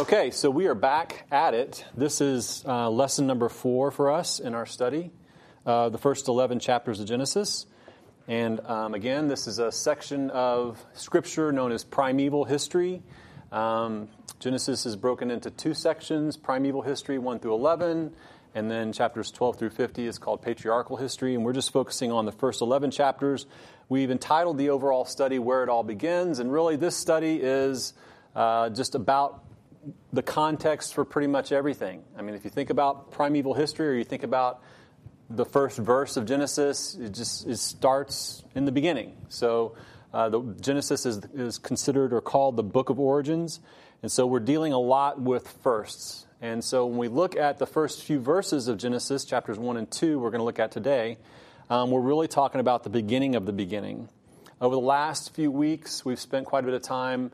Okay, 0.00 0.30
so 0.30 0.48
we 0.48 0.66
are 0.66 0.74
back 0.74 1.26
at 1.30 1.52
it. 1.52 1.84
This 1.94 2.22
is 2.22 2.64
uh, 2.66 2.88
lesson 2.88 3.26
number 3.26 3.50
four 3.50 3.90
for 3.90 4.10
us 4.10 4.40
in 4.40 4.54
our 4.54 4.64
study, 4.64 5.10
uh, 5.66 5.90
the 5.90 5.98
first 5.98 6.26
11 6.26 6.58
chapters 6.58 7.00
of 7.00 7.06
Genesis. 7.06 7.66
And 8.26 8.60
um, 8.60 8.94
again, 8.94 9.28
this 9.28 9.46
is 9.46 9.58
a 9.58 9.70
section 9.70 10.30
of 10.30 10.82
Scripture 10.94 11.52
known 11.52 11.70
as 11.70 11.84
primeval 11.84 12.46
history. 12.46 13.02
Um, 13.52 14.08
Genesis 14.38 14.86
is 14.86 14.96
broken 14.96 15.30
into 15.30 15.50
two 15.50 15.74
sections 15.74 16.38
primeval 16.38 16.80
history, 16.80 17.18
1 17.18 17.38
through 17.38 17.56
11, 17.56 18.14
and 18.54 18.70
then 18.70 18.94
chapters 18.94 19.30
12 19.30 19.58
through 19.58 19.70
50 19.70 20.06
is 20.06 20.16
called 20.16 20.40
patriarchal 20.40 20.96
history. 20.96 21.34
And 21.34 21.44
we're 21.44 21.52
just 21.52 21.74
focusing 21.74 22.10
on 22.10 22.24
the 22.24 22.32
first 22.32 22.62
11 22.62 22.90
chapters. 22.90 23.44
We've 23.90 24.10
entitled 24.10 24.56
the 24.56 24.70
overall 24.70 25.04
study 25.04 25.38
Where 25.38 25.62
It 25.62 25.68
All 25.68 25.84
Begins. 25.84 26.38
And 26.38 26.50
really, 26.50 26.76
this 26.76 26.96
study 26.96 27.36
is 27.42 27.92
uh, 28.34 28.70
just 28.70 28.94
about 28.94 29.44
the 30.12 30.22
context 30.22 30.94
for 30.94 31.04
pretty 31.04 31.28
much 31.28 31.52
everything. 31.52 32.02
I 32.16 32.22
mean, 32.22 32.34
if 32.34 32.44
you 32.44 32.50
think 32.50 32.70
about 32.70 33.12
primeval 33.12 33.54
history 33.54 33.88
or 33.88 33.94
you 33.94 34.04
think 34.04 34.22
about 34.22 34.62
the 35.28 35.44
first 35.44 35.78
verse 35.78 36.16
of 36.16 36.26
Genesis, 36.26 36.96
it 36.96 37.12
just 37.14 37.46
it 37.46 37.58
starts 37.58 38.42
in 38.54 38.64
the 38.64 38.72
beginning. 38.72 39.16
So 39.28 39.76
uh, 40.12 40.28
the, 40.28 40.42
Genesis 40.60 41.06
is, 41.06 41.18
is 41.34 41.58
considered 41.58 42.12
or 42.12 42.20
called 42.20 42.56
the 42.56 42.62
book 42.62 42.90
of 42.90 42.98
origins. 42.98 43.60
And 44.02 44.10
so 44.10 44.26
we're 44.26 44.40
dealing 44.40 44.72
a 44.72 44.78
lot 44.78 45.20
with 45.20 45.46
firsts. 45.62 46.26
And 46.40 46.64
so 46.64 46.86
when 46.86 46.98
we 46.98 47.08
look 47.08 47.36
at 47.36 47.58
the 47.58 47.66
first 47.66 48.02
few 48.02 48.18
verses 48.18 48.66
of 48.66 48.78
Genesis, 48.78 49.24
chapters 49.24 49.58
1 49.58 49.76
and 49.76 49.90
2, 49.90 50.18
we're 50.18 50.30
going 50.30 50.40
to 50.40 50.44
look 50.44 50.58
at 50.58 50.72
today, 50.72 51.18
um, 51.68 51.90
we're 51.90 52.00
really 52.00 52.28
talking 52.28 52.60
about 52.60 52.82
the 52.82 52.90
beginning 52.90 53.36
of 53.36 53.46
the 53.46 53.52
beginning. 53.52 54.08
Over 54.60 54.74
the 54.74 54.80
last 54.80 55.34
few 55.34 55.50
weeks, 55.50 56.04
we've 56.04 56.18
spent 56.18 56.46
quite 56.46 56.64
a 56.64 56.66
bit 56.66 56.74
of 56.74 56.82
time 56.82 57.30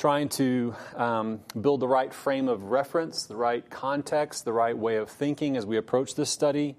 trying 0.00 0.30
to 0.30 0.74
um, 0.96 1.40
build 1.60 1.78
the 1.78 1.86
right 1.86 2.14
frame 2.14 2.48
of 2.48 2.62
reference, 2.62 3.26
the 3.26 3.36
right 3.36 3.68
context, 3.68 4.46
the 4.46 4.52
right 4.52 4.78
way 4.78 4.96
of 4.96 5.10
thinking 5.10 5.58
as 5.58 5.66
we 5.66 5.76
approach 5.76 6.14
this 6.14 6.30
study. 6.30 6.74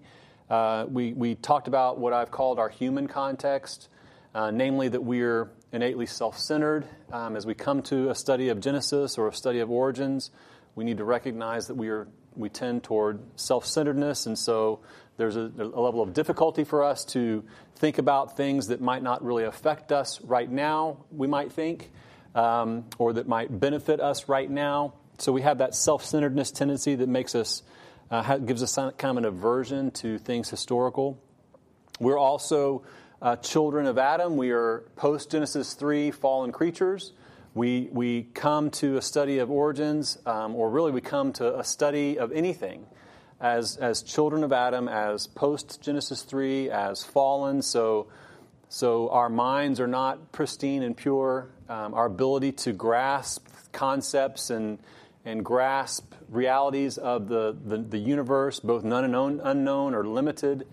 Uh, 0.49 0.87
we, 0.89 1.13
we 1.13 1.35
talked 1.35 1.67
about 1.67 1.99
what 1.99 2.13
I've 2.13 2.31
called 2.31 2.57
our 2.57 2.69
human 2.69 3.07
context, 3.07 3.89
uh, 4.33 4.49
namely 4.49 4.87
that 4.87 5.03
we're 5.03 5.51
innately 5.71 6.07
self 6.07 6.39
centered. 6.39 6.83
Um, 7.13 7.35
as 7.35 7.45
we 7.45 7.53
come 7.53 7.83
to 7.83 8.09
a 8.09 8.15
study 8.15 8.49
of 8.49 8.59
Genesis 8.59 9.19
or 9.19 9.27
a 9.27 9.33
study 9.35 9.59
of 9.59 9.69
origins, 9.69 10.31
we 10.73 10.83
need 10.83 10.97
to 10.97 11.05
recognize 11.05 11.67
that 11.67 11.75
we, 11.75 11.89
are, 11.89 12.07
we 12.35 12.49
tend 12.49 12.81
toward 12.81 13.19
self 13.35 13.67
centeredness, 13.67 14.25
and 14.25 14.35
so 14.35 14.79
there's 15.17 15.35
a, 15.35 15.51
a, 15.59 15.79
level 15.79 16.01
of 16.01 16.15
difficulty 16.15 16.63
for 16.63 16.83
us 16.83 17.05
to 17.05 17.43
think 17.75 17.99
about 17.99 18.35
things 18.35 18.69
that 18.69 18.81
might 18.81 19.03
not 19.03 19.23
really 19.23 19.43
affect 19.43 19.91
us 19.91 20.19
right 20.21 20.49
now, 20.49 21.05
we 21.11 21.27
might 21.27 21.51
think 21.51 21.91
um, 22.35 22.85
or 22.97 23.13
that 23.13 23.27
might 23.27 23.59
benefit 23.59 23.99
us 23.99 24.27
right 24.27 24.49
now. 24.49 24.93
So 25.17 25.31
we 25.31 25.41
have 25.41 25.59
that 25.59 25.75
self 25.75 26.03
centeredness 26.03 26.51
tendency 26.51 26.95
that 26.95 27.09
makes 27.09 27.35
us, 27.35 27.63
uh, 28.09 28.37
gives 28.37 28.63
us 28.63 28.75
kind 28.75 28.93
of 29.03 29.17
an 29.17 29.25
aversion 29.25 29.91
to 29.91 30.17
things 30.17 30.49
historical. 30.49 31.21
We're 31.99 32.17
also 32.17 32.83
uh, 33.21 33.35
children 33.35 33.85
of 33.85 33.97
Adam. 33.97 34.37
We 34.37 34.51
are 34.51 34.83
post 34.95 35.29
Genesis 35.31 35.73
3 35.73 36.11
fallen 36.11 36.51
creatures. 36.51 37.13
We, 37.53 37.89
we 37.91 38.23
come 38.33 38.71
to 38.71 38.97
a 38.97 39.01
study 39.01 39.39
of 39.39 39.51
origins, 39.51 40.17
um, 40.25 40.55
or 40.55 40.69
really 40.69 40.91
we 40.91 41.01
come 41.01 41.33
to 41.33 41.59
a 41.59 41.63
study 41.63 42.17
of 42.17 42.31
anything 42.31 42.85
as, 43.41 43.75
as 43.77 44.01
children 44.01 44.43
of 44.43 44.53
Adam, 44.53 44.87
as 44.87 45.27
post 45.27 45.81
Genesis 45.81 46.23
3, 46.23 46.69
as 46.69 47.03
fallen. 47.03 47.61
So 47.61 48.07
so 48.73 49.09
our 49.09 49.27
minds 49.27 49.81
are 49.81 49.87
not 49.87 50.31
pristine 50.31 50.81
and 50.81 50.95
pure. 50.95 51.49
Um, 51.67 51.93
our 51.93 52.05
ability 52.05 52.53
to 52.53 52.71
grasp 52.71 53.45
concepts 53.73 54.49
and, 54.49 54.79
and 55.25 55.43
grasp 55.43 56.13
realities 56.29 56.97
of 56.97 57.27
the, 57.27 57.53
the, 57.65 57.79
the 57.79 57.97
universe, 57.97 58.61
both 58.61 58.85
known 58.85 59.03
and 59.03 59.13
unknown, 59.13 59.41
unknown 59.43 60.13
limited. 60.13 60.65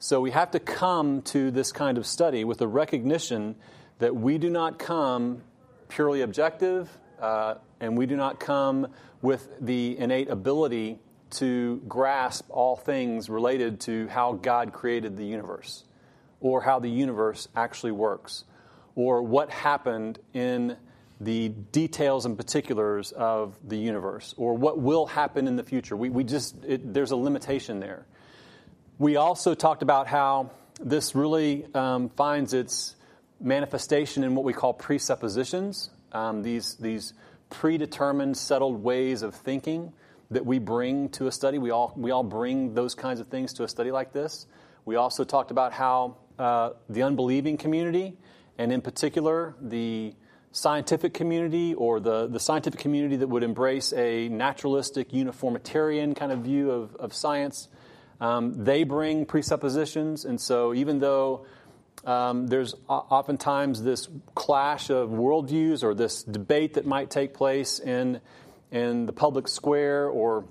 So 0.00 0.20
we 0.20 0.32
have 0.32 0.50
to 0.50 0.58
come 0.58 1.22
to 1.22 1.52
this 1.52 1.70
kind 1.70 1.96
of 1.96 2.08
study 2.08 2.42
with 2.42 2.58
the 2.58 2.66
recognition 2.66 3.54
that 4.00 4.16
we 4.16 4.36
do 4.36 4.50
not 4.50 4.80
come 4.80 5.40
purely 5.86 6.22
objective 6.22 6.90
uh, 7.20 7.54
and 7.78 7.96
we 7.96 8.06
do 8.06 8.16
not 8.16 8.40
come 8.40 8.88
with 9.22 9.48
the 9.60 9.96
innate 9.96 10.28
ability 10.28 10.98
to 11.30 11.80
grasp 11.86 12.46
all 12.50 12.74
things 12.74 13.30
related 13.30 13.78
to 13.82 14.08
how 14.08 14.32
God 14.32 14.72
created 14.72 15.16
the 15.16 15.24
universe 15.24 15.84
or 16.44 16.60
how 16.60 16.78
the 16.78 16.90
universe 16.90 17.48
actually 17.56 17.90
works, 17.90 18.44
or 18.94 19.22
what 19.22 19.48
happened 19.48 20.18
in 20.34 20.76
the 21.18 21.48
details 21.48 22.26
and 22.26 22.36
particulars 22.36 23.12
of 23.12 23.56
the 23.66 23.78
universe, 23.78 24.34
or 24.36 24.52
what 24.52 24.78
will 24.78 25.06
happen 25.06 25.48
in 25.48 25.56
the 25.56 25.62
future. 25.62 25.96
We, 25.96 26.10
we 26.10 26.22
just, 26.22 26.62
it, 26.66 26.92
there's 26.92 27.12
a 27.12 27.16
limitation 27.16 27.80
there. 27.80 28.04
We 28.98 29.16
also 29.16 29.54
talked 29.54 29.82
about 29.82 30.06
how 30.06 30.50
this 30.78 31.14
really 31.14 31.64
um, 31.74 32.10
finds 32.10 32.52
its 32.52 32.94
manifestation 33.40 34.22
in 34.22 34.34
what 34.34 34.44
we 34.44 34.52
call 34.52 34.74
presuppositions, 34.74 35.88
um, 36.12 36.42
these, 36.42 36.74
these 36.74 37.14
predetermined, 37.48 38.36
settled 38.36 38.82
ways 38.82 39.22
of 39.22 39.34
thinking 39.34 39.94
that 40.30 40.44
we 40.44 40.58
bring 40.58 41.08
to 41.10 41.26
a 41.26 41.32
study. 41.32 41.56
We 41.56 41.70
all, 41.70 41.94
we 41.96 42.10
all 42.10 42.22
bring 42.22 42.74
those 42.74 42.94
kinds 42.94 43.20
of 43.20 43.28
things 43.28 43.54
to 43.54 43.64
a 43.64 43.68
study 43.68 43.90
like 43.90 44.12
this. 44.12 44.46
We 44.84 44.96
also 44.96 45.24
talked 45.24 45.50
about 45.50 45.72
how 45.72 46.18
uh, 46.38 46.70
the 46.88 47.02
unbelieving 47.02 47.56
community, 47.56 48.16
and 48.58 48.72
in 48.72 48.80
particular, 48.80 49.54
the 49.60 50.14
scientific 50.52 51.12
community 51.12 51.74
or 51.74 51.98
the, 51.98 52.28
the 52.28 52.38
scientific 52.38 52.78
community 52.78 53.16
that 53.16 53.28
would 53.28 53.42
embrace 53.42 53.92
a 53.92 54.28
naturalistic, 54.28 55.12
uniformitarian 55.12 56.14
kind 56.14 56.30
of 56.30 56.40
view 56.40 56.70
of, 56.70 56.94
of 56.96 57.12
science. 57.12 57.68
Um, 58.20 58.64
they 58.64 58.84
bring 58.84 59.26
presuppositions, 59.26 60.24
and 60.24 60.40
so 60.40 60.72
even 60.72 61.00
though 61.00 61.46
um, 62.04 62.46
there's 62.46 62.74
oftentimes 62.88 63.82
this 63.82 64.08
clash 64.34 64.90
of 64.90 65.10
worldviews 65.10 65.82
or 65.82 65.94
this 65.94 66.22
debate 66.22 66.74
that 66.74 66.86
might 66.86 67.10
take 67.10 67.34
place 67.34 67.80
in, 67.80 68.20
in 68.70 69.06
the 69.06 69.12
public 69.12 69.48
square 69.48 70.08
or 70.08 70.44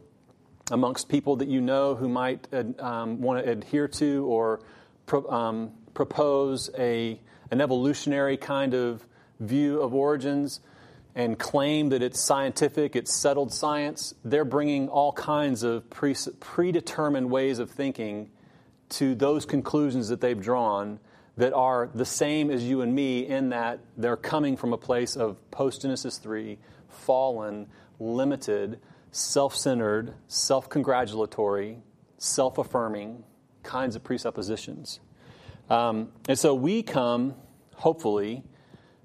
amongst 0.72 1.10
people 1.10 1.38
that 1.38 1.48
you 1.48 1.62
know 1.62 1.96
who 1.96 2.10
might 2.10 2.48
um, 2.80 3.22
want 3.22 3.44
to 3.44 3.50
adhere 3.50 3.88
to 3.88 4.26
or 4.26 4.62
pro, 5.06 5.28
um, 5.30 5.72
propose 5.94 6.70
a, 6.78 7.20
an 7.52 7.62
evolutionary 7.62 8.38
kind 8.38 8.74
of 8.74 9.06
view 9.40 9.82
of 9.82 9.94
origins 9.94 10.60
and 11.16 11.38
claim 11.38 11.90
that 11.90 12.02
it's 12.02 12.20
scientific, 12.20 12.96
it's 12.96 13.14
settled 13.14 13.54
science, 13.54 14.16
they're 14.26 14.46
bringing 14.46 14.90
all 14.90 15.14
kinds 15.14 15.64
of 15.64 15.88
pre- 15.90 16.16
predetermined 16.40 17.30
ways 17.30 17.60
of 17.60 17.70
thinking 17.70 18.32
to 18.90 19.14
those 19.16 19.46
conclusions 19.46 20.10
that 20.10 20.22
they've 20.22 20.42
drawn 20.42 21.00
that 21.38 21.54
are 21.54 21.90
the 21.94 22.06
same 22.06 22.52
as 22.52 22.64
you 22.64 22.82
and 22.82 22.94
me 22.94 23.28
in 23.28 23.50
that 23.50 23.80
they're 23.98 24.18
coming 24.18 24.56
from 24.56 24.74
a 24.74 24.78
place 24.78 25.16
of 25.16 25.38
post 25.52 25.82
Genesis 25.82 26.18
3, 26.18 26.58
fallen, 26.90 27.68
limited, 28.00 28.80
self 29.12 29.56
centered, 29.56 30.14
self 30.28 30.70
congratulatory, 30.70 31.78
self 32.18 32.58
affirming 32.58 33.24
kinds 33.64 33.96
of 33.96 34.04
presuppositions. 34.04 35.00
Um, 35.70 36.12
and 36.28 36.38
so 36.38 36.54
we 36.54 36.84
come, 36.84 37.36
hopefully, 37.76 38.44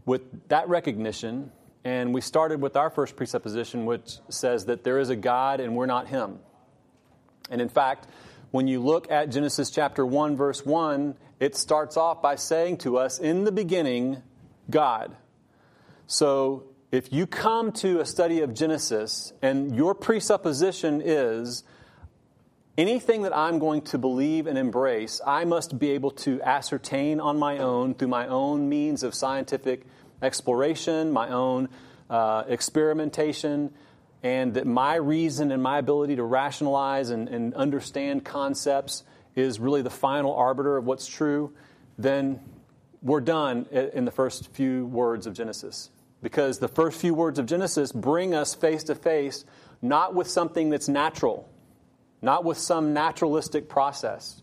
with 0.04 0.48
that 0.48 0.68
recognition, 0.68 1.52
and 1.84 2.12
we 2.12 2.20
started 2.20 2.60
with 2.60 2.76
our 2.76 2.90
first 2.90 3.16
presupposition, 3.16 3.86
which 3.86 4.18
says 4.28 4.66
that 4.66 4.84
there 4.84 4.98
is 4.98 5.10
a 5.10 5.16
God 5.16 5.60
and 5.60 5.76
we're 5.76 5.86
not 5.86 6.08
Him. 6.08 6.40
And 7.50 7.60
in 7.60 7.68
fact, 7.68 8.08
when 8.50 8.66
you 8.66 8.80
look 8.80 9.10
at 9.10 9.30
Genesis 9.30 9.70
chapter 9.70 10.04
1, 10.04 10.36
verse 10.36 10.64
1, 10.64 11.14
it 11.40 11.54
starts 11.54 11.96
off 11.96 12.20
by 12.20 12.34
saying 12.36 12.78
to 12.78 12.98
us, 12.98 13.18
In 13.18 13.44
the 13.44 13.52
beginning, 13.52 14.22
God. 14.70 15.16
So 16.06 16.64
if 16.90 17.12
you 17.12 17.26
come 17.26 17.72
to 17.72 18.00
a 18.00 18.06
study 18.06 18.40
of 18.40 18.54
Genesis 18.54 19.32
and 19.42 19.76
your 19.76 19.94
presupposition 19.94 21.02
is 21.04 21.62
anything 22.78 23.22
that 23.22 23.36
I'm 23.36 23.58
going 23.58 23.82
to 23.82 23.98
believe 23.98 24.46
and 24.46 24.56
embrace, 24.56 25.20
I 25.26 25.44
must 25.44 25.78
be 25.78 25.90
able 25.90 26.12
to 26.12 26.40
ascertain 26.42 27.18
on 27.18 27.36
my 27.36 27.58
own 27.58 27.94
through 27.94 28.08
my 28.08 28.28
own 28.28 28.68
means 28.68 29.02
of 29.02 29.14
scientific 29.14 29.84
exploration, 30.22 31.12
my 31.12 31.28
own 31.28 31.68
uh, 32.08 32.44
experimentation, 32.46 33.74
and 34.22 34.54
that 34.54 34.66
my 34.66 34.94
reason 34.94 35.50
and 35.50 35.62
my 35.62 35.78
ability 35.78 36.16
to 36.16 36.22
rationalize 36.22 37.10
and, 37.10 37.28
and 37.28 37.52
understand 37.54 38.24
concepts 38.24 39.02
is 39.34 39.58
really 39.58 39.82
the 39.82 39.90
final 39.90 40.34
arbiter 40.34 40.76
of 40.76 40.86
what's 40.86 41.06
true, 41.06 41.52
then 41.98 42.40
we're 43.02 43.20
done 43.20 43.66
in 43.66 44.04
the 44.04 44.10
first 44.10 44.52
few 44.52 44.86
words 44.86 45.26
of 45.26 45.34
Genesis. 45.34 45.90
Because 46.22 46.58
the 46.58 46.68
first 46.68 47.00
few 47.00 47.14
words 47.14 47.38
of 47.38 47.46
Genesis 47.46 47.92
bring 47.92 48.34
us 48.34 48.54
face 48.54 48.84
to 48.84 48.94
face 48.94 49.44
not 49.80 50.14
with 50.14 50.28
something 50.28 50.70
that's 50.70 50.88
natural, 50.88 51.48
not 52.22 52.44
with 52.44 52.58
some 52.58 52.92
naturalistic 52.92 53.68
process. 53.68 54.42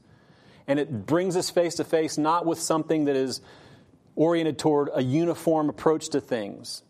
And 0.68 0.80
it 0.80 1.06
brings 1.06 1.36
us 1.36 1.50
face 1.50 1.76
to 1.76 1.84
face 1.84 2.18
not 2.18 2.46
with 2.46 2.60
something 2.60 3.06
that 3.06 3.16
is 3.16 3.42
oriented 4.16 4.58
toward 4.58 4.90
a 4.94 5.04
uniform 5.04 5.70
approach 5.70 6.10
to 6.10 6.22
things. 6.22 6.82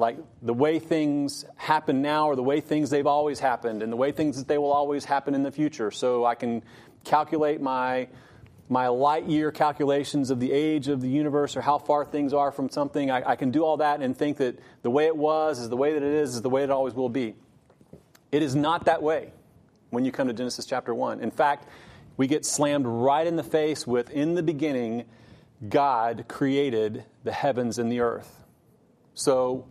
like 0.00 0.16
the 0.42 0.54
way 0.54 0.78
things 0.78 1.44
happen 1.56 2.02
now 2.02 2.28
or 2.28 2.36
the 2.36 2.42
way 2.42 2.60
things 2.60 2.88
they've 2.88 3.08
always 3.08 3.40
happened 3.40 3.82
and 3.82 3.92
the 3.92 3.96
way 3.96 4.12
things 4.12 4.36
that 4.36 4.46
they 4.46 4.56
will 4.56 4.70
always 4.72 5.04
happen 5.04 5.34
in 5.34 5.42
the 5.42 5.50
future. 5.50 5.90
So 5.90 6.24
I 6.24 6.36
can 6.36 6.62
calculate 7.04 7.60
my 7.60 8.06
my 8.68 8.88
light 8.88 9.24
year 9.24 9.50
calculations 9.50 10.30
of 10.30 10.40
the 10.40 10.52
age 10.52 10.88
of 10.88 11.00
the 11.00 11.08
universe 11.08 11.56
or 11.56 11.62
how 11.62 11.78
far 11.78 12.04
things 12.04 12.32
are 12.34 12.52
from 12.52 12.68
something. 12.68 13.10
I, 13.10 13.30
I, 13.30 13.34
can 13.34 13.50
do 13.50 13.64
all 13.64 13.78
that 13.78 14.02
and 14.02 14.14
think 14.14 14.36
that 14.36 14.58
the 14.82 14.90
way 14.90 15.06
it 15.06 15.16
was 15.16 15.58
is 15.58 15.70
the 15.70 15.76
way 15.76 15.94
that 15.94 16.02
it 16.02 16.12
is, 16.12 16.34
is 16.34 16.42
the 16.42 16.50
way 16.50 16.64
it 16.64 16.70
always 16.70 16.92
will 16.92 17.08
be. 17.08 17.34
It 18.30 18.42
is 18.42 18.54
not 18.54 18.84
that 18.84 19.02
way 19.02 19.32
when 19.90 20.04
you 20.04 20.12
come 20.12 20.28
to 20.28 20.34
Genesis 20.34 20.66
chapter 20.66 20.94
1. 20.94 21.20
In 21.20 21.30
fact, 21.30 21.68
we 22.16 22.26
get 22.26 22.44
slammed 22.44 22.86
right 22.86 23.26
in 23.26 23.36
the 23.36 23.42
face 23.42 23.86
with 23.86 24.10
in 24.10 24.34
the 24.34 24.42
beginning, 24.42 25.04
God 25.68 26.26
created 26.28 27.04
the 27.24 27.32
heavens 27.32 27.78
and 27.78 27.90
the 27.90 28.00
earth. 28.00 28.44
So 29.14 29.68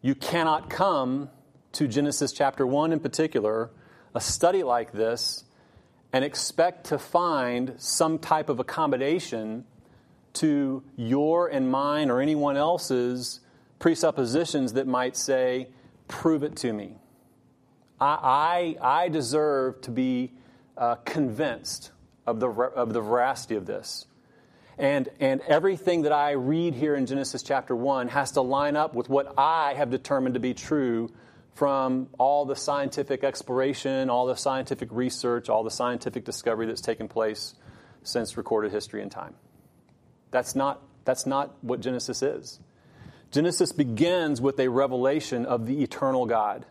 you 0.00 0.14
cannot 0.14 0.68
come 0.70 1.30
to 1.72 1.88
Genesis 1.88 2.32
chapter 2.32 2.66
1 2.66 2.92
in 2.92 3.00
particular, 3.00 3.70
a 4.14 4.20
study 4.20 4.62
like 4.62 4.92
this, 4.92 5.44
and 6.12 6.24
expect 6.24 6.86
to 6.86 6.98
find 6.98 7.74
some 7.78 8.18
type 8.18 8.48
of 8.48 8.60
accommodation 8.60 9.64
to 10.34 10.82
your 10.96 11.48
and 11.48 11.70
mine 11.70 12.10
or 12.10 12.20
anyone 12.20 12.56
else's 12.56 13.40
presuppositions 13.78 14.74
that 14.74 14.86
might 14.86 15.16
say, 15.16 15.68
prove 16.08 16.42
it 16.42 16.56
to 16.56 16.72
me. 16.72 16.96
I, 18.02 18.76
I, 18.80 19.08
deserve 19.08 19.80
to 19.82 19.90
be 19.90 20.32
uh, 20.76 20.96
convinced 20.96 21.92
of 22.26 22.40
the, 22.40 22.48
of 22.48 22.92
the 22.92 23.00
veracity 23.00 23.56
of 23.56 23.66
this. 23.66 24.06
And, 24.78 25.08
and 25.20 25.40
everything 25.42 26.02
that 26.02 26.12
I 26.12 26.32
read 26.32 26.74
here 26.74 26.94
in 26.94 27.06
Genesis 27.06 27.42
chapter 27.42 27.76
1 27.76 28.08
has 28.08 28.32
to 28.32 28.40
line 28.40 28.76
up 28.76 28.94
with 28.94 29.08
what 29.08 29.34
I 29.38 29.74
have 29.74 29.90
determined 29.90 30.34
to 30.34 30.40
be 30.40 30.54
true 30.54 31.10
from 31.54 32.08
all 32.18 32.46
the 32.46 32.56
scientific 32.56 33.22
exploration, 33.22 34.08
all 34.08 34.26
the 34.26 34.36
scientific 34.36 34.88
research, 34.90 35.48
all 35.48 35.62
the 35.62 35.70
scientific 35.70 36.24
discovery 36.24 36.66
that's 36.66 36.80
taken 36.80 37.08
place 37.08 37.54
since 38.02 38.36
recorded 38.36 38.72
history 38.72 39.02
and 39.02 39.12
time. 39.12 39.34
That's 40.30 40.56
not, 40.56 40.82
that's 41.04 41.26
not 41.26 41.54
what 41.62 41.80
Genesis 41.80 42.22
is. 42.22 42.58
Genesis 43.30 43.72
begins 43.72 44.40
with 44.40 44.58
a 44.58 44.68
revelation 44.68 45.46
of 45.46 45.66
the 45.66 45.82
eternal 45.82 46.26
God, 46.26 46.66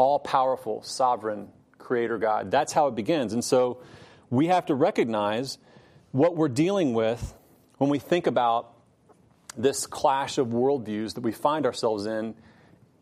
all 0.00 0.18
powerful, 0.18 0.82
sovereign, 0.82 1.48
creator 1.76 2.16
God. 2.16 2.50
That's 2.50 2.72
how 2.72 2.86
it 2.86 2.94
begins. 2.94 3.34
And 3.34 3.44
so 3.44 3.82
we 4.30 4.46
have 4.46 4.64
to 4.66 4.74
recognize 4.74 5.58
what 6.10 6.36
we're 6.36 6.48
dealing 6.48 6.94
with 6.94 7.34
when 7.76 7.90
we 7.90 7.98
think 7.98 8.26
about 8.26 8.72
this 9.58 9.86
clash 9.86 10.38
of 10.38 10.48
worldviews 10.48 11.14
that 11.14 11.20
we 11.20 11.32
find 11.32 11.66
ourselves 11.66 12.06
in 12.06 12.34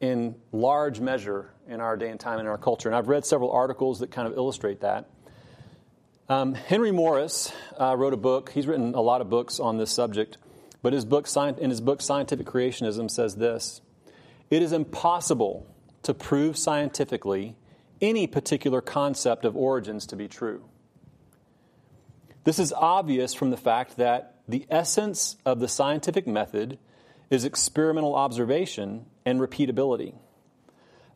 in 0.00 0.34
large 0.50 0.98
measure 0.98 1.52
in 1.68 1.80
our 1.80 1.96
day 1.96 2.08
and 2.10 2.18
time 2.18 2.40
in 2.40 2.46
our 2.46 2.58
culture. 2.58 2.88
And 2.88 2.96
I've 2.96 3.08
read 3.08 3.24
several 3.24 3.52
articles 3.52 4.00
that 4.00 4.10
kind 4.10 4.26
of 4.26 4.36
illustrate 4.36 4.80
that. 4.80 5.08
Um, 6.28 6.54
Henry 6.54 6.90
Morris 6.90 7.52
uh, 7.80 7.94
wrote 7.96 8.12
a 8.12 8.16
book. 8.16 8.50
He's 8.50 8.66
written 8.66 8.94
a 8.94 9.00
lot 9.00 9.20
of 9.20 9.30
books 9.30 9.60
on 9.60 9.76
this 9.78 9.92
subject, 9.92 10.36
but 10.82 10.92
his 10.92 11.04
book, 11.04 11.28
in 11.58 11.70
his 11.70 11.80
book 11.80 12.02
Scientific 12.02 12.46
Creationism 12.46 13.08
says 13.08 13.36
this: 13.36 13.82
It 14.50 14.62
is 14.62 14.72
impossible 14.72 15.66
to 16.02 16.14
prove 16.14 16.56
scientifically 16.56 17.56
any 18.00 18.26
particular 18.26 18.80
concept 18.80 19.44
of 19.44 19.56
origins 19.56 20.06
to 20.06 20.16
be 20.16 20.28
true. 20.28 20.64
This 22.44 22.58
is 22.58 22.72
obvious 22.72 23.34
from 23.34 23.50
the 23.50 23.56
fact 23.56 23.96
that 23.96 24.36
the 24.48 24.66
essence 24.70 25.36
of 25.44 25.60
the 25.60 25.68
scientific 25.68 26.26
method 26.26 26.78
is 27.28 27.44
experimental 27.44 28.14
observation 28.14 29.04
and 29.26 29.40
repeatability. 29.40 30.14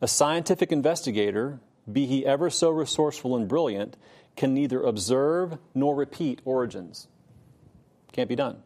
A 0.01 0.07
scientific 0.07 0.71
investigator, 0.71 1.59
be 1.91 2.05
he 2.05 2.25
ever 2.25 2.49
so 2.49 2.69
resourceful 2.69 3.35
and 3.35 3.47
brilliant, 3.47 3.97
can 4.35 4.53
neither 4.53 4.81
observe 4.81 5.57
nor 5.73 5.95
repeat 5.95 6.41
origins. 6.45 7.07
Can't 8.11 8.29
be 8.29 8.35
done. 8.35 8.61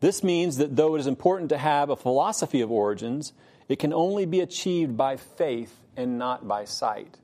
This 0.00 0.22
means 0.22 0.58
that 0.58 0.76
though 0.76 0.94
it 0.94 1.00
is 1.00 1.06
important 1.06 1.48
to 1.50 1.58
have 1.58 1.90
a 1.90 1.96
philosophy 1.96 2.60
of 2.60 2.70
origins, 2.70 3.32
it 3.72 3.78
can 3.78 3.94
only 3.94 4.26
be 4.26 4.40
achieved 4.40 4.98
by 4.98 5.16
faith 5.16 5.74
and 5.96 6.18
not 6.18 6.46
by 6.46 6.66
sight. 6.66 7.16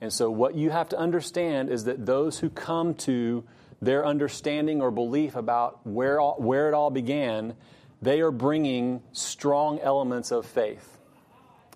And 0.00 0.10
so, 0.10 0.30
what 0.30 0.54
you 0.54 0.70
have 0.70 0.88
to 0.88 0.98
understand 0.98 1.68
is 1.68 1.84
that 1.84 2.06
those 2.06 2.38
who 2.38 2.48
come 2.48 2.94
to 2.94 3.44
their 3.82 4.06
understanding 4.06 4.80
or 4.80 4.90
belief 4.90 5.36
about 5.36 5.86
where, 5.86 6.18
all, 6.18 6.36
where 6.38 6.68
it 6.68 6.74
all 6.74 6.88
began 6.88 7.54
they 8.00 8.22
are 8.22 8.30
bringing 8.30 9.02
strong 9.12 9.80
elements 9.80 10.32
of 10.32 10.46
faith. 10.46 10.96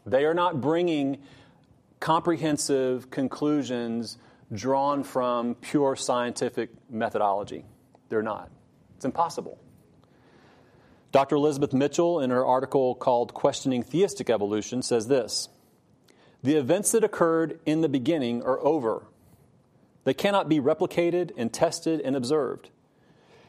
They 0.07 0.25
are 0.25 0.35
not 0.35 0.63
bringing 0.63 1.19
comprehensive 2.01 3.11
conclusions 3.11 4.17
drawn 4.51 5.05
from 5.05 5.57
pure 5.57 5.95
scientific 5.95 6.71
methodology. 6.89 7.67
They're 8.09 8.23
not. 8.23 8.51
It's 8.97 9.05
impossible. 9.05 9.59
Dr. 11.17 11.37
Elizabeth 11.37 11.73
Mitchell, 11.73 12.21
in 12.21 12.29
her 12.29 12.45
article 12.45 12.95
called 12.95 13.33
Questioning 13.33 13.83
Theistic 13.83 14.29
Evolution, 14.29 14.83
says 14.83 15.09
this 15.09 15.49
The 16.43 16.57
events 16.57 16.93
that 16.93 17.05
occurred 17.05 17.59
in 17.65 17.81
the 17.81 17.89
beginning 17.89 18.43
are 18.43 18.61
over. 18.61 19.07
They 20.05 20.13
cannot 20.13 20.47
be 20.47 20.61
replicated 20.61 21.31
and 21.35 21.51
tested 21.51 22.03
and 22.03 22.17
observed. 22.17 22.69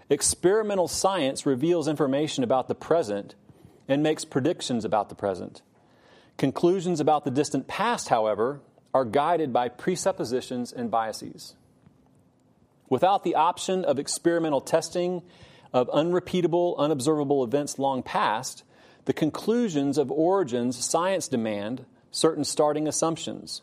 Experimental 0.09 0.87
science 0.87 1.45
reveals 1.45 1.89
information 1.89 2.41
about 2.41 2.69
the 2.69 2.73
present 2.73 3.35
and 3.85 4.01
makes 4.01 4.23
predictions 4.23 4.85
about 4.85 5.09
the 5.09 5.15
present. 5.15 5.61
Conclusions 6.37 7.01
about 7.01 7.25
the 7.25 7.31
distant 7.31 7.67
past, 7.67 8.07
however, 8.07 8.61
are 8.93 9.03
guided 9.03 9.51
by 9.51 9.67
presuppositions 9.67 10.71
and 10.71 10.89
biases. 10.89 11.55
Without 12.87 13.25
the 13.25 13.35
option 13.35 13.83
of 13.83 13.99
experimental 13.99 14.61
testing 14.61 15.21
of 15.77 15.89
unrepeatable, 15.91 16.75
unobservable 16.79 17.43
events 17.43 17.77
long 17.77 18.01
past, 18.01 18.63
the 19.05 19.13
conclusions 19.13 19.99
of 19.99 20.11
origins 20.11 20.75
science 20.75 21.27
demand 21.27 21.85
certain 22.09 22.43
starting 22.43 22.87
assumptions. 22.87 23.61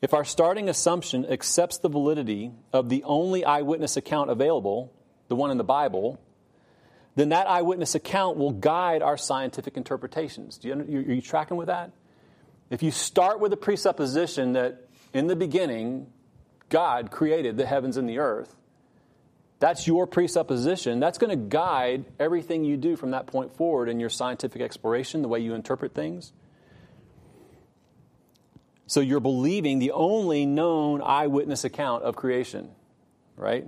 If 0.00 0.14
our 0.14 0.24
starting 0.24 0.70
assumption 0.70 1.26
accepts 1.26 1.76
the 1.76 1.90
validity 1.90 2.52
of 2.72 2.88
the 2.88 3.04
only 3.04 3.44
eyewitness 3.44 3.98
account 3.98 4.30
available, 4.30 4.94
the 5.28 5.36
one 5.36 5.50
in 5.50 5.58
the 5.58 5.62
Bible, 5.64 6.18
then 7.16 7.28
that 7.28 7.46
eyewitness 7.46 7.94
account 7.94 8.38
will 8.38 8.52
guide 8.52 9.02
our 9.02 9.18
scientific 9.18 9.76
interpretations. 9.76 10.56
Do 10.56 10.68
you, 10.68 10.74
are 10.74 11.12
you 11.12 11.20
tracking 11.20 11.58
with 11.58 11.66
that? 11.66 11.92
If 12.70 12.82
you 12.82 12.90
start 12.90 13.40
with 13.40 13.50
the 13.50 13.58
presupposition 13.58 14.54
that 14.54 14.88
in 15.12 15.26
the 15.26 15.36
beginning, 15.36 16.06
God 16.70 17.10
created 17.10 17.58
the 17.58 17.66
heavens 17.66 17.98
and 17.98 18.08
the 18.08 18.20
earth, 18.20 18.56
that's 19.62 19.86
your 19.86 20.08
presupposition. 20.08 20.98
That's 20.98 21.18
going 21.18 21.30
to 21.30 21.36
guide 21.36 22.04
everything 22.18 22.64
you 22.64 22.76
do 22.76 22.96
from 22.96 23.12
that 23.12 23.28
point 23.28 23.56
forward 23.56 23.88
in 23.88 24.00
your 24.00 24.10
scientific 24.10 24.60
exploration, 24.60 25.22
the 25.22 25.28
way 25.28 25.38
you 25.38 25.54
interpret 25.54 25.94
things. 25.94 26.32
So 28.88 28.98
you're 28.98 29.20
believing 29.20 29.78
the 29.78 29.92
only 29.92 30.46
known 30.46 31.00
eyewitness 31.00 31.62
account 31.62 32.02
of 32.02 32.16
creation, 32.16 32.70
right? 33.36 33.64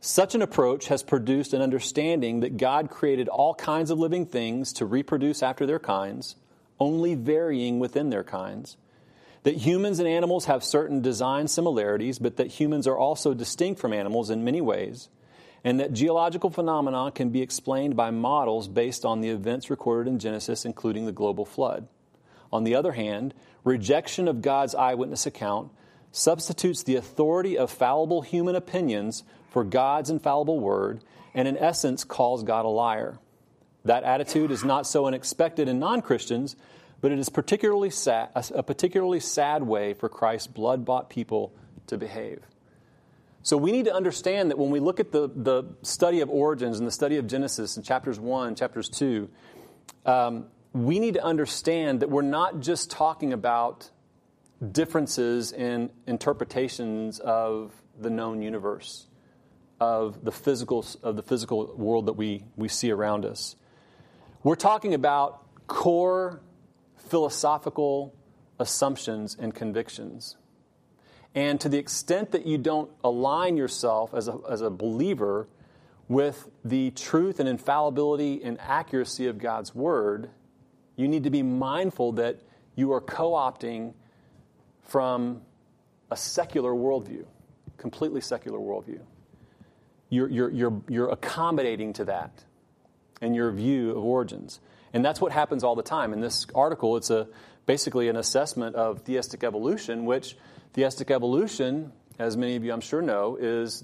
Such 0.00 0.34
an 0.34 0.40
approach 0.40 0.88
has 0.88 1.02
produced 1.02 1.52
an 1.52 1.60
understanding 1.60 2.40
that 2.40 2.56
God 2.56 2.88
created 2.88 3.28
all 3.28 3.54
kinds 3.54 3.90
of 3.90 3.98
living 3.98 4.24
things 4.24 4.72
to 4.72 4.86
reproduce 4.86 5.42
after 5.42 5.66
their 5.66 5.78
kinds, 5.78 6.36
only 6.80 7.16
varying 7.16 7.80
within 7.80 8.08
their 8.08 8.24
kinds. 8.24 8.78
That 9.44 9.56
humans 9.56 9.98
and 9.98 10.08
animals 10.08 10.46
have 10.46 10.64
certain 10.64 11.02
design 11.02 11.48
similarities, 11.48 12.18
but 12.18 12.36
that 12.36 12.48
humans 12.48 12.86
are 12.86 12.96
also 12.96 13.34
distinct 13.34 13.80
from 13.80 13.92
animals 13.92 14.30
in 14.30 14.42
many 14.42 14.60
ways, 14.60 15.08
and 15.62 15.78
that 15.80 15.92
geological 15.92 16.50
phenomena 16.50 17.12
can 17.14 17.28
be 17.28 17.42
explained 17.42 17.94
by 17.94 18.10
models 18.10 18.68
based 18.68 19.04
on 19.04 19.20
the 19.20 19.28
events 19.28 19.70
recorded 19.70 20.10
in 20.10 20.18
Genesis, 20.18 20.64
including 20.64 21.06
the 21.06 21.12
global 21.12 21.44
flood. 21.44 21.86
On 22.52 22.64
the 22.64 22.74
other 22.74 22.92
hand, 22.92 23.34
rejection 23.64 24.28
of 24.28 24.42
God's 24.42 24.74
eyewitness 24.74 25.26
account 25.26 25.70
substitutes 26.10 26.82
the 26.82 26.96
authority 26.96 27.58
of 27.58 27.70
fallible 27.70 28.22
human 28.22 28.54
opinions 28.54 29.24
for 29.50 29.64
God's 29.64 30.08
infallible 30.08 30.60
word, 30.60 31.02
and 31.34 31.46
in 31.46 31.58
essence 31.58 32.02
calls 32.04 32.44
God 32.44 32.64
a 32.64 32.68
liar. 32.68 33.18
That 33.84 34.04
attitude 34.04 34.50
is 34.50 34.64
not 34.64 34.86
so 34.86 35.06
unexpected 35.06 35.68
in 35.68 35.78
non 35.78 36.00
Christians, 36.00 36.56
but 37.04 37.12
it 37.12 37.18
is 37.18 37.28
particularly 37.28 37.90
sad, 37.90 38.30
a 38.34 38.62
particularly 38.62 39.20
sad 39.20 39.62
way 39.62 39.92
for 39.92 40.08
Christ's 40.08 40.46
blood 40.46 40.86
bought 40.86 41.10
people 41.10 41.52
to 41.86 41.98
behave. 41.98 42.40
So 43.42 43.58
we 43.58 43.72
need 43.72 43.84
to 43.84 43.94
understand 43.94 44.50
that 44.50 44.56
when 44.56 44.70
we 44.70 44.80
look 44.80 45.00
at 45.00 45.12
the, 45.12 45.28
the 45.28 45.64
study 45.82 46.22
of 46.22 46.30
origins 46.30 46.78
and 46.78 46.86
the 46.86 46.90
study 46.90 47.18
of 47.18 47.26
Genesis 47.26 47.76
in 47.76 47.82
chapters 47.82 48.18
1, 48.18 48.54
chapters 48.54 48.88
2, 48.88 49.28
um, 50.06 50.46
we 50.72 50.98
need 50.98 51.12
to 51.12 51.22
understand 51.22 52.00
that 52.00 52.08
we're 52.08 52.22
not 52.22 52.60
just 52.60 52.90
talking 52.90 53.34
about 53.34 53.90
differences 54.72 55.52
in 55.52 55.90
interpretations 56.06 57.18
of 57.18 57.70
the 58.00 58.08
known 58.08 58.40
universe 58.40 59.08
of 59.78 60.24
the 60.24 60.32
physical, 60.32 60.86
of 61.02 61.16
the 61.16 61.22
physical 61.22 61.76
world 61.76 62.06
that 62.06 62.14
we, 62.14 62.46
we 62.56 62.68
see 62.68 62.90
around 62.90 63.26
us. 63.26 63.56
We're 64.42 64.54
talking 64.54 64.94
about 64.94 65.42
core 65.66 66.40
philosophical 67.06 68.14
assumptions 68.58 69.36
and 69.38 69.54
convictions. 69.54 70.36
And 71.34 71.60
to 71.60 71.68
the 71.68 71.78
extent 71.78 72.30
that 72.32 72.46
you 72.46 72.58
don't 72.58 72.90
align 73.02 73.56
yourself 73.56 74.14
as 74.14 74.28
a, 74.28 74.38
as 74.48 74.60
a 74.60 74.70
believer 74.70 75.48
with 76.08 76.48
the 76.64 76.90
truth 76.92 77.40
and 77.40 77.48
infallibility 77.48 78.42
and 78.42 78.60
accuracy 78.60 79.26
of 79.26 79.38
God's 79.38 79.74
Word, 79.74 80.30
you 80.96 81.08
need 81.08 81.24
to 81.24 81.30
be 81.30 81.42
mindful 81.42 82.12
that 82.12 82.40
you 82.76 82.92
are 82.92 83.00
co 83.00 83.32
opting 83.32 83.94
from 84.82 85.42
a 86.10 86.16
secular 86.16 86.72
worldview, 86.72 87.24
completely 87.78 88.20
secular 88.20 88.58
worldview. 88.58 89.00
You're, 90.10 90.28
you're, 90.28 90.50
you're, 90.50 90.82
you're 90.88 91.08
accommodating 91.08 91.92
to 91.94 92.04
that 92.04 92.44
in 93.20 93.34
your 93.34 93.50
view 93.50 93.90
of 93.90 94.04
origins. 94.04 94.60
And 94.94 95.04
that's 95.04 95.20
what 95.20 95.32
happens 95.32 95.64
all 95.64 95.74
the 95.74 95.82
time. 95.82 96.12
In 96.12 96.20
this 96.20 96.46
article, 96.54 96.96
it's 96.96 97.10
a, 97.10 97.26
basically 97.66 98.08
an 98.08 98.16
assessment 98.16 98.76
of 98.76 99.00
theistic 99.00 99.42
evolution, 99.42 100.04
which 100.04 100.36
theistic 100.72 101.10
evolution, 101.10 101.92
as 102.18 102.36
many 102.36 102.54
of 102.54 102.64
you 102.64 102.72
I'm 102.72 102.80
sure 102.80 103.02
know, 103.02 103.36
is 103.36 103.82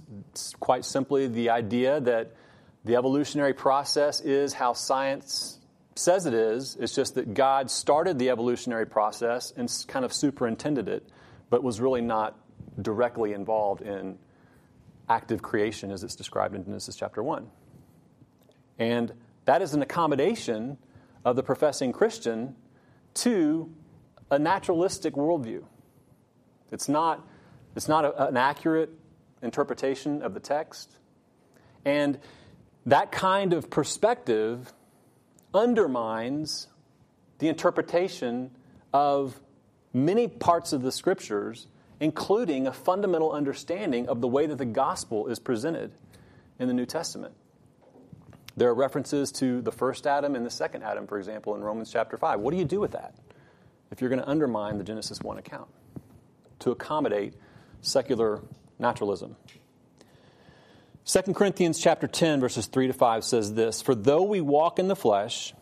quite 0.61 0.85
simply 0.85 1.27
the 1.27 1.51
idea 1.51 2.01
that 2.01 2.37
the 2.85 2.95
evolutionary 2.95 3.55
process 3.55 4.21
is 4.21 4.55
how 4.55 4.73
science 4.73 5.59
says 5.97 6.27
it 6.27 6.33
is. 6.33 6.77
It's 6.79 6.95
just 6.95 7.17
that 7.17 7.35
God 7.35 7.73
started 7.73 8.21
the 8.21 8.31
evolutionary 8.31 8.87
process 8.87 9.53
and 9.57 9.69
kind 9.89 10.05
of 10.05 10.13
superintended 10.13 10.89
it, 10.89 11.09
but 11.51 11.65
was 11.65 11.81
really 11.81 12.03
not 12.03 12.39
directly 12.81 13.33
involved 13.33 13.83
in 13.83 14.17
active 15.09 15.43
creation 15.43 15.91
as 15.91 16.05
it's 16.05 16.15
described 16.15 16.55
in 16.55 16.65
Genesis 16.65 16.95
chapter 16.95 17.21
1. 17.21 17.51
And 18.79 19.13
that 19.45 19.61
is 19.61 19.75
an 19.75 19.83
accommodation 19.83 20.79
of 21.25 21.37
the 21.37 21.43
professing 21.43 21.93
Christian 21.93 22.57
to 23.15 23.71
a 24.31 24.39
naturalistic 24.39 25.15
worldview. 25.15 25.65
It's 26.71 26.89
not, 26.89 27.27
it's 27.75 27.89
not 27.89 28.05
a, 28.05 28.29
an 28.29 28.37
accurate 28.37 28.91
interpretation 29.43 30.23
of 30.23 30.35
the 30.35 30.41
text. 30.41 30.97
And 31.85 32.19
that 32.87 33.11
kind 33.13 33.53
of 33.53 33.71
perspective 33.71 34.73
undermines 35.53 36.69
the 37.39 37.49
interpretation 37.49 38.51
of 38.93 39.41
many 39.93 40.29
parts 40.29 40.73
of 40.73 40.83
the 40.83 40.93
scriptures, 40.93 41.67
including 41.99 42.67
a 42.67 42.73
fundamental 42.73 43.33
understanding 43.33 44.09
of 44.09 44.21
the 44.21 44.29
way 44.29 44.47
that 44.47 44.59
the 44.59 44.65
gospel 44.65 45.27
is 45.27 45.39
presented 45.39 45.93
in 46.59 46.69
the 46.69 46.75
New 46.75 46.87
Testament. 46.87 47.35
There 48.61 48.69
are 48.69 48.75
references 48.75 49.33
to 49.33 49.63
the 49.63 49.73
first 49.73 50.07
Adam 50.07 50.37
and 50.37 50.45
the 50.45 50.51
second 50.51 50.83
Adam, 50.83 51.07
for 51.07 51.17
example, 51.17 51.55
in 51.55 51.63
Romans 51.63 51.91
chapter 51.91 52.19
5. 52.19 52.41
What 52.41 52.51
do 52.51 52.59
you 52.59 52.67
do 52.67 52.79
with 52.79 52.91
that 52.91 53.15
if 53.91 54.03
you're 54.03 54.11
going 54.11 54.21
to 54.21 54.29
undermine 54.29 54.77
the 54.77 54.85
Genesis 54.85 55.23
1 55.23 55.39
account 55.39 55.71
to 56.59 56.71
accommodate 56.71 57.33
secular 57.81 58.43
naturalism? 58.79 59.37
2 61.07 61.33
Corinthians 61.33 61.79
chapter 61.79 62.07
10 62.07 62.39
verses 62.39 62.67
3 62.67 62.89
to 62.89 62.93
5 62.93 63.25
says 63.25 63.55
this, 63.55 63.81
"For 63.81 63.95
though 63.95 64.25
we 64.25 64.43
walk 64.43 64.79
in 64.79 64.89
the 64.89 64.95
flesh, 64.95 65.55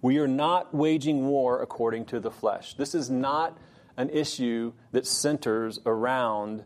we 0.00 0.18
are 0.18 0.28
not 0.28 0.72
waging 0.72 1.26
war 1.26 1.60
according 1.60 2.04
to 2.04 2.20
the 2.20 2.30
flesh." 2.30 2.76
This 2.76 2.94
is 2.94 3.10
not 3.10 3.58
an 3.96 4.08
issue 4.10 4.72
that 4.92 5.04
centers 5.04 5.80
around 5.84 6.62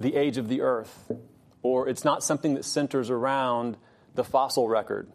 the 0.00 0.16
age 0.16 0.38
of 0.38 0.48
the 0.48 0.60
earth, 0.60 1.08
or 1.62 1.86
it's 1.86 2.04
not 2.04 2.24
something 2.24 2.54
that 2.54 2.64
centers 2.64 3.10
around 3.10 3.76
the 4.14 4.24
fossil 4.24 4.68
record. 4.68 5.10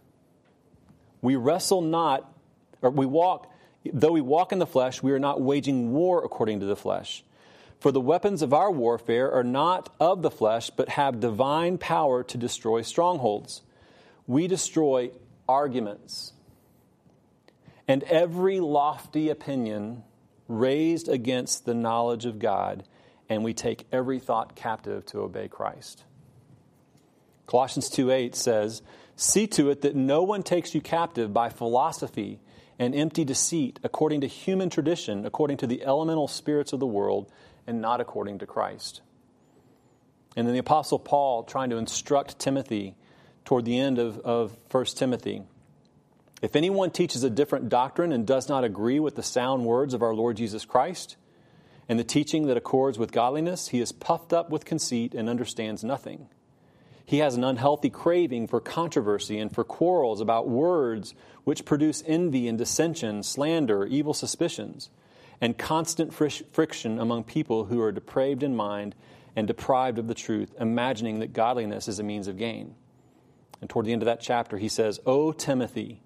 We 1.21 1.35
wrestle 1.35 1.81
not, 1.81 2.31
or 2.81 2.89
we 2.89 3.05
walk, 3.05 3.51
though 3.91 4.11
we 4.11 4.21
walk 4.21 4.51
in 4.51 4.59
the 4.59 4.67
flesh, 4.67 5.01
we 5.01 5.11
are 5.11 5.19
not 5.19 5.41
waging 5.41 5.93
war 5.93 6.23
according 6.23 6.59
to 6.61 6.65
the 6.65 6.75
flesh. 6.75 7.23
For 7.79 7.91
the 7.91 8.01
weapons 8.01 8.41
of 8.41 8.53
our 8.53 8.71
warfare 8.71 9.31
are 9.31 9.43
not 9.43 9.93
of 9.99 10.21
the 10.21 10.31
flesh, 10.31 10.69
but 10.71 10.89
have 10.89 11.19
divine 11.19 11.77
power 11.77 12.23
to 12.23 12.37
destroy 12.37 12.81
strongholds. 12.81 13.61
We 14.25 14.47
destroy 14.47 15.11
arguments 15.47 16.33
and 17.87 18.03
every 18.03 18.59
lofty 18.59 19.29
opinion 19.29 20.03
raised 20.47 21.07
against 21.07 21.65
the 21.65 21.73
knowledge 21.73 22.25
of 22.25 22.39
God, 22.39 22.83
and 23.29 23.43
we 23.43 23.53
take 23.53 23.87
every 23.91 24.19
thought 24.19 24.55
captive 24.55 25.05
to 25.07 25.19
obey 25.19 25.47
Christ. 25.47 26.03
Colossians 27.47 27.89
2 27.89 28.11
8 28.11 28.35
says, 28.35 28.81
See 29.15 29.47
to 29.47 29.71
it 29.71 29.81
that 29.81 29.95
no 29.95 30.21
one 30.21 30.43
takes 30.43 30.75
you 30.75 30.81
captive 30.81 31.33
by 31.33 31.49
philosophy 31.49 32.39
and 32.77 32.93
empty 32.93 33.25
deceit, 33.25 33.79
according 33.83 34.21
to 34.21 34.27
human 34.27 34.69
tradition, 34.69 35.25
according 35.25 35.57
to 35.57 35.67
the 35.67 35.83
elemental 35.83 36.27
spirits 36.27 36.73
of 36.73 36.79
the 36.79 36.85
world, 36.85 37.31
and 37.65 37.81
not 37.81 37.99
according 37.99 38.37
to 38.39 38.45
Christ. 38.45 39.01
And 40.35 40.45
then 40.45 40.53
the 40.53 40.59
Apostle 40.59 40.99
Paul 40.99 41.43
trying 41.43 41.71
to 41.71 41.77
instruct 41.77 42.37
Timothy 42.37 42.95
toward 43.43 43.65
the 43.65 43.79
end 43.79 43.97
of, 43.97 44.19
of 44.19 44.55
1 44.69 44.85
Timothy. 44.85 45.41
If 46.41 46.55
anyone 46.55 46.91
teaches 46.91 47.23
a 47.23 47.29
different 47.31 47.69
doctrine 47.69 48.11
and 48.11 48.27
does 48.27 48.47
not 48.47 48.63
agree 48.63 48.99
with 48.99 49.15
the 49.15 49.23
sound 49.23 49.65
words 49.65 49.95
of 49.95 50.03
our 50.03 50.13
Lord 50.13 50.37
Jesus 50.37 50.65
Christ 50.65 51.15
and 51.89 51.97
the 51.97 52.03
teaching 52.03 52.45
that 52.47 52.57
accords 52.57 52.99
with 52.99 53.11
godliness, 53.11 53.69
he 53.69 53.81
is 53.81 53.91
puffed 53.91 54.33
up 54.33 54.51
with 54.51 54.65
conceit 54.65 55.15
and 55.15 55.27
understands 55.27 55.83
nothing. 55.83 56.27
He 57.07 57.19
has 57.19 57.37
an 57.37 57.45
unhealthy 57.45 57.89
craving 57.89 58.47
for 58.47 58.59
controversy 58.59 59.39
and 59.39 59.49
for 59.49 59.63
quarrels 59.63 60.19
about 60.19 60.49
words 60.49 61.15
which 61.45 61.63
produce 61.63 62.03
envy 62.05 62.49
and 62.49 62.57
dissension, 62.57 63.23
slander, 63.23 63.85
evil 63.85 64.13
suspicions, 64.13 64.89
and 65.39 65.57
constant 65.57 66.13
friction 66.13 66.99
among 66.99 67.23
people 67.23 67.63
who 67.63 67.81
are 67.81 67.93
depraved 67.93 68.43
in 68.43 68.57
mind 68.57 68.93
and 69.37 69.47
deprived 69.47 69.99
of 69.99 70.07
the 70.09 70.13
truth, 70.13 70.53
imagining 70.59 71.19
that 71.19 71.31
godliness 71.31 71.87
is 71.87 71.97
a 71.97 72.03
means 72.03 72.27
of 72.27 72.37
gain. 72.37 72.75
And 73.61 73.69
toward 73.69 73.85
the 73.85 73.93
end 73.93 74.01
of 74.01 74.07
that 74.07 74.19
chapter, 74.19 74.57
he 74.57 74.67
says, 74.67 74.99
O 75.05 75.31
Timothy, 75.31 76.01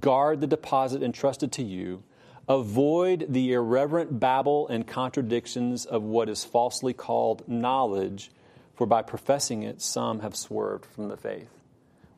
guard 0.00 0.40
the 0.40 0.46
deposit 0.46 1.02
entrusted 1.02 1.52
to 1.52 1.62
you. 1.62 2.02
Avoid 2.48 3.26
the 3.28 3.52
irreverent 3.52 4.18
babble 4.18 4.68
and 4.68 4.86
contradictions 4.86 5.84
of 5.84 6.02
what 6.02 6.30
is 6.30 6.44
falsely 6.44 6.94
called 6.94 7.46
knowledge 7.46 8.30
for 8.76 8.86
by 8.86 9.02
professing 9.02 9.62
it, 9.62 9.80
some 9.80 10.20
have 10.20 10.36
swerved 10.36 10.84
from 10.84 11.08
the 11.08 11.16
faith. 11.16 11.50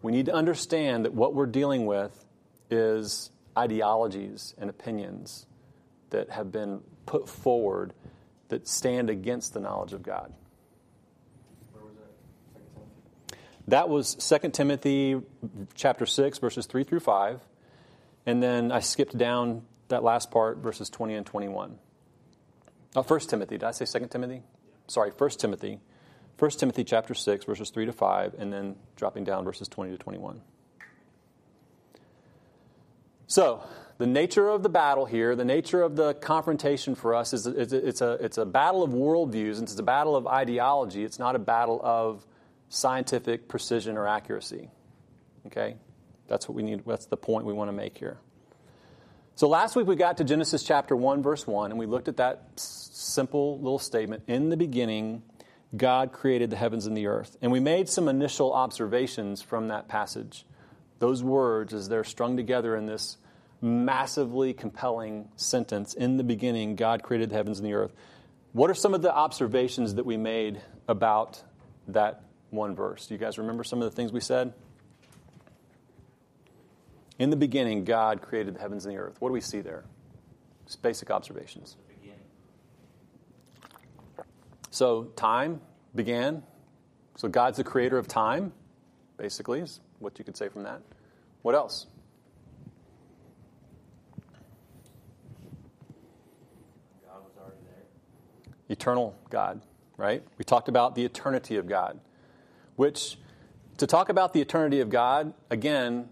We 0.02 0.12
need 0.12 0.26
to 0.26 0.34
understand 0.34 1.04
that 1.04 1.14
what 1.14 1.34
we're 1.34 1.46
dealing 1.46 1.86
with 1.86 2.24
is 2.70 3.30
ideologies 3.56 4.54
and 4.58 4.68
opinions 4.68 5.46
that 6.10 6.30
have 6.30 6.50
been 6.52 6.80
put 7.06 7.28
forward 7.28 7.92
that 8.48 8.66
stand 8.66 9.08
against 9.08 9.54
the 9.54 9.60
knowledge 9.60 9.92
of 9.92 10.02
God. 10.02 10.32
Where 11.72 11.84
was 11.84 11.94
that 11.96 13.38
That 13.68 13.88
was 13.88 14.14
2 14.14 14.50
Timothy 14.50 15.20
chapter 15.74 16.06
6, 16.06 16.38
verses 16.38 16.66
3 16.66 16.84
through 16.84 17.00
5. 17.00 17.40
And 18.26 18.42
then 18.42 18.72
I 18.72 18.80
skipped 18.80 19.16
down 19.16 19.62
that 19.88 20.02
last 20.02 20.30
part, 20.30 20.58
verses 20.58 20.90
20 20.90 21.14
and 21.14 21.26
21. 21.26 21.78
Uh, 22.96 23.00
oh, 23.00 23.02
1 23.02 23.20
Timothy. 23.20 23.58
Did 23.58 23.64
I 23.64 23.70
say 23.70 23.84
2 23.84 24.06
Timothy? 24.06 24.42
Sorry, 24.86 25.10
1 25.10 25.30
Timothy 25.30 25.80
1 26.38 26.50
Timothy 26.52 26.84
chapter 26.84 27.14
6, 27.14 27.44
verses 27.44 27.70
3 27.70 27.86
to 27.86 27.92
5, 27.92 28.34
and 28.38 28.52
then 28.52 28.76
dropping 28.96 29.24
down 29.24 29.44
verses 29.44 29.66
20 29.66 29.90
to 29.92 29.98
21. 29.98 30.40
So, 33.26 33.64
the 33.98 34.06
nature 34.06 34.48
of 34.48 34.62
the 34.62 34.68
battle 34.68 35.04
here, 35.04 35.34
the 35.34 35.44
nature 35.44 35.82
of 35.82 35.96
the 35.96 36.14
confrontation 36.14 36.94
for 36.94 37.14
us 37.14 37.32
is 37.32 37.46
it's 37.46 38.00
a, 38.00 38.12
it's 38.12 38.38
a 38.38 38.46
battle 38.46 38.84
of 38.84 38.92
worldviews, 38.92 39.58
and 39.58 39.64
it's 39.64 39.78
a 39.78 39.82
battle 39.82 40.14
of 40.14 40.28
ideology. 40.28 41.02
It's 41.02 41.18
not 41.18 41.34
a 41.34 41.40
battle 41.40 41.80
of 41.82 42.24
scientific 42.68 43.48
precision 43.48 43.96
or 43.96 44.06
accuracy. 44.06 44.70
Okay? 45.46 45.76
That's 46.28 46.48
what 46.48 46.54
we 46.54 46.62
need, 46.62 46.84
that's 46.86 47.06
the 47.06 47.16
point 47.16 47.46
we 47.46 47.52
want 47.52 47.68
to 47.68 47.72
make 47.72 47.98
here. 47.98 48.18
So 49.34 49.48
last 49.48 49.74
week 49.74 49.86
we 49.86 49.96
got 49.96 50.18
to 50.18 50.24
Genesis 50.24 50.62
chapter 50.62 50.94
1, 50.94 51.22
verse 51.22 51.46
1, 51.46 51.70
and 51.70 51.78
we 51.78 51.86
looked 51.86 52.06
at 52.06 52.18
that 52.18 52.44
simple 52.56 53.58
little 53.58 53.78
statement. 53.78 54.22
In 54.28 54.50
the 54.50 54.56
beginning, 54.56 55.22
God 55.76 56.12
created 56.12 56.50
the 56.50 56.56
heavens 56.56 56.86
and 56.86 56.96
the 56.96 57.06
earth. 57.06 57.36
And 57.42 57.52
we 57.52 57.60
made 57.60 57.88
some 57.88 58.08
initial 58.08 58.52
observations 58.52 59.42
from 59.42 59.68
that 59.68 59.88
passage. 59.88 60.44
Those 60.98 61.22
words, 61.22 61.74
as 61.74 61.88
they're 61.88 62.04
strung 62.04 62.36
together 62.36 62.74
in 62.74 62.86
this 62.86 63.18
massively 63.60 64.52
compelling 64.52 65.28
sentence 65.36 65.94
In 65.94 66.16
the 66.16 66.24
beginning, 66.24 66.76
God 66.76 67.02
created 67.02 67.30
the 67.30 67.34
heavens 67.34 67.58
and 67.58 67.66
the 67.66 67.74
earth. 67.74 67.92
What 68.52 68.70
are 68.70 68.74
some 68.74 68.94
of 68.94 69.02
the 69.02 69.14
observations 69.14 69.96
that 69.96 70.06
we 70.06 70.16
made 70.16 70.62
about 70.86 71.42
that 71.88 72.22
one 72.50 72.74
verse? 72.74 73.06
Do 73.06 73.14
you 73.14 73.18
guys 73.18 73.36
remember 73.36 73.64
some 73.64 73.82
of 73.82 73.90
the 73.90 73.94
things 73.94 74.12
we 74.12 74.20
said? 74.20 74.54
In 77.18 77.30
the 77.30 77.36
beginning, 77.36 77.84
God 77.84 78.22
created 78.22 78.54
the 78.54 78.60
heavens 78.60 78.86
and 78.86 78.94
the 78.94 78.98
earth. 78.98 79.16
What 79.20 79.28
do 79.28 79.32
we 79.32 79.40
see 79.40 79.60
there? 79.60 79.84
Just 80.66 80.80
basic 80.82 81.10
observations. 81.10 81.76
So 84.70 85.04
time 85.16 85.60
began. 85.94 86.42
So 87.16 87.28
God's 87.28 87.56
the 87.56 87.64
creator 87.64 87.98
of 87.98 88.06
time, 88.06 88.52
basically, 89.16 89.60
is 89.60 89.80
what 89.98 90.18
you 90.18 90.24
could 90.24 90.36
say 90.36 90.48
from 90.48 90.62
that. 90.64 90.82
What 91.42 91.54
else? 91.54 91.86
God 97.06 97.22
was 97.24 97.32
already 97.40 97.56
there. 97.64 97.84
Eternal 98.68 99.16
God, 99.30 99.60
right? 99.96 100.22
We 100.36 100.44
talked 100.44 100.68
about 100.68 100.94
the 100.94 101.04
eternity 101.04 101.56
of 101.56 101.66
God, 101.66 101.98
which 102.76 103.18
to 103.78 103.86
talk 103.86 104.08
about 104.08 104.32
the 104.32 104.40
eternity 104.40 104.80
of 104.80 104.90
God, 104.90 105.32
again, 105.50 106.08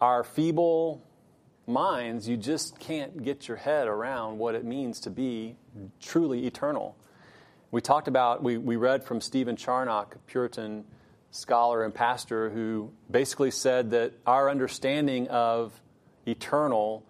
our 0.00 0.24
feeble 0.24 1.02
minds, 1.66 2.28
you 2.28 2.36
just 2.36 2.78
can't 2.78 3.22
get 3.22 3.48
your 3.48 3.56
head 3.56 3.88
around 3.88 4.38
what 4.38 4.54
it 4.54 4.64
means 4.64 5.00
to 5.00 5.10
be 5.10 5.56
truly 6.00 6.46
eternal. 6.46 6.96
We 7.74 7.80
talked 7.80 8.06
about, 8.06 8.40
we, 8.40 8.56
we 8.56 8.76
read 8.76 9.02
from 9.02 9.20
Stephen 9.20 9.56
Charnock, 9.56 10.14
a 10.14 10.18
Puritan 10.30 10.84
scholar 11.32 11.82
and 11.82 11.92
pastor, 11.92 12.48
who 12.50 12.92
basically 13.10 13.50
said 13.50 13.90
that 13.90 14.12
our 14.24 14.48
understanding 14.48 15.26
of 15.26 15.72
eternal, 16.24 17.04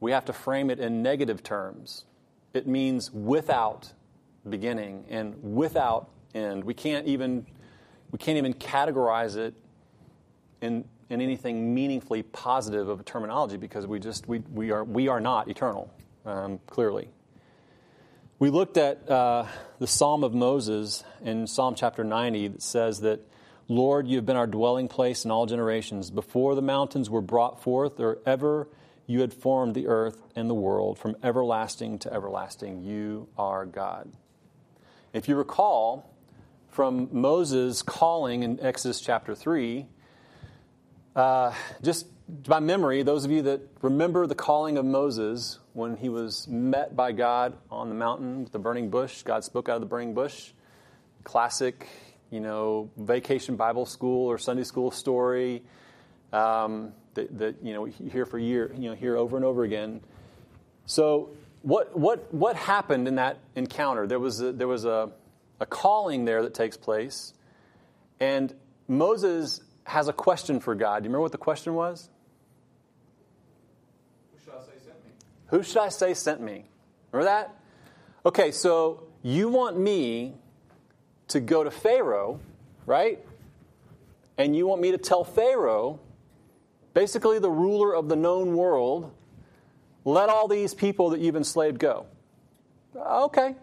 we 0.00 0.10
have 0.10 0.24
to 0.24 0.32
frame 0.32 0.70
it 0.70 0.80
in 0.80 1.04
negative 1.04 1.44
terms. 1.44 2.04
It 2.52 2.66
means 2.66 3.12
without 3.12 3.92
beginning 4.50 5.04
and 5.08 5.36
without 5.40 6.10
end. 6.34 6.64
We 6.64 6.74
can't 6.74 7.06
even, 7.06 7.46
we 8.10 8.18
can't 8.18 8.38
even 8.38 8.54
categorize 8.54 9.36
it 9.36 9.54
in 10.60 10.84
in 11.10 11.20
anything 11.20 11.72
meaningfully 11.72 12.24
positive 12.24 12.88
of 12.88 12.98
a 12.98 13.04
terminology 13.04 13.56
because 13.56 13.86
we 13.86 14.00
just 14.00 14.26
we, 14.26 14.40
we 14.52 14.72
are 14.72 14.82
we 14.82 15.06
are 15.06 15.20
not 15.20 15.48
eternal 15.48 15.94
um, 16.26 16.58
clearly 16.66 17.08
we 18.38 18.50
looked 18.50 18.76
at 18.76 19.08
uh, 19.10 19.46
the 19.80 19.86
psalm 19.86 20.22
of 20.22 20.32
moses 20.32 21.02
in 21.22 21.46
psalm 21.46 21.74
chapter 21.74 22.04
90 22.04 22.48
that 22.48 22.62
says 22.62 23.00
that 23.00 23.20
lord 23.66 24.06
you 24.06 24.16
have 24.16 24.26
been 24.26 24.36
our 24.36 24.46
dwelling 24.46 24.88
place 24.88 25.24
in 25.24 25.30
all 25.30 25.46
generations. 25.46 26.10
Before 26.10 26.54
the 26.54 26.62
mountains 26.62 27.10
were 27.10 27.20
brought 27.20 27.62
forth 27.62 27.98
or 27.98 28.18
ever 28.24 28.68
you 29.06 29.22
had 29.22 29.34
formed 29.34 29.74
the 29.74 29.88
earth 29.88 30.22
and 30.36 30.48
the 30.48 30.54
world 30.54 30.98
from 30.98 31.16
everlasting 31.22 31.98
to 32.00 32.12
everlasting 32.12 32.82
you 32.82 33.28
are 33.36 33.66
god. 33.66 34.12
If 35.12 35.28
you 35.28 35.34
recall 35.34 36.14
from 36.70 37.08
moses 37.10 37.82
calling 37.82 38.44
in 38.44 38.60
exodus 38.60 39.00
chapter 39.00 39.34
3 39.34 39.86
uh, 41.16 41.52
just 41.82 42.06
by 42.28 42.60
memory, 42.60 43.02
those 43.02 43.24
of 43.24 43.30
you 43.30 43.42
that 43.42 43.60
remember 43.80 44.26
the 44.26 44.34
calling 44.34 44.76
of 44.76 44.84
Moses 44.84 45.58
when 45.72 45.96
he 45.96 46.08
was 46.08 46.46
met 46.46 46.94
by 46.94 47.12
God 47.12 47.56
on 47.70 47.88
the 47.88 47.94
mountain 47.94 48.44
with 48.44 48.52
the 48.52 48.58
burning 48.58 48.90
bush, 48.90 49.22
God 49.22 49.44
spoke 49.44 49.68
out 49.68 49.76
of 49.76 49.80
the 49.80 49.86
burning 49.86 50.14
bush. 50.14 50.52
Classic, 51.24 51.86
you 52.30 52.40
know, 52.40 52.90
vacation 52.96 53.56
Bible 53.56 53.86
school 53.86 54.26
or 54.26 54.38
Sunday 54.38 54.64
school 54.64 54.90
story 54.90 55.62
um, 56.32 56.92
that, 57.14 57.38
that, 57.38 57.56
you 57.62 57.72
know 57.72 57.84
hear 57.84 58.26
for 58.26 58.38
year, 58.38 58.72
you 58.76 58.90
know, 58.90 58.94
hear 58.94 59.16
over 59.16 59.36
and 59.36 59.44
over 59.44 59.64
again. 59.64 60.00
So, 60.86 61.30
what 61.62 61.98
what 61.98 62.32
what 62.32 62.56
happened 62.56 63.08
in 63.08 63.16
that 63.16 63.38
encounter? 63.56 64.06
There 64.06 64.18
was 64.18 64.40
a, 64.40 64.52
there 64.52 64.68
was 64.68 64.84
a, 64.84 65.10
a 65.60 65.66
calling 65.66 66.24
there 66.24 66.42
that 66.42 66.54
takes 66.54 66.76
place, 66.76 67.32
and 68.20 68.54
Moses 68.86 69.60
has 69.84 70.08
a 70.08 70.12
question 70.12 70.60
for 70.60 70.74
God. 70.74 71.02
Do 71.02 71.06
you 71.06 71.08
remember 71.08 71.22
what 71.22 71.32
the 71.32 71.38
question 71.38 71.74
was? 71.74 72.10
Who 74.32 74.38
should 74.44 74.52
I 74.52 74.60
say 74.60 74.72
sent 74.84 75.04
me? 75.04 75.10
Who 75.48 75.62
should 75.62 75.78
I 75.78 75.88
say 75.88 76.14
sent 76.14 76.40
me? 76.40 76.64
Remember 77.12 77.30
that? 77.30 77.54
Okay, 78.26 78.50
so 78.50 79.04
you 79.22 79.48
want 79.48 79.78
me 79.78 80.34
to 81.28 81.40
go 81.40 81.64
to 81.64 81.70
Pharaoh, 81.70 82.40
right? 82.86 83.18
And 84.36 84.54
you 84.54 84.66
want 84.66 84.80
me 84.80 84.92
to 84.92 84.98
tell 84.98 85.24
Pharaoh, 85.24 86.00
basically 86.94 87.38
the 87.38 87.50
ruler 87.50 87.94
of 87.94 88.08
the 88.08 88.16
known 88.16 88.56
world, 88.56 89.12
let 90.04 90.28
all 90.28 90.48
these 90.48 90.74
people 90.74 91.10
that 91.10 91.20
you've 91.20 91.36
enslaved 91.36 91.78
go. 91.78 92.06
Okay. 92.94 93.54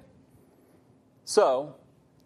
So, 1.23 1.75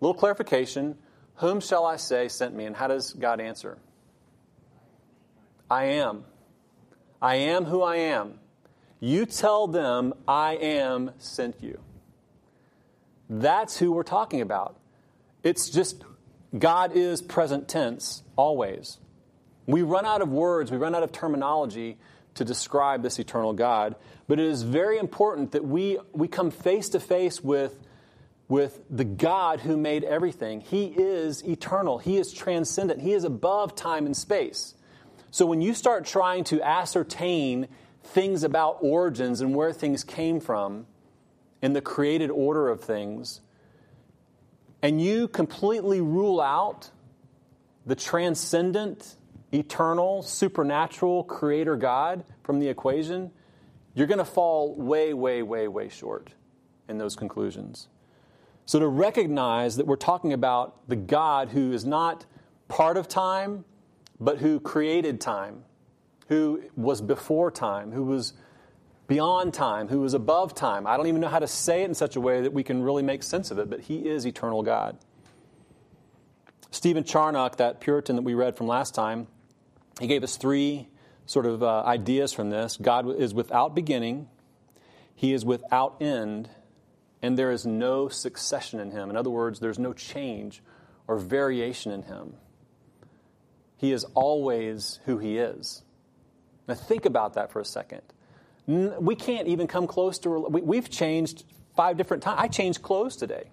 little 0.01 0.13
clarification. 0.13 0.97
Whom 1.35 1.61
shall 1.61 1.85
I 1.85 1.95
say 1.95 2.27
sent 2.27 2.53
me? 2.53 2.65
And 2.65 2.75
how 2.75 2.87
does 2.87 3.13
God 3.13 3.39
answer? 3.39 3.77
I 5.69 5.85
am. 5.85 6.25
I 7.21 7.35
am 7.35 7.65
who 7.65 7.81
I 7.81 7.97
am. 7.97 8.39
You 8.99 9.25
tell 9.25 9.67
them, 9.67 10.13
I 10.27 10.55
am 10.55 11.11
sent 11.17 11.63
you. 11.63 11.79
That's 13.29 13.77
who 13.77 13.91
we're 13.91 14.03
talking 14.03 14.41
about. 14.41 14.77
It's 15.43 15.69
just 15.69 16.03
God 16.57 16.91
is 16.95 17.21
present 17.21 17.67
tense 17.67 18.23
always. 18.35 18.97
We 19.67 19.83
run 19.83 20.05
out 20.05 20.21
of 20.21 20.29
words, 20.29 20.71
we 20.71 20.77
run 20.77 20.95
out 20.95 21.03
of 21.03 21.11
terminology 21.11 21.97
to 22.33 22.43
describe 22.43 23.03
this 23.03 23.19
eternal 23.19 23.53
God, 23.53 23.95
but 24.27 24.39
it 24.39 24.45
is 24.45 24.63
very 24.63 24.97
important 24.97 25.51
that 25.51 25.63
we, 25.63 25.99
we 26.13 26.27
come 26.27 26.51
face 26.51 26.89
to 26.89 26.99
face 26.99 27.43
with, 27.43 27.79
with 28.47 28.81
the 28.89 29.03
God 29.03 29.59
who 29.59 29.77
made 29.77 30.03
everything. 30.03 30.61
He 30.61 30.85
is 30.85 31.43
eternal, 31.45 31.99
He 31.99 32.17
is 32.17 32.33
transcendent, 32.33 33.01
He 33.01 33.13
is 33.13 33.23
above 33.23 33.75
time 33.75 34.05
and 34.05 34.17
space. 34.17 34.73
So 35.31 35.45
when 35.45 35.61
you 35.61 35.75
start 35.75 36.05
trying 36.05 36.45
to 36.45 36.61
ascertain 36.63 37.67
things 38.09 38.43
about 38.43 38.77
origins 38.81 39.41
and 39.41 39.55
where 39.55 39.71
things 39.71 40.03
came 40.03 40.39
from 40.39 40.85
in 41.61 41.73
the 41.73 41.81
created 41.81 42.29
order 42.29 42.69
of 42.69 42.81
things, 42.81 43.41
and 44.81 45.01
you 45.01 45.27
completely 45.27 46.01
rule 46.01 46.39
out 46.39 46.89
the 47.85 47.95
transcendent, 47.95 49.15
eternal, 49.51 50.21
supernatural 50.21 51.23
creator 51.23 51.75
God 51.75 52.23
from 52.43 52.59
the 52.59 52.67
equation, 52.67 53.31
you're 53.93 54.07
going 54.07 54.19
to 54.19 54.25
fall 54.25 54.75
way, 54.75 55.13
way, 55.13 55.41
way, 55.41 55.67
way 55.67 55.89
short 55.89 56.29
in 56.87 56.97
those 56.97 57.15
conclusions. 57.15 57.87
So 58.65 58.79
to 58.79 58.87
recognize 58.87 59.77
that 59.77 59.87
we're 59.87 59.95
talking 59.95 60.31
about 60.31 60.87
the 60.87 60.95
God 60.95 61.49
who 61.49 61.71
is 61.73 61.85
not 61.85 62.25
part 62.67 62.97
of 62.97 63.07
time, 63.07 63.65
but 64.19 64.37
who 64.37 64.59
created 64.59 65.19
time, 65.19 65.63
who 66.29 66.61
was 66.75 67.01
before 67.01 67.51
time, 67.51 67.91
who 67.91 68.03
was 68.03 68.33
beyond 69.07 69.53
time, 69.53 69.87
who 69.87 69.99
was 69.99 70.13
above 70.13 70.55
time. 70.55 70.87
I 70.87 70.95
don't 70.95 71.07
even 71.07 71.21
know 71.21 71.27
how 71.27 71.39
to 71.39 71.47
say 71.47 71.81
it 71.81 71.85
in 71.85 71.95
such 71.95 72.15
a 72.15 72.21
way 72.21 72.41
that 72.41 72.53
we 72.53 72.63
can 72.63 72.81
really 72.81 73.03
make 73.03 73.23
sense 73.23 73.51
of 73.51 73.59
it, 73.59 73.69
but 73.69 73.81
he 73.81 74.07
is 74.07 74.25
eternal 74.25 74.63
God. 74.63 74.97
Stephen 76.71 77.03
Charnock, 77.03 77.57
that 77.57 77.81
Puritan 77.81 78.15
that 78.15 78.21
we 78.21 78.35
read 78.35 78.55
from 78.55 78.67
last 78.67 78.93
time, 78.93 79.27
he 79.99 80.07
gave 80.07 80.23
us 80.23 80.37
three 80.37 80.87
sort 81.25 81.45
of 81.45 81.61
uh, 81.61 81.81
ideas 81.83 82.31
from 82.31 82.51
this. 82.51 82.77
God 82.77 83.19
is 83.19 83.33
without 83.33 83.75
beginning, 83.75 84.27
he 85.15 85.33
is 85.33 85.43
without 85.43 85.97
end, 85.99 86.49
and 87.21 87.37
there 87.37 87.51
is 87.51 87.65
no 87.65 88.07
succession 88.07 88.79
in 88.79 88.91
him. 88.91 89.09
In 89.09 89.17
other 89.17 89.29
words, 89.29 89.59
there's 89.59 89.79
no 89.79 89.93
change 89.93 90.61
or 91.07 91.17
variation 91.17 91.91
in 91.91 92.03
him. 92.03 92.35
He 93.79 93.93
is 93.93 94.03
always 94.13 94.99
who 95.05 95.19
He 95.19 95.37
is. 95.37 95.83
Now, 96.69 96.75
think 96.75 97.05
about 97.05 97.33
that 97.33 97.51
for 97.51 97.59
a 97.59 97.65
second. 97.65 98.01
We 98.67 99.15
can't 99.15 99.47
even 99.47 99.65
come 99.65 99.87
close 99.87 100.19
to, 100.19 100.29
we've 100.29 100.89
changed 100.89 101.43
five 101.75 101.97
different 101.97 102.21
times. 102.21 102.39
I 102.39 102.47
changed 102.47 102.83
clothes 102.83 103.15
today. 103.15 103.49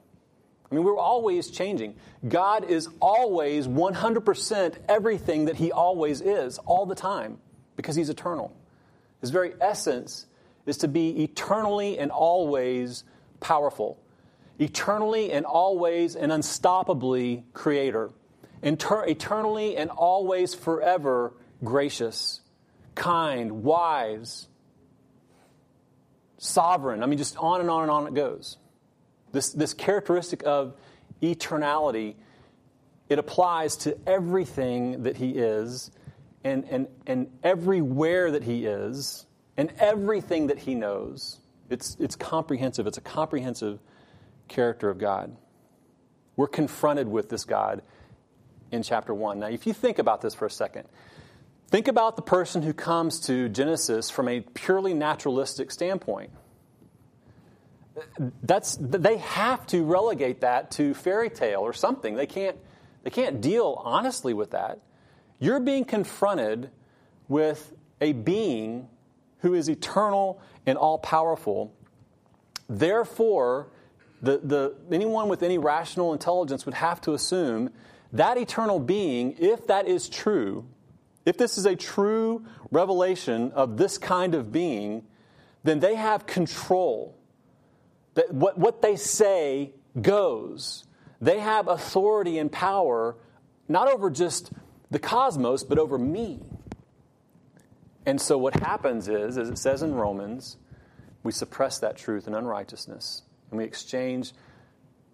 I 0.71 0.75
mean, 0.75 0.85
we're 0.85 0.99
always 0.99 1.51
changing. 1.51 1.95
God 2.29 2.65
is 2.65 2.89
always 3.01 3.67
100% 3.67 4.75
everything 4.89 5.47
that 5.47 5.57
He 5.57 5.73
always 5.73 6.21
is, 6.21 6.59
all 6.59 6.85
the 6.85 6.95
time, 6.95 7.39
because 7.77 7.97
He's 7.97 8.11
eternal. 8.11 8.55
His 9.23 9.31
very 9.31 9.55
essence 9.61 10.27
is 10.67 10.77
to 10.79 10.89
be 10.89 11.23
eternally 11.23 11.99
and 11.99 12.11
always 12.11 13.05
powerful, 13.41 13.99
eternally 14.59 15.33
and 15.33 15.47
always 15.47 16.17
and 16.17 16.31
unstoppably 16.31 17.45
creator 17.55 18.11
eternally 18.63 19.77
and 19.77 19.91
always 19.91 20.55
forever 20.55 21.33
gracious, 21.63 22.41
kind, 22.97 23.63
wise, 23.63 24.49
sovereign. 26.39 27.05
I 27.05 27.07
mean, 27.07 27.19
just 27.19 27.37
on 27.37 27.61
and 27.61 27.71
on 27.71 27.83
and 27.83 27.91
on 27.91 28.07
it 28.09 28.15
goes. 28.15 28.57
This, 29.31 29.53
this 29.53 29.73
characteristic 29.73 30.43
of 30.45 30.75
eternality, 31.23 32.17
it 33.09 33.21
applies 33.21 33.77
to 33.79 33.97
everything 34.07 35.05
that 35.05 35.17
he 35.17 35.31
is 35.31 35.93
and, 36.43 36.65
and, 36.65 36.89
and 37.07 37.31
everywhere 37.45 38.33
that 38.33 38.43
he 38.43 38.67
is 38.67 39.27
and 39.57 39.73
everything 39.79 40.49
that 40.49 40.59
he 40.59 40.75
knows. 40.75 41.41
It's, 41.71 41.97
it's 42.01 42.17
comprehensive. 42.17 42.87
It's 42.87 42.99
a 42.99 43.03
comprehensive 43.03 43.79
character 44.49 44.91
of 44.91 44.99
God. 44.99 45.37
We're 46.37 46.49
confronted 46.49 47.09
with 47.09 47.29
this 47.29 47.45
God 47.45 47.83
in 48.71 48.83
chapter 48.83 49.15
1. 49.15 49.41
Now, 49.41 49.49
if 49.49 49.67
you 49.67 49.73
think 49.73 49.99
about 49.99 50.21
this 50.21 50.35
for 50.35 50.47
a 50.47 50.51
second, 50.51 50.89
think 51.69 51.89
about 51.89 52.17
the 52.17 52.23
person 52.23 52.63
who 52.63 52.73
comes 52.73 53.21
to 53.21 53.49
Genesis 53.49 54.11
from 54.11 54.29
a 54.29 54.41
purely 54.41 54.95
naturalistic 54.95 55.71
standpoint. 55.71 56.31
That's, 58.43 58.77
they 58.81 59.17
have 59.19 59.67
to 59.69 59.85
relegate 59.85 60.43
that 60.43 60.71
to 60.73 60.95
fairy 60.95 61.31
tale 61.31 61.61
or 61.61 61.73
something. 61.73 62.15
They 62.15 62.27
can't, 62.27 62.57
they 63.05 63.11
can't 63.11 63.41
deal 63.41 63.81
honestly 63.85 64.35
with 64.35 64.51
that. 64.51 64.81
You're 65.39 65.61
being 65.61 65.85
confronted 65.85 66.71
with 67.29 67.73
a 68.01 68.13
being 68.13 68.89
who 69.41 69.55
is 69.55 69.69
eternal 69.69 70.41
and 70.67 70.77
all 70.77 70.99
powerful. 70.99 71.73
Therefore, 72.69 73.69
the, 74.21 74.41
the, 74.43 74.75
anyone 74.91 75.29
with 75.29 75.43
any 75.43 75.59
rational 75.59 76.13
intelligence 76.13 76.67
would 76.67 76.75
have 76.75 77.01
to 77.03 77.15
assume 77.15 77.71
that 78.13 78.37
eternal 78.37 78.79
being, 78.79 79.37
if 79.39 79.67
that 79.67 79.87
is 79.87 80.09
true, 80.09 80.67
if 81.27 81.37
this 81.37 81.59
is 81.59 81.67
a 81.67 81.75
true 81.75 82.47
revelation 82.71 83.51
of 83.53 83.77
this 83.77 83.99
kind 83.99 84.35
of 84.35 84.53
being, 84.53 85.05
then 85.65 85.81
they 85.81 85.97
have 85.97 86.27
control. 86.27 87.19
That 88.15 88.33
what, 88.33 88.57
what 88.57 88.81
they 88.81 88.97
say 88.97 89.73
goes. 90.01 90.85
They 91.21 91.41
have 91.41 91.67
authority 91.69 92.39
and 92.39 92.51
power, 92.51 93.17
not 93.69 93.89
over 93.89 94.09
just 94.09 94.53
the 94.91 95.01
cosmos, 95.01 95.65
but 95.65 95.79
over 95.79 95.99
me. 95.99 96.41
And 98.07 98.21
so 98.21 98.39
what 98.39 98.55
happens 98.61 99.09
is, 99.09 99.37
as 99.37 99.51
it 99.51 99.59
says 99.59 99.83
in 99.83 99.95
Romans, 99.95 100.57
we 101.25 101.33
suppress 101.33 101.81
that 101.81 101.97
truth 101.97 102.29
and 102.29 102.37
unrighteousness, 102.37 103.23
and 103.51 103.59
we 103.59 103.65
exchange 103.65 104.33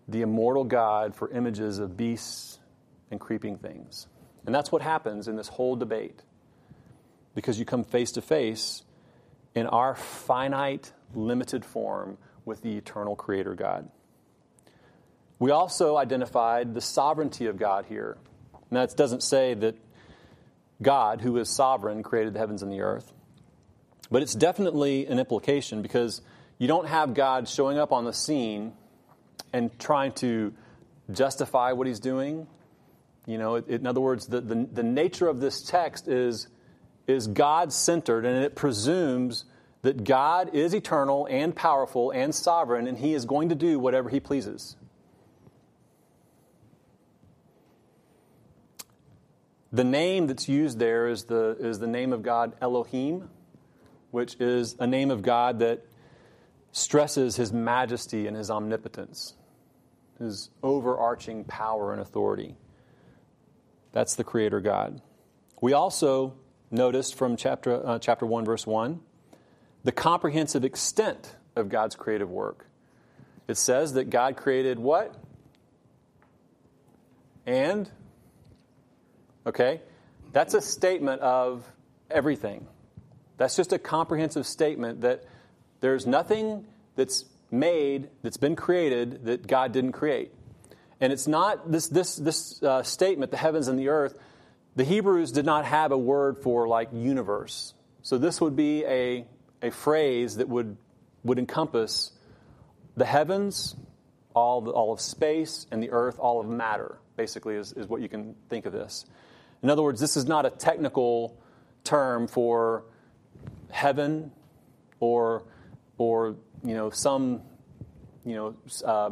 the 0.09 0.21
immortal 0.21 0.65
God 0.65 1.15
for 1.15 1.31
images 1.31 1.79
of 1.79 1.97
beasts 1.97 2.59
and 3.11 3.19
creeping 3.19 3.57
things. 3.57 4.09
And 4.47 4.55
that's 4.55 4.73
what 4.73 4.83
happens 4.83 5.29
in 5.29 5.37
this 5.37 5.49
whole 5.49 5.77
debate. 5.77 6.23
Because 7.35 7.59
you 7.59 7.65
come 7.65 7.85
face 7.85 8.13
to 8.13 8.23
face 8.23 8.83
in 9.55 9.67
our 9.67 9.95
finite, 9.95 10.93
limited 11.15 11.65
form 11.65 12.19
with 12.45 12.63
the 12.63 12.77
eternal 12.77 13.15
Creator 13.17 13.55
God. 13.55 13.89
We 15.39 15.51
also 15.51 15.97
identified 15.97 16.75
the 16.75 16.81
sovereignty 16.81 17.47
of 17.47 17.57
God 17.57 17.87
here. 17.87 18.17
Now, 18.71 18.83
it 18.83 18.95
doesn't 18.97 19.23
say 19.23 19.55
that 19.55 19.77
God, 20.81 21.21
who 21.21 21.37
is 21.37 21.49
sovereign, 21.49 22.03
created 22.03 22.35
the 22.35 22.39
heavens 22.39 22.63
and 22.63 22.73
the 22.73 22.81
earth, 22.81 23.13
but 24.11 24.23
it's 24.23 24.35
definitely 24.35 25.07
an 25.07 25.19
implication 25.19 25.83
because 25.83 26.23
you 26.59 26.69
don't 26.69 26.87
have 26.87 27.15
God 27.15 27.49
showing 27.49 27.79
up 27.79 27.93
on 27.93 28.05
the 28.05 28.13
scene 28.13 28.73
and 29.53 29.77
trying 29.79 30.13
to 30.13 30.55
justify 31.11 31.73
what 31.73 31.87
he's 31.87 32.01
doing 32.01 32.47
you 33.27 33.39
know, 33.39 33.57
it, 33.57 33.69
in 33.69 33.87
other 33.87 34.01
words, 34.01 34.27
the, 34.27 34.41
the, 34.41 34.67
the 34.73 34.83
nature 34.83 35.29
of 35.29 35.41
this 35.41 35.63
text 35.63 36.09
is, 36.09 36.49
is 37.07 37.27
God 37.27 37.73
centered, 37.73 38.25
and 38.25 38.43
it 38.45 38.57
presumes 38.57 39.45
that 39.83 40.05
God 40.05 40.55
is 40.55 40.75
eternal 40.75 41.27
and 41.31 41.55
powerful 41.55 42.11
and 42.11 42.35
sovereign, 42.35 42.87
and 42.87 42.99
He 42.99 43.15
is 43.15 43.25
going 43.25 43.49
to 43.51 43.55
do 43.55 43.79
whatever 43.79 44.09
He 44.09 44.21
pleases. 44.21 44.77
The 49.73 49.85
name 49.85 50.27
that's 50.27 50.49
used 50.49 50.79
there 50.79 51.09
is 51.09 51.25
the, 51.25 51.57
is 51.59 51.79
the 51.79 51.87
name 51.87 52.13
of 52.13 52.23
God 52.23 52.53
Elohim, 52.61 53.31
which 54.11 54.37
is 54.39 54.77
a 54.79 54.87
name 54.87 55.11
of 55.11 55.23
God 55.23 55.61
that 55.61 55.85
stresses 56.73 57.37
His 57.37 57.53
majesty 57.53 58.27
and 58.27 58.37
His 58.37 58.51
omnipotence, 58.51 59.35
His 60.19 60.51
overarching 60.63 61.45
power 61.45 61.93
and 61.93 62.01
authority. 62.01 62.57
That's 63.93 64.15
the 64.15 64.25
Creator 64.25 64.61
God. 64.61 65.01
We 65.61 65.73
also 65.73 66.35
noticed 66.71 67.15
from 67.15 67.37
chapter, 67.37 67.87
uh, 67.87 67.99
chapter 67.99 68.27
1, 68.27 68.45
verse 68.45 68.67
1, 68.67 69.01
the 69.85 69.93
comprehensive 69.93 70.65
extent 70.65 71.37
of 71.55 71.69
God's 71.69 71.95
creative 71.95 72.31
work. 72.31 72.67
It 73.47 73.57
says 73.57 73.95
that 73.95 74.11
God 74.11 74.37
created 74.37 74.79
what? 74.79 75.15
And? 77.47 77.91
Okay? 79.47 79.81
That's 80.33 80.55
a 80.55 80.61
statement 80.61 81.21
of 81.21 81.71
everything. 82.11 82.67
That's 83.37 83.57
just 83.57 83.73
a 83.73 83.79
comprehensive 83.79 84.47
statement 84.47 85.03
that 85.03 85.25
there's 85.81 86.07
nothing 86.07 86.65
that's 86.95 87.25
made, 87.51 88.09
that's 88.23 88.37
been 88.37 88.57
created, 88.57 89.25
that 89.27 89.47
God 89.47 89.73
didn't 89.73 89.93
create. 89.93 90.33
And 91.03 91.13
it's 91.13 91.27
not 91.27 91.69
this, 91.69 91.89
this, 91.89 92.15
this 92.15 92.63
uh, 92.63 92.85
statement, 92.85 93.33
the 93.33 93.37
heavens 93.37 93.67
and 93.67 93.77
the 93.77 93.89
earth, 93.89 94.17
the 94.77 94.85
Hebrews 94.85 95.33
did 95.33 95.45
not 95.45 95.65
have 95.65 95.91
a 95.91 95.99
word 95.99 96.39
for 96.39 96.69
like 96.69 96.91
universe. 96.93 97.75
So 98.03 98.19
this 98.19 98.41
would 98.41 98.55
be 98.55 98.85
a, 98.85 99.27
a 99.61 99.73
phrase 99.73 100.37
that 100.37 100.49
would, 100.49 100.77
would 101.25 101.41
encompass 101.41 102.13
the 102.97 103.05
heavens, 103.05 103.75
all, 104.33 104.61
the, 104.61 104.71
all 104.71 104.93
of 104.93 105.01
space, 105.01 105.67
and 105.73 105.83
the 105.83 105.91
earth, 105.91 106.21
all 106.21 106.39
of 106.39 106.47
matter, 106.47 107.01
basically, 107.17 107.57
is, 107.57 107.73
is 107.73 107.89
what 107.89 108.01
you 108.01 108.09
can 108.09 108.37
think 108.49 108.65
of 108.65 108.73
this. 108.73 109.05
In 109.61 109.71
other 109.71 109.83
words, 109.83 110.01
this 110.01 110.17
is 110.17 110.27
not 110.27 110.47
a 110.47 110.51
technical 110.51 111.37
term 111.83 112.29
for 112.29 112.85
heaven 113.73 114.31
or, 115.01 115.43
or 115.99 116.37
you 116.63 116.75
know, 116.75 116.91
some 116.91 117.43
you 118.25 118.37
know, 118.37 118.55
uh, 118.85 119.11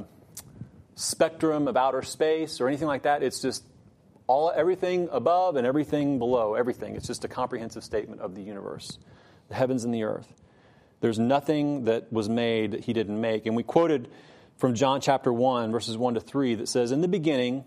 spectrum 1.00 1.66
of 1.66 1.76
outer 1.76 2.02
space 2.02 2.60
or 2.60 2.68
anything 2.68 2.86
like 2.86 3.02
that. 3.02 3.22
It's 3.22 3.40
just 3.40 3.64
all 4.26 4.52
everything 4.54 5.08
above 5.10 5.56
and 5.56 5.66
everything 5.66 6.18
below, 6.18 6.54
everything. 6.54 6.94
It's 6.94 7.06
just 7.06 7.24
a 7.24 7.28
comprehensive 7.28 7.82
statement 7.82 8.20
of 8.20 8.34
the 8.34 8.42
universe, 8.42 8.98
the 9.48 9.54
heavens 9.54 9.84
and 9.84 9.94
the 9.94 10.04
earth. 10.04 10.32
There's 11.00 11.18
nothing 11.18 11.84
that 11.84 12.12
was 12.12 12.28
made 12.28 12.72
that 12.72 12.84
he 12.84 12.92
didn't 12.92 13.18
make. 13.18 13.46
And 13.46 13.56
we 13.56 13.62
quoted 13.62 14.08
from 14.58 14.74
John 14.74 15.00
chapter 15.00 15.32
1, 15.32 15.72
verses 15.72 15.96
1 15.96 16.14
to 16.14 16.20
3, 16.20 16.56
that 16.56 16.68
says, 16.68 16.92
In 16.92 17.00
the 17.00 17.08
beginning 17.08 17.64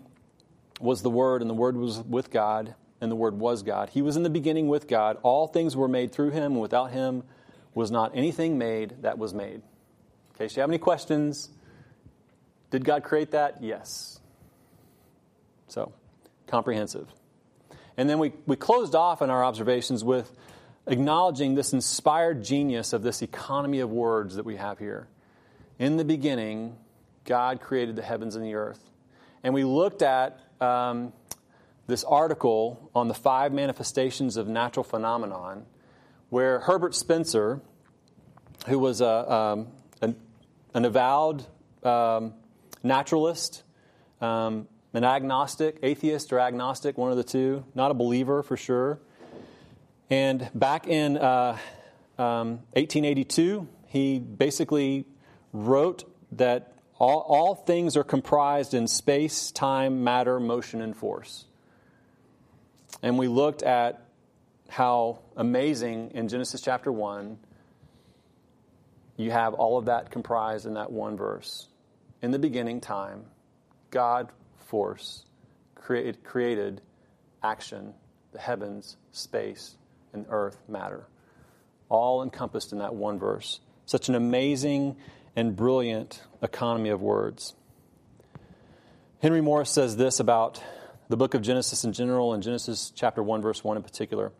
was 0.80 1.02
the 1.02 1.10
Word, 1.10 1.40
and 1.40 1.50
the 1.50 1.54
Word 1.54 1.76
was 1.76 1.98
with 1.98 2.30
God, 2.30 2.76
and 3.00 3.10
the 3.10 3.16
Word 3.16 3.34
was 3.34 3.64
God. 3.64 3.90
He 3.90 4.00
was 4.00 4.16
in 4.16 4.22
the 4.22 4.30
beginning 4.30 4.68
with 4.68 4.86
God. 4.86 5.18
All 5.24 5.48
things 5.48 5.76
were 5.76 5.88
made 5.88 6.12
through 6.12 6.30
him, 6.30 6.52
and 6.52 6.60
without 6.60 6.92
him 6.92 7.24
was 7.74 7.90
not 7.90 8.12
anything 8.14 8.56
made 8.56 9.02
that 9.02 9.18
was 9.18 9.34
made. 9.34 9.62
Okay, 10.36 10.46
so 10.46 10.56
you 10.56 10.60
have 10.60 10.70
any 10.70 10.78
questions? 10.78 11.50
Did 12.74 12.84
God 12.84 13.04
create 13.04 13.30
that? 13.30 13.62
Yes. 13.62 14.18
So, 15.68 15.92
comprehensive. 16.48 17.06
And 17.96 18.10
then 18.10 18.18
we, 18.18 18.32
we 18.46 18.56
closed 18.56 18.96
off 18.96 19.22
in 19.22 19.30
our 19.30 19.44
observations 19.44 20.02
with 20.02 20.36
acknowledging 20.88 21.54
this 21.54 21.72
inspired 21.72 22.42
genius 22.42 22.92
of 22.92 23.04
this 23.04 23.22
economy 23.22 23.78
of 23.78 23.92
words 23.92 24.34
that 24.34 24.44
we 24.44 24.56
have 24.56 24.80
here. 24.80 25.06
In 25.78 25.98
the 25.98 26.04
beginning, 26.04 26.76
God 27.24 27.60
created 27.60 27.94
the 27.94 28.02
heavens 28.02 28.34
and 28.34 28.44
the 28.44 28.56
earth. 28.56 28.80
And 29.44 29.54
we 29.54 29.62
looked 29.62 30.02
at 30.02 30.40
um, 30.60 31.12
this 31.86 32.02
article 32.02 32.90
on 32.92 33.06
the 33.06 33.14
five 33.14 33.52
manifestations 33.52 34.36
of 34.36 34.48
natural 34.48 34.82
phenomenon, 34.82 35.64
where 36.28 36.58
Herbert 36.58 36.96
Spencer, 36.96 37.60
who 38.66 38.80
was 38.80 39.00
a, 39.00 39.32
um, 39.32 39.68
an, 40.02 40.16
an, 40.74 40.84
avowed 40.84 41.46
um, 41.84 42.34
naturalist, 42.84 43.64
um, 44.20 44.68
an 44.92 45.02
agnostic, 45.02 45.78
atheist 45.82 46.32
or 46.32 46.38
agnostic, 46.38 46.96
one 46.96 47.10
of 47.10 47.16
the 47.16 47.24
two, 47.24 47.64
not 47.74 47.90
a 47.90 47.94
believer 47.94 48.42
for 48.42 48.56
sure. 48.56 49.00
And 50.10 50.48
back 50.54 50.86
in 50.86 51.16
uh, 51.16 51.58
um, 52.18 52.60
1882, 52.74 53.66
he 53.88 54.18
basically 54.20 55.06
wrote 55.52 56.04
that 56.32 56.74
all, 56.98 57.20
all 57.20 57.54
things 57.54 57.96
are 57.96 58.04
comprised 58.04 58.74
in 58.74 58.86
space, 58.86 59.50
time, 59.50 60.04
matter, 60.04 60.38
motion, 60.38 60.80
and 60.80 60.96
force. 60.96 61.46
And 63.02 63.18
we 63.18 63.26
looked 63.26 63.62
at 63.62 64.06
how 64.68 65.20
amazing 65.36 66.12
in 66.14 66.28
Genesis 66.28 66.60
chapter 66.60 66.92
1 66.92 67.38
you 69.16 69.30
have 69.30 69.54
all 69.54 69.78
of 69.78 69.86
that 69.86 70.10
comprised 70.10 70.66
in 70.66 70.74
that 70.74 70.90
one 70.90 71.16
verse 71.16 71.68
in 72.22 72.30
the 72.30 72.38
beginning 72.38 72.80
time, 72.80 73.24
God, 73.90 74.30
force, 74.66 75.24
created, 75.74 76.24
created 76.24 76.80
action, 77.42 77.94
the 78.32 78.38
heavens, 78.38 78.96
space, 79.12 79.76
and 80.12 80.26
earth, 80.30 80.58
matter. 80.68 81.06
All 81.88 82.22
encompassed 82.22 82.72
in 82.72 82.78
that 82.78 82.94
one 82.94 83.18
verse. 83.18 83.60
Such 83.86 84.08
an 84.08 84.14
amazing 84.14 84.96
and 85.36 85.54
brilliant 85.54 86.22
economy 86.42 86.88
of 86.88 87.02
words. 87.02 87.54
Henry 89.20 89.40
Morris 89.40 89.70
says 89.70 89.96
this 89.96 90.20
about 90.20 90.62
the 91.08 91.16
book 91.16 91.34
of 91.34 91.42
Genesis 91.42 91.84
in 91.84 91.92
general 91.92 92.32
and 92.32 92.42
Genesis 92.42 92.92
chapter 92.94 93.22
1, 93.22 93.42
verse 93.42 93.62
1 93.62 93.76
in 93.76 93.82
particular. 93.82 94.32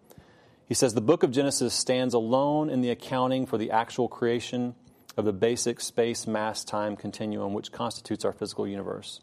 He 0.66 0.74
says, 0.74 0.94
The 0.94 1.00
book 1.00 1.22
of 1.22 1.30
Genesis 1.30 1.74
stands 1.74 2.14
alone 2.14 2.70
in 2.70 2.80
the 2.80 2.90
accounting 2.90 3.46
for 3.46 3.58
the 3.58 3.70
actual 3.70 4.08
creation 4.08 4.74
of 5.16 5.24
the 5.24 5.32
basic 5.32 5.80
space 5.80 6.26
mass 6.26 6.64
time 6.64 6.96
continuum 6.96 7.52
which 7.52 7.72
constitutes 7.72 8.24
our 8.24 8.32
physical 8.32 8.66
universe. 8.66 9.20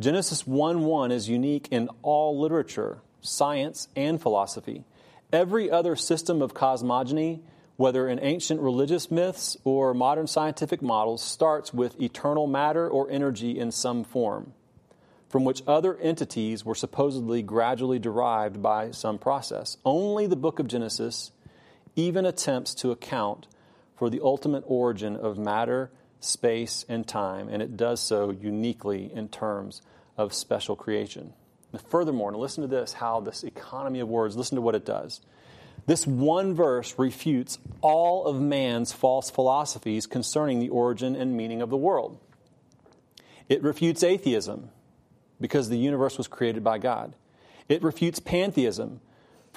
Genesis 0.00 0.46
1 0.46 0.84
1 0.84 1.12
is 1.12 1.28
unique 1.28 1.68
in 1.70 1.88
all 2.02 2.38
literature, 2.38 3.02
science, 3.20 3.88
and 3.94 4.20
philosophy. 4.20 4.84
Every 5.32 5.70
other 5.70 5.94
system 5.94 6.42
of 6.42 6.54
cosmogony, 6.54 7.42
whether 7.76 8.08
in 8.08 8.18
ancient 8.20 8.60
religious 8.60 9.10
myths 9.10 9.56
or 9.62 9.94
modern 9.94 10.26
scientific 10.26 10.82
models, 10.82 11.22
starts 11.22 11.72
with 11.72 12.00
eternal 12.00 12.46
matter 12.46 12.88
or 12.88 13.10
energy 13.10 13.58
in 13.58 13.70
some 13.70 14.02
form, 14.02 14.54
from 15.28 15.44
which 15.44 15.62
other 15.66 15.96
entities 15.98 16.64
were 16.64 16.74
supposedly 16.74 17.42
gradually 17.42 17.98
derived 17.98 18.62
by 18.62 18.90
some 18.90 19.18
process. 19.18 19.76
Only 19.84 20.26
the 20.26 20.34
book 20.34 20.58
of 20.58 20.66
Genesis 20.66 21.30
even 21.94 22.24
attempts 22.24 22.74
to 22.76 22.90
account 22.90 23.46
for 24.00 24.08
the 24.08 24.22
ultimate 24.22 24.64
origin 24.66 25.14
of 25.14 25.36
matter 25.36 25.90
space, 26.20 26.86
and 26.88 27.06
time, 27.06 27.50
and 27.50 27.60
it 27.62 27.76
does 27.76 28.00
so 28.00 28.30
uniquely 28.30 29.12
in 29.12 29.28
terms 29.28 29.82
of 30.16 30.32
special 30.32 30.74
creation. 30.74 31.34
Furthermore, 31.88 32.34
listen 32.34 32.62
to 32.62 32.66
this 32.66 32.94
how 32.94 33.20
this 33.20 33.42
economy 33.42 34.00
of 34.00 34.08
words, 34.08 34.38
listen 34.38 34.56
to 34.56 34.62
what 34.62 34.74
it 34.74 34.86
does. 34.86 35.20
This 35.84 36.06
one 36.06 36.54
verse 36.54 36.94
refutes 36.98 37.58
all 37.82 38.24
of 38.24 38.40
man's 38.40 38.90
false 38.90 39.28
philosophies 39.28 40.06
concerning 40.06 40.60
the 40.60 40.70
origin 40.70 41.14
and 41.14 41.36
meaning 41.36 41.60
of 41.60 41.68
the 41.68 41.76
world. 41.76 42.18
It 43.50 43.62
refutes 43.62 44.02
atheism 44.02 44.70
because 45.42 45.68
the 45.68 45.76
universe 45.76 46.16
was 46.16 46.26
created 46.26 46.64
by 46.64 46.78
God. 46.78 47.14
It 47.68 47.82
refutes 47.82 48.18
pantheism, 48.18 49.02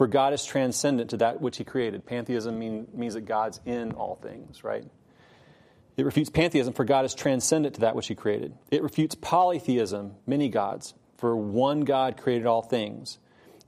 for 0.03 0.07
God 0.07 0.33
is 0.33 0.43
transcendent 0.43 1.11
to 1.11 1.17
that 1.17 1.39
which 1.39 1.55
he 1.55 1.63
created. 1.63 2.05
Pantheism 2.05 2.59
mean, 2.59 2.87
means 2.93 3.13
that 3.13 3.21
God's 3.21 3.61
in 3.65 3.93
all 3.93 4.19
things, 4.21 4.61
right? 4.61 4.83
It 5.95 6.03
refutes 6.03 6.29
pantheism, 6.29 6.73
for 6.73 6.83
God 6.83 7.05
is 7.05 7.15
transcendent 7.15 7.75
to 7.75 7.81
that 7.81 7.95
which 7.95 8.07
he 8.07 8.13
created. 8.13 8.53
It 8.69 8.83
refutes 8.83 9.15
polytheism, 9.15 10.15
many 10.27 10.49
gods, 10.49 10.93
for 11.15 11.37
one 11.37 11.85
God 11.85 12.17
created 12.17 12.45
all 12.45 12.61
things. 12.61 13.17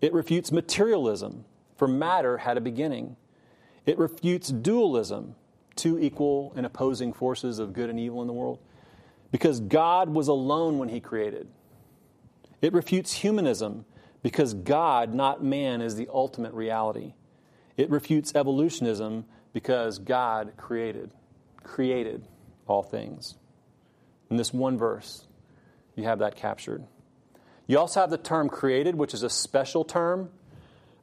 It 0.02 0.12
refutes 0.12 0.52
materialism, 0.52 1.46
for 1.78 1.88
matter 1.88 2.40
had 2.40 2.58
a 2.58 2.62
beginning. 2.62 3.16
It 3.86 3.98
refutes 3.98 4.50
dualism, 4.50 5.36
two 5.78 5.98
equal 5.98 6.52
and 6.58 6.66
opposing 6.66 7.14
forces 7.14 7.60
of 7.60 7.72
good 7.72 7.90
and 7.90 7.98
evil 7.98 8.20
in 8.20 8.28
the 8.28 8.34
world, 8.34 8.60
because 9.32 9.62
God 9.62 10.10
was 10.10 10.28
alone 10.28 10.80
when 10.80 10.90
he 10.90 11.00
created. 11.00 11.48
It 12.62 12.74
refutes 12.74 13.14
humanism, 13.14 13.86
because 14.26 14.56
God, 14.56 15.14
not 15.14 15.44
man, 15.44 15.82
is 15.82 15.98
the 15.98 16.10
ultimate 16.12 16.52
reality. 16.56 17.14
It 17.78 17.92
refutes 17.92 18.34
evolutionism 18.34 19.26
because 19.54 20.00
God 20.00 20.54
created, 20.58 21.12
created 21.64 22.28
all 22.66 22.82
things. 22.82 23.36
In 24.32 24.38
this 24.38 24.52
one 24.52 24.80
verse, 24.80 25.28
you 25.96 26.06
have 26.06 26.18
that 26.20 26.38
captured. 26.38 26.84
You 27.68 27.78
also 27.78 28.00
have 28.00 28.10
the 28.10 28.18
term 28.18 28.50
created, 28.50 28.96
which 28.96 29.14
is 29.14 29.22
a 29.22 29.30
special 29.30 29.84
term. 29.86 30.32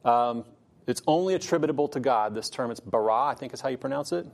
Um, 0.03 0.43
it's 0.85 1.01
only 1.07 1.33
attributable 1.33 1.87
to 1.87 2.01
God. 2.01 2.35
This 2.35 2.49
term, 2.49 2.71
it's 2.71 2.81
bara, 2.81 3.27
I 3.27 3.35
think 3.35 3.53
is 3.53 3.61
how 3.61 3.69
you 3.69 3.77
pronounce 3.77 4.11
it. 4.11 4.27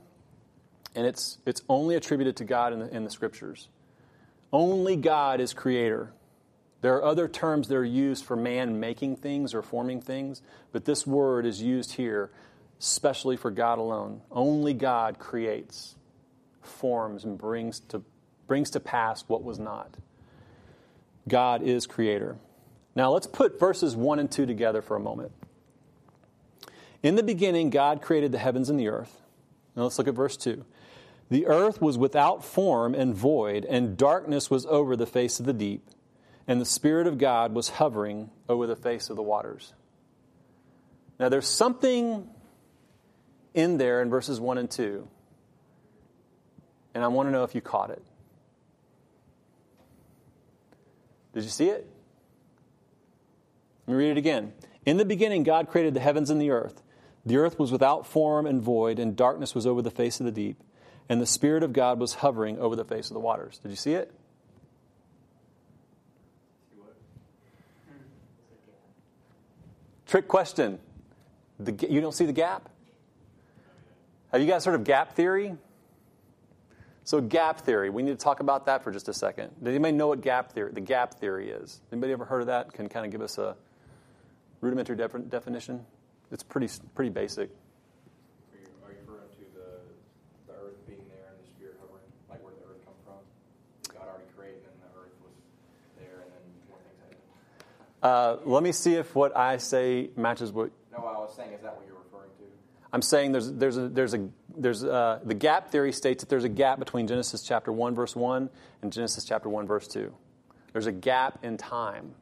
And 0.96 1.06
it's, 1.06 1.38
it's 1.46 1.62
only 1.68 1.94
attributed 1.94 2.38
to 2.38 2.44
God 2.44 2.72
in 2.72 2.80
the, 2.80 2.88
in 2.92 3.04
the 3.04 3.10
scriptures. 3.10 3.68
Only 4.52 4.96
God 4.96 5.40
is 5.40 5.54
creator. 5.54 6.12
There 6.80 6.96
are 6.96 7.04
other 7.04 7.28
terms 7.28 7.68
that 7.68 7.76
are 7.76 7.84
used 7.84 8.24
for 8.24 8.36
man 8.36 8.80
making 8.80 9.16
things 9.16 9.52
or 9.52 9.62
forming 9.62 10.00
things, 10.00 10.40
but 10.72 10.84
this 10.84 11.06
word 11.06 11.44
is 11.44 11.60
used 11.60 11.92
here 11.92 12.30
especially 12.80 13.36
for 13.36 13.50
God 13.50 13.78
alone. 13.78 14.22
Only 14.30 14.72
God 14.72 15.18
creates, 15.18 15.94
forms, 16.62 17.24
and 17.24 17.36
brings 17.36 17.80
to, 17.80 18.02
brings 18.46 18.70
to 18.70 18.80
pass 18.80 19.22
what 19.28 19.44
was 19.44 19.58
not. 19.58 19.94
God 21.28 21.62
is 21.62 21.86
creator. 21.86 22.38
Now 22.96 23.12
let's 23.12 23.26
put 23.26 23.60
verses 23.60 23.94
1 23.94 24.18
and 24.18 24.30
2 24.30 24.46
together 24.46 24.80
for 24.80 24.96
a 24.96 25.00
moment. 25.00 25.32
In 27.02 27.14
the 27.16 27.22
beginning, 27.22 27.70
God 27.70 28.02
created 28.02 28.32
the 28.32 28.38
heavens 28.38 28.70
and 28.70 28.80
the 28.80 28.88
earth. 28.88 29.20
Now 29.76 29.82
let's 29.82 29.98
look 29.98 30.08
at 30.08 30.14
verse 30.14 30.36
2. 30.38 30.64
The 31.28 31.46
earth 31.46 31.80
was 31.80 31.96
without 31.96 32.44
form 32.44 32.94
and 32.94 33.14
void, 33.14 33.64
and 33.66 33.96
darkness 33.96 34.50
was 34.50 34.66
over 34.66 34.96
the 34.96 35.06
face 35.06 35.38
of 35.38 35.46
the 35.46 35.52
deep 35.52 35.86
and 36.50 36.60
the 36.60 36.66
Spirit 36.66 37.06
of 37.06 37.16
God 37.16 37.54
was 37.54 37.68
hovering 37.68 38.28
over 38.48 38.66
the 38.66 38.74
face 38.74 39.08
of 39.08 39.14
the 39.14 39.22
waters. 39.22 39.72
Now, 41.20 41.28
there's 41.28 41.46
something 41.46 42.28
in 43.54 43.78
there 43.78 44.02
in 44.02 44.10
verses 44.10 44.40
1 44.40 44.58
and 44.58 44.68
2, 44.68 45.06
and 46.92 47.04
I 47.04 47.06
want 47.06 47.28
to 47.28 47.30
know 47.30 47.44
if 47.44 47.54
you 47.54 47.60
caught 47.60 47.90
it. 47.90 48.02
Did 51.34 51.44
you 51.44 51.50
see 51.50 51.68
it? 51.68 51.88
Let 53.86 53.92
me 53.92 53.98
read 54.04 54.10
it 54.10 54.18
again. 54.18 54.52
In 54.84 54.96
the 54.96 55.04
beginning, 55.04 55.44
God 55.44 55.68
created 55.68 55.94
the 55.94 56.00
heavens 56.00 56.30
and 56.30 56.40
the 56.40 56.50
earth. 56.50 56.82
The 57.24 57.36
earth 57.36 57.60
was 57.60 57.70
without 57.70 58.08
form 58.08 58.44
and 58.46 58.60
void, 58.60 58.98
and 58.98 59.14
darkness 59.14 59.54
was 59.54 59.68
over 59.68 59.82
the 59.82 59.90
face 59.92 60.18
of 60.18 60.26
the 60.26 60.32
deep, 60.32 60.60
and 61.08 61.20
the 61.20 61.26
Spirit 61.26 61.62
of 61.62 61.72
God 61.72 62.00
was 62.00 62.14
hovering 62.14 62.58
over 62.58 62.74
the 62.74 62.84
face 62.84 63.08
of 63.08 63.14
the 63.14 63.20
waters. 63.20 63.58
Did 63.58 63.70
you 63.70 63.76
see 63.76 63.92
it? 63.92 64.12
Trick 70.10 70.26
question. 70.26 70.80
The, 71.60 71.86
you 71.88 72.00
don't 72.00 72.10
see 72.10 72.26
the 72.26 72.32
gap? 72.32 72.68
Have 74.32 74.40
you 74.40 74.48
guys 74.48 74.64
heard 74.64 74.74
of 74.74 74.82
gap 74.82 75.14
theory? 75.14 75.54
So, 77.04 77.20
gap 77.20 77.60
theory, 77.60 77.90
we 77.90 78.02
need 78.02 78.10
to 78.10 78.16
talk 78.16 78.40
about 78.40 78.66
that 78.66 78.82
for 78.82 78.90
just 78.90 79.08
a 79.08 79.14
second. 79.14 79.50
Does 79.62 79.68
anybody 79.68 79.92
know 79.92 80.08
what 80.08 80.20
gap 80.20 80.50
theory, 80.50 80.72
the 80.72 80.80
gap 80.80 81.14
theory 81.20 81.50
is? 81.50 81.80
Anybody 81.92 82.12
ever 82.12 82.24
heard 82.24 82.40
of 82.40 82.48
that? 82.48 82.72
Can 82.72 82.88
kind 82.88 83.06
of 83.06 83.12
give 83.12 83.22
us 83.22 83.38
a 83.38 83.54
rudimentary 84.60 84.96
definition? 84.96 85.86
It's 86.32 86.42
pretty, 86.42 86.68
pretty 86.96 87.10
basic. 87.10 87.50
Uh, 98.02 98.36
let 98.44 98.62
me 98.62 98.72
see 98.72 98.94
if 98.94 99.14
what 99.14 99.36
I 99.36 99.58
say 99.58 100.10
matches 100.16 100.52
what. 100.52 100.70
No, 100.92 100.98
what 100.98 101.14
I 101.14 101.18
was 101.18 101.34
saying, 101.36 101.52
is 101.52 101.60
that 101.62 101.76
what 101.76 101.86
you're 101.86 101.96
referring 101.96 102.30
to? 102.38 102.44
I'm 102.92 103.02
saying 103.02 103.32
there's 103.32 103.52
there's 103.52 103.76
a 103.76 103.88
there's 103.88 104.14
a 104.14 104.28
there's 104.56 104.82
a, 104.82 105.20
the 105.24 105.34
gap 105.34 105.70
theory 105.70 105.92
states 105.92 106.22
that 106.22 106.30
there's 106.30 106.44
a 106.44 106.48
gap 106.48 106.78
between 106.78 107.06
Genesis 107.06 107.42
chapter 107.42 107.72
one 107.72 107.94
verse 107.94 108.16
one 108.16 108.50
and 108.82 108.92
Genesis 108.92 109.24
chapter 109.24 109.48
one 109.48 109.66
verse 109.66 109.86
two. 109.86 110.14
There's 110.72 110.86
a 110.86 110.92
gap 110.92 111.44
in 111.44 111.56
time. 111.56 112.14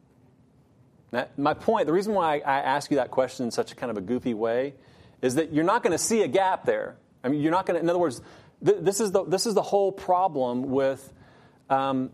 Now, 1.12 1.28
my 1.36 1.54
point, 1.54 1.86
the 1.86 1.92
reason 1.92 2.12
why 2.12 2.38
I 2.38 2.58
ask 2.60 2.90
you 2.90 2.96
that 2.96 3.10
question 3.10 3.46
in 3.46 3.50
such 3.50 3.72
a 3.72 3.74
kind 3.74 3.90
of 3.90 3.96
a 3.96 4.00
goofy 4.02 4.34
way, 4.34 4.74
is 5.22 5.36
that 5.36 5.52
you're 5.52 5.64
not 5.64 5.82
going 5.82 5.92
to 5.92 5.98
see 5.98 6.22
a 6.22 6.28
gap 6.28 6.64
there. 6.64 6.96
I 7.24 7.28
mean, 7.28 7.40
you're 7.40 7.52
not 7.52 7.66
going 7.66 7.76
to. 7.76 7.82
In 7.82 7.88
other 7.88 7.98
words, 7.98 8.20
th- 8.64 8.78
this 8.80 9.00
is 9.00 9.12
the 9.12 9.24
this 9.24 9.46
is 9.46 9.54
the 9.54 9.62
whole 9.62 9.92
problem 9.92 10.70
with 10.70 11.12
um, 11.70 12.10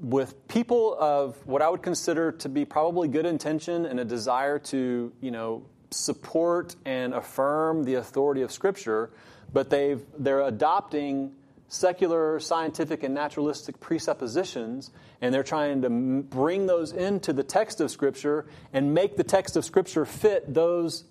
with 0.00 0.48
people 0.48 0.96
of 0.98 1.36
what 1.46 1.62
I 1.62 1.68
would 1.68 1.82
consider 1.82 2.32
to 2.32 2.48
be 2.48 2.64
probably 2.64 3.08
good 3.08 3.26
intention 3.26 3.86
and 3.86 4.00
a 4.00 4.04
desire 4.04 4.58
to, 4.58 5.12
you 5.20 5.30
know, 5.30 5.64
support 5.90 6.74
and 6.84 7.14
affirm 7.14 7.84
the 7.84 7.94
authority 7.94 8.42
of 8.42 8.50
Scripture, 8.50 9.10
but 9.52 9.70
they've 9.70 10.02
they're 10.18 10.42
adopting 10.42 11.32
secular, 11.68 12.38
scientific, 12.38 13.02
and 13.02 13.14
naturalistic 13.14 13.80
presuppositions, 13.80 14.90
and 15.20 15.34
they're 15.34 15.42
trying 15.42 15.82
to 15.82 15.90
bring 15.90 16.66
those 16.66 16.92
into 16.92 17.32
the 17.32 17.42
text 17.42 17.80
of 17.80 17.90
Scripture 17.90 18.46
and 18.72 18.94
make 18.94 19.16
the 19.16 19.24
text 19.24 19.56
of 19.56 19.64
Scripture 19.64 20.04
fit 20.04 20.52
those 20.52 21.04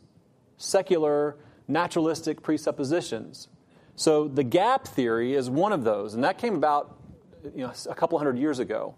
secular, 0.58 1.38
naturalistic 1.67 2.41
presuppositions. 2.41 3.48
So 3.96 4.28
the 4.28 4.43
gap 4.43 4.88
theory 4.88 5.34
is 5.34 5.50
one 5.50 5.74
of 5.74 5.84
those, 5.84 6.13
and 6.13 6.24
that 6.24 6.38
came 6.38 6.56
about 6.56 6.98
you 7.56 7.66
know, 7.66 7.74
a 7.90 7.96
couple 7.96 8.18
hundred 8.18 8.38
years 8.38 8.60
ago. 8.60 8.96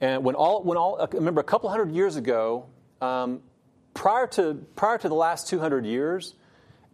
And 0.00 0.24
when 0.24 0.34
all, 0.34 0.62
when 0.62 0.76
all, 0.76 1.06
remember, 1.12 1.40
a 1.40 1.44
couple 1.44 1.70
hundred 1.70 1.92
years 1.92 2.16
ago, 2.16 2.66
um, 3.00 3.40
prior, 3.94 4.26
to, 4.28 4.54
prior 4.74 4.98
to 4.98 5.08
the 5.08 5.14
last 5.14 5.48
200 5.48 5.86
years, 5.86 6.34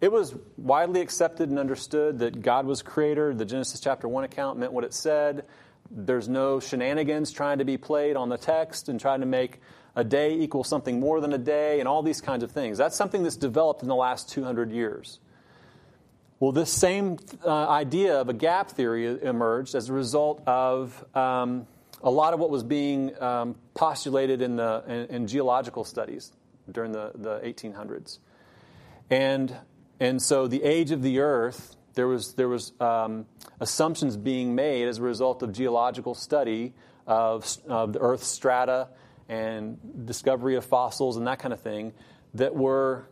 it 0.01 0.13
was 0.13 0.35
widely 0.57 1.01
accepted 1.01 1.49
and 1.49 1.59
understood 1.59 2.21
that 2.21 2.43
God 2.43 2.67
was 2.67 2.83
creator. 2.83 3.35
The 3.35 3.45
Genesis 3.45 3.81
chapter 3.81 4.07
1 4.07 4.25
account 4.25 4.59
meant 4.59 4.73
what 4.73 4.85
it 4.85 4.95
said. 4.95 5.45
There's 5.91 6.29
no 6.29 6.61
shenanigans 6.61 7.33
trying 7.33 7.59
to 7.59 7.65
be 7.65 7.79
played 7.79 8.17
on 8.17 8.29
the 8.29 8.37
text 8.37 8.89
and 8.89 9.01
trying 9.01 9.21
to 9.21 9.27
make 9.27 9.61
a 9.97 10.05
day 10.05 10.35
equal 10.35 10.63
something 10.63 11.01
more 11.01 11.21
than 11.21 11.33
a 11.33 11.39
day 11.39 11.81
and 11.81 11.89
all 11.89 12.03
these 12.03 12.21
kinds 12.21 12.43
of 12.43 12.53
things. 12.53 12.79
That's 12.79 12.97
something 12.97 13.23
that's 13.23 13.37
developed 13.37 13.83
in 13.83 13.89
the 13.89 13.97
last 13.97 14.29
200 14.29 14.71
years. 14.71 15.19
Well, 16.41 16.53
this 16.53 16.71
same 16.73 17.19
uh, 17.45 17.69
idea 17.69 18.21
of 18.21 18.29
a 18.29 18.33
gap 18.33 18.71
theory 18.71 19.07
emerged 19.23 19.75
as 19.75 19.89
a 19.89 19.93
result 19.93 20.41
of 20.47 21.05
um, 21.17 21.67
a 22.01 22.11
lot 22.11 22.33
of 22.33 22.39
what 22.39 22.49
was 22.49 22.63
being 22.63 23.21
um, 23.21 23.57
postulated 23.75 24.41
in, 24.41 24.55
the, 24.55 24.85
in, 24.87 25.17
in, 25.17 25.27
geological 25.27 25.83
studies 25.83 26.31
during 26.71 26.93
the, 26.93 27.11
the 27.17 27.41
1800s. 27.41 28.19
And, 29.11 29.53
and 29.99 30.23
so 30.23 30.47
the 30.47 30.63
age 30.63 30.93
of 30.93 31.03
the 31.03 31.19
Earth, 31.19 31.75
there 31.95 32.07
was, 32.07 32.35
there 32.35 32.49
was 32.49 32.73
um, 32.79 33.27
assumptions 33.59 34.17
being 34.17 34.55
made 34.55 34.87
as 34.87 34.99
a 34.99 35.03
result 35.03 35.43
of 35.43 35.53
geological 35.53 36.15
study 36.15 36.73
of, 37.05 37.59
of 37.69 37.95
the 37.95 37.99
Earth's 37.99 38.29
strata 38.29 38.91
and 39.29 40.07
discovery 40.07 40.55
of 40.55 40.65
fossils 40.65 41.17
and 41.17 41.27
that 41.27 41.41
kind 41.41 41.53
of 41.53 41.61
thing 41.61 41.93
that 42.35 42.55
were 42.55 43.09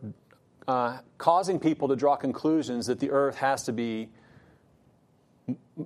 uh, 0.68 0.98
causing 1.18 1.60
people 1.60 1.88
to 1.88 1.96
draw 1.96 2.16
conclusions 2.16 2.86
that 2.86 3.00
the 3.00 3.10
earth 3.10 3.36
has 3.36 3.64
to 3.64 3.72
be 3.72 4.08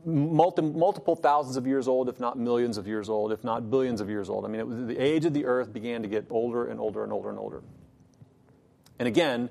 multi, 0.05 0.63
multiple 0.63 1.17
thousands 1.17 1.57
of 1.57 1.67
years 1.67 1.89
old, 1.89 2.09
if 2.09 2.19
not 2.21 2.39
millions 2.39 2.79
of 2.79 2.87
years 2.87 3.09
old, 3.09 3.33
if 3.33 3.45
not 3.45 3.71
billions 3.71 4.01
of 4.01 4.09
years 4.09 4.31
old. 4.31 4.45
I 4.45 4.49
mean, 4.49 4.67
was, 4.67 4.87
the 4.87 4.99
age 4.99 5.25
of 5.25 5.35
the 5.35 5.45
earth 5.45 5.73
began 5.73 6.03
to 6.03 6.09
get 6.09 6.27
older 6.31 6.67
and 6.67 6.81
older 6.81 7.05
and 7.05 7.13
older 7.13 7.31
and 7.31 7.39
older. 7.39 7.63
And 8.99 9.09
again, 9.09 9.51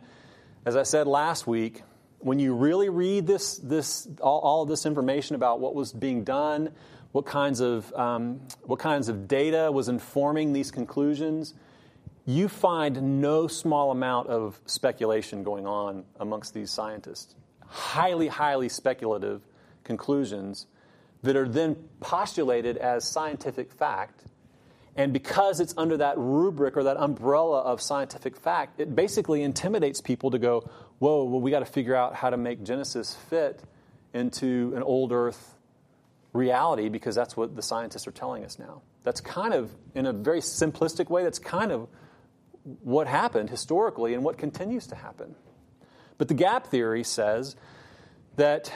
as 0.65 0.75
I 0.75 0.83
said 0.83 1.07
last 1.07 1.47
week, 1.47 1.83
when 2.19 2.39
you 2.39 2.53
really 2.53 2.89
read 2.89 3.27
this, 3.27 3.57
this 3.57 4.07
all, 4.21 4.39
all 4.39 4.63
of 4.63 4.69
this 4.69 4.85
information 4.85 5.35
about 5.35 5.59
what 5.59 5.73
was 5.73 5.93
being 5.93 6.23
done, 6.23 6.71
what 7.11 7.25
kinds 7.25 7.59
of 7.59 7.91
um, 7.93 8.41
what 8.63 8.79
kinds 8.79 9.09
of 9.09 9.27
data 9.27 9.71
was 9.71 9.89
informing 9.89 10.53
these 10.53 10.69
conclusions, 10.69 11.55
you 12.25 12.47
find 12.47 13.21
no 13.21 13.47
small 13.47 13.91
amount 13.91 14.27
of 14.27 14.59
speculation 14.65 15.43
going 15.43 15.65
on 15.65 16.03
amongst 16.19 16.53
these 16.53 16.71
scientists. 16.71 17.35
Highly, 17.65 18.27
highly 18.27 18.69
speculative 18.69 19.41
conclusions 19.83 20.67
that 21.23 21.35
are 21.35 21.47
then 21.47 21.75
postulated 21.99 22.77
as 22.77 23.09
scientific 23.09 23.71
fact. 23.71 24.23
And 24.95 25.13
because 25.13 25.59
it's 25.59 25.73
under 25.77 25.97
that 25.97 26.17
rubric 26.17 26.75
or 26.75 26.83
that 26.83 26.97
umbrella 26.97 27.59
of 27.61 27.81
scientific 27.81 28.35
fact, 28.35 28.79
it 28.79 28.95
basically 28.95 29.43
intimidates 29.43 30.01
people 30.01 30.31
to 30.31 30.39
go, 30.39 30.69
whoa, 30.99 31.23
well, 31.23 31.41
we 31.41 31.51
got 31.51 31.59
to 31.59 31.65
figure 31.65 31.95
out 31.95 32.15
how 32.15 32.29
to 32.29 32.37
make 32.37 32.63
Genesis 32.63 33.15
fit 33.29 33.61
into 34.13 34.73
an 34.75 34.83
old 34.83 35.11
earth 35.11 35.55
reality 36.33 36.89
because 36.89 37.15
that's 37.15 37.37
what 37.37 37.55
the 37.55 37.61
scientists 37.61 38.07
are 38.07 38.11
telling 38.11 38.43
us 38.43 38.59
now. 38.59 38.81
That's 39.03 39.21
kind 39.21 39.53
of, 39.53 39.71
in 39.95 40.05
a 40.05 40.13
very 40.13 40.41
simplistic 40.41 41.09
way, 41.09 41.23
that's 41.23 41.39
kind 41.39 41.71
of 41.71 41.87
what 42.63 43.07
happened 43.07 43.49
historically 43.49 44.13
and 44.13 44.23
what 44.23 44.37
continues 44.37 44.87
to 44.87 44.95
happen. 44.95 45.35
But 46.17 46.27
the 46.27 46.33
gap 46.33 46.67
theory 46.67 47.03
says 47.03 47.55
that 48.35 48.73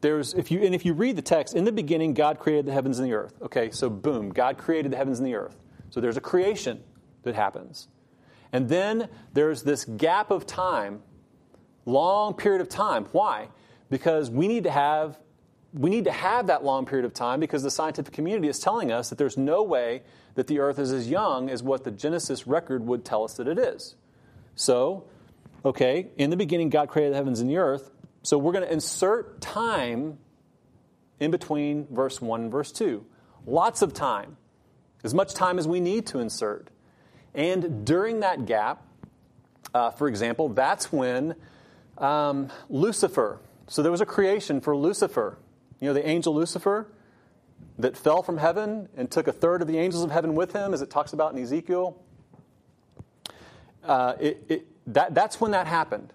there's 0.00 0.32
if 0.34 0.50
you 0.50 0.62
and 0.62 0.74
if 0.74 0.84
you 0.84 0.94
read 0.94 1.16
the 1.16 1.22
text 1.22 1.54
in 1.54 1.64
the 1.64 1.72
beginning 1.72 2.14
god 2.14 2.38
created 2.38 2.66
the 2.66 2.72
heavens 2.72 2.98
and 2.98 3.08
the 3.08 3.14
earth. 3.14 3.34
Okay 3.42 3.70
so 3.70 3.90
boom 3.90 4.30
god 4.30 4.56
created 4.56 4.92
the 4.92 4.96
heavens 4.96 5.18
and 5.18 5.26
the 5.26 5.34
earth. 5.34 5.56
So 5.90 6.00
there's 6.00 6.16
a 6.16 6.20
creation 6.20 6.82
that 7.22 7.34
happens. 7.34 7.88
And 8.52 8.68
then 8.68 9.08
there's 9.32 9.62
this 9.62 9.84
gap 9.84 10.30
of 10.30 10.46
time 10.46 11.02
long 11.84 12.34
period 12.34 12.60
of 12.60 12.68
time. 12.68 13.06
Why? 13.12 13.48
Because 13.88 14.30
we 14.30 14.48
need 14.48 14.64
to 14.64 14.70
have 14.70 15.18
we 15.72 15.90
need 15.90 16.04
to 16.04 16.12
have 16.12 16.48
that 16.48 16.64
long 16.64 16.86
period 16.86 17.04
of 17.04 17.14
time 17.14 17.40
because 17.40 17.62
the 17.62 17.70
scientific 17.70 18.12
community 18.12 18.48
is 18.48 18.58
telling 18.58 18.90
us 18.90 19.10
that 19.10 19.18
there's 19.18 19.36
no 19.36 19.62
way 19.62 20.02
that 20.34 20.46
the 20.46 20.58
earth 20.58 20.78
is 20.78 20.92
as 20.92 21.08
young 21.08 21.48
as 21.48 21.62
what 21.62 21.84
the 21.84 21.90
genesis 21.90 22.46
record 22.46 22.86
would 22.86 23.04
tell 23.04 23.24
us 23.24 23.34
that 23.34 23.46
it 23.46 23.58
is 23.58 23.94
so 24.56 25.04
okay 25.64 26.08
in 26.16 26.30
the 26.30 26.36
beginning 26.36 26.70
god 26.70 26.88
created 26.88 27.12
the 27.12 27.16
heavens 27.16 27.40
and 27.40 27.48
the 27.48 27.56
earth 27.56 27.90
so 28.22 28.36
we're 28.36 28.52
going 28.52 28.64
to 28.64 28.72
insert 28.72 29.40
time 29.40 30.18
in 31.20 31.30
between 31.30 31.86
verse 31.90 32.20
1 32.20 32.42
and 32.42 32.50
verse 32.50 32.72
2. 32.72 33.04
Lots 33.46 33.82
of 33.82 33.94
time, 33.94 34.36
as 35.04 35.14
much 35.14 35.34
time 35.34 35.58
as 35.58 35.66
we 35.66 35.80
need 35.80 36.06
to 36.08 36.18
insert. 36.18 36.68
And 37.34 37.86
during 37.86 38.20
that 38.20 38.46
gap, 38.46 38.82
uh, 39.72 39.90
for 39.90 40.08
example, 40.08 40.48
that's 40.48 40.92
when 40.92 41.34
um, 41.96 42.50
Lucifer, 42.68 43.38
so 43.68 43.82
there 43.82 43.92
was 43.92 44.00
a 44.00 44.06
creation 44.06 44.60
for 44.60 44.76
Lucifer. 44.76 45.38
You 45.80 45.88
know, 45.88 45.94
the 45.94 46.06
angel 46.06 46.34
Lucifer 46.34 46.86
that 47.78 47.96
fell 47.96 48.22
from 48.22 48.38
heaven 48.38 48.88
and 48.96 49.10
took 49.10 49.26
a 49.26 49.32
third 49.32 49.62
of 49.62 49.68
the 49.68 49.78
angels 49.78 50.04
of 50.04 50.10
heaven 50.10 50.34
with 50.34 50.52
him, 50.52 50.74
as 50.74 50.82
it 50.82 50.90
talks 50.90 51.12
about 51.12 51.34
in 51.34 51.42
Ezekiel. 51.42 51.96
Uh, 53.82 54.14
it, 54.20 54.44
it, 54.48 54.66
that, 54.92 55.14
that's 55.14 55.40
when 55.40 55.52
that 55.52 55.66
happened. 55.66 56.12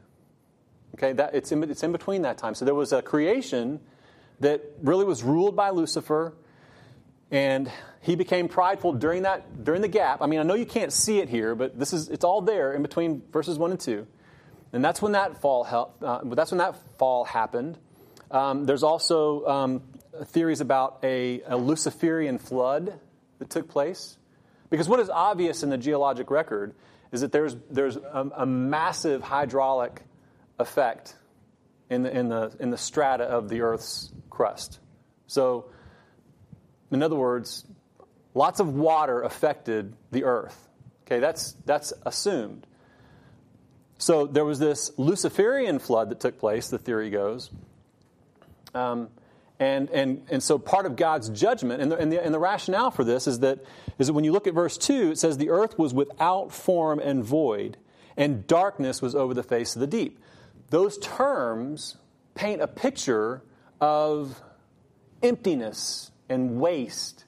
Okay, 0.95 1.13
that, 1.13 1.33
it's, 1.33 1.51
in, 1.51 1.63
it's 1.63 1.83
in 1.83 1.91
between 1.91 2.21
that 2.21 2.37
time. 2.37 2.55
So 2.55 2.63
there 2.63 2.75
was 2.75 2.93
a 2.93 3.01
creation 3.01 3.79
that 4.39 4.61
really 4.81 5.05
was 5.05 5.23
ruled 5.23 5.55
by 5.55 5.71
Lucifer, 5.71 6.33
and 7.31 7.71
he 8.01 8.15
became 8.15 8.47
prideful 8.47 8.93
during 8.93 9.23
that 9.23 9.63
during 9.63 9.81
the 9.81 9.87
gap. 9.87 10.21
I 10.21 10.27
mean, 10.27 10.39
I 10.39 10.43
know 10.43 10.53
you 10.53 10.65
can't 10.65 10.93
see 10.93 11.19
it 11.19 11.29
here, 11.29 11.55
but 11.55 11.77
this 11.77 11.91
is 11.91 12.09
it's 12.09 12.23
all 12.23 12.41
there 12.41 12.73
in 12.73 12.81
between 12.81 13.23
verses 13.31 13.57
one 13.57 13.71
and 13.71 13.79
two, 13.79 14.05
and 14.71 14.85
that's 14.85 15.01
when 15.01 15.13
that 15.13 15.41
fall 15.41 15.65
uh, 16.01 16.19
that's 16.23 16.51
when 16.51 16.59
that 16.59 16.75
fall 16.97 17.25
happened. 17.25 17.77
Um, 18.31 18.65
there's 18.65 18.83
also 18.83 19.45
um, 19.45 19.83
theories 20.25 20.61
about 20.61 20.99
a, 21.03 21.41
a 21.47 21.57
Luciferian 21.57 22.37
flood 22.37 22.99
that 23.39 23.49
took 23.49 23.69
place, 23.69 24.17
because 24.69 24.89
what 24.89 24.99
is 24.99 25.09
obvious 25.09 25.63
in 25.63 25.69
the 25.69 25.77
geologic 25.77 26.31
record 26.31 26.73
is 27.11 27.21
that 27.21 27.31
there's 27.31 27.55
there's 27.69 27.97
a, 27.97 28.31
a 28.37 28.45
massive 28.45 29.21
hydraulic 29.21 30.01
effect 30.59 31.15
in 31.89 32.03
the, 32.03 32.17
in 32.17 32.29
the, 32.29 32.55
in 32.59 32.71
the 32.71 32.77
strata 32.77 33.23
of 33.23 33.49
the 33.49 33.61
Earth's 33.61 34.11
crust. 34.29 34.79
So, 35.27 35.65
in 36.91 37.03
other 37.03 37.15
words, 37.15 37.65
lots 38.33 38.59
of 38.59 38.73
water 38.73 39.21
affected 39.21 39.95
the 40.11 40.23
Earth. 40.23 40.67
Okay, 41.05 41.19
that's, 41.19 41.53
that's 41.65 41.93
assumed. 42.05 42.65
So, 43.97 44.25
there 44.25 44.45
was 44.45 44.59
this 44.59 44.91
Luciferian 44.97 45.79
flood 45.79 46.09
that 46.09 46.19
took 46.19 46.39
place, 46.39 46.69
the 46.69 46.77
theory 46.77 47.09
goes. 47.09 47.51
Um, 48.75 49.09
and, 49.57 49.89
and, 49.89 50.21
and 50.29 50.43
so 50.43 50.59
part 50.59 50.85
of 50.85 50.97
God's 50.97 51.29
judgment, 51.29 51.81
and 51.81 51.91
the, 51.91 51.97
and, 51.97 52.11
the, 52.11 52.23
and 52.23 52.33
the 52.33 52.39
rationale 52.39 52.91
for 52.91 53.05
this 53.05 53.25
is 53.25 53.39
that, 53.39 53.59
is 53.97 54.07
that 54.07 54.13
when 54.13 54.25
you 54.25 54.33
look 54.33 54.47
at 54.47 54.53
verse 54.53 54.77
2, 54.77 55.11
it 55.11 55.17
says, 55.17 55.37
The 55.37 55.49
earth 55.49 55.79
was 55.79 55.93
without 55.93 56.51
form 56.51 56.99
and 56.99 57.23
void, 57.23 57.77
and 58.17 58.45
darkness 58.45 59.01
was 59.01 59.15
over 59.15 59.33
the 59.33 59.43
face 59.43 59.75
of 59.75 59.79
the 59.79 59.87
deep 59.87 60.19
those 60.69 60.97
terms 60.97 61.97
paint 62.33 62.61
a 62.61 62.67
picture 62.67 63.41
of 63.79 64.41
emptiness 65.21 66.11
and 66.29 66.59
waste, 66.59 67.25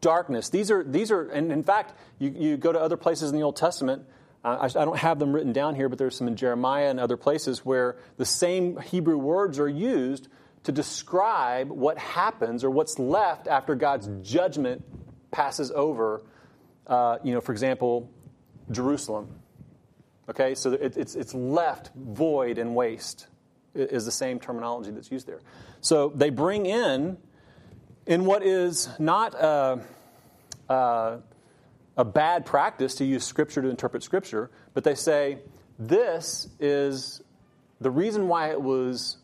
darkness. 0.00 0.50
These 0.50 0.70
are, 0.70 0.82
these 0.84 1.10
are 1.10 1.28
and 1.28 1.52
in 1.52 1.62
fact, 1.62 1.94
you, 2.18 2.34
you 2.36 2.56
go 2.56 2.72
to 2.72 2.80
other 2.80 2.96
places 2.96 3.30
in 3.30 3.36
the 3.36 3.42
Old 3.42 3.56
Testament. 3.56 4.04
Uh, 4.44 4.58
I, 4.60 4.64
I 4.66 4.84
don't 4.84 4.98
have 4.98 5.18
them 5.18 5.32
written 5.32 5.52
down 5.52 5.74
here, 5.74 5.88
but 5.88 5.98
there's 5.98 6.16
some 6.16 6.28
in 6.28 6.36
Jeremiah 6.36 6.90
and 6.90 6.98
other 6.98 7.16
places 7.16 7.64
where 7.64 7.96
the 8.16 8.24
same 8.24 8.78
Hebrew 8.78 9.16
words 9.16 9.58
are 9.58 9.68
used 9.68 10.28
to 10.64 10.72
describe 10.72 11.70
what 11.70 11.98
happens 11.98 12.64
or 12.64 12.70
what's 12.70 12.98
left 12.98 13.48
after 13.48 13.74
God's 13.74 14.08
judgment 14.22 14.84
passes 15.30 15.70
over, 15.70 16.22
uh, 16.86 17.18
you 17.22 17.32
know, 17.32 17.40
for 17.40 17.52
example, 17.52 18.10
Jerusalem. 18.70 19.28
Okay, 20.28 20.54
so 20.54 20.72
it, 20.72 20.96
it's, 20.96 21.14
it's 21.14 21.34
left 21.34 21.90
void 21.94 22.58
and 22.58 22.74
waste, 22.74 23.26
is 23.74 24.04
the 24.04 24.12
same 24.12 24.38
terminology 24.38 24.90
that's 24.90 25.10
used 25.10 25.26
there. 25.26 25.40
So 25.80 26.12
they 26.14 26.30
bring 26.30 26.66
in, 26.66 27.16
in 28.06 28.24
what 28.24 28.42
is 28.42 28.88
not 28.98 29.34
a, 29.34 29.80
a, 30.68 31.18
a 31.96 32.04
bad 32.04 32.46
practice 32.46 32.96
to 32.96 33.04
use 33.04 33.24
Scripture 33.24 33.62
to 33.62 33.68
interpret 33.68 34.02
Scripture, 34.02 34.50
but 34.74 34.84
they 34.84 34.94
say 34.94 35.38
this 35.78 36.48
is 36.60 37.22
the 37.80 37.90
reason 37.90 38.28
why 38.28 38.50
it 38.50 38.60
was 38.60 39.16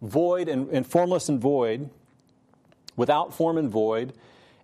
void 0.00 0.48
and, 0.48 0.68
and 0.70 0.86
formless 0.86 1.28
and 1.28 1.40
void, 1.40 1.90
without 2.96 3.32
form 3.32 3.58
and 3.58 3.70
void, 3.70 4.12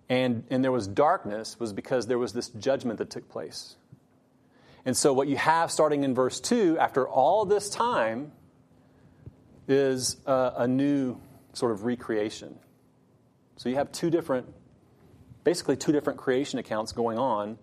and, 0.09 0.43
and 0.49 0.63
there 0.63 0.71
was 0.71 0.87
darkness, 0.87 1.59
was 1.59 1.73
because 1.73 2.07
there 2.07 2.19
was 2.19 2.33
this 2.33 2.49
judgment 2.49 2.99
that 2.99 3.09
took 3.09 3.27
place. 3.29 3.75
And 4.85 4.95
so, 4.95 5.13
what 5.13 5.27
you 5.27 5.35
have 5.37 5.71
starting 5.71 6.03
in 6.03 6.13
verse 6.13 6.39
2, 6.39 6.77
after 6.77 7.07
all 7.07 7.45
this 7.45 7.69
time, 7.69 8.31
is 9.67 10.17
a, 10.27 10.53
a 10.57 10.67
new 10.67 11.17
sort 11.53 11.71
of 11.71 11.85
recreation. 11.85 12.55
So, 13.57 13.67
you 13.69 13.75
have 13.75 13.91
two 13.91 14.11
different, 14.11 14.45
basically, 15.43 15.75
two 15.75 15.91
different 15.91 16.19
creation 16.19 16.59
accounts 16.59 16.91
going 16.91 17.17
on 17.17 17.57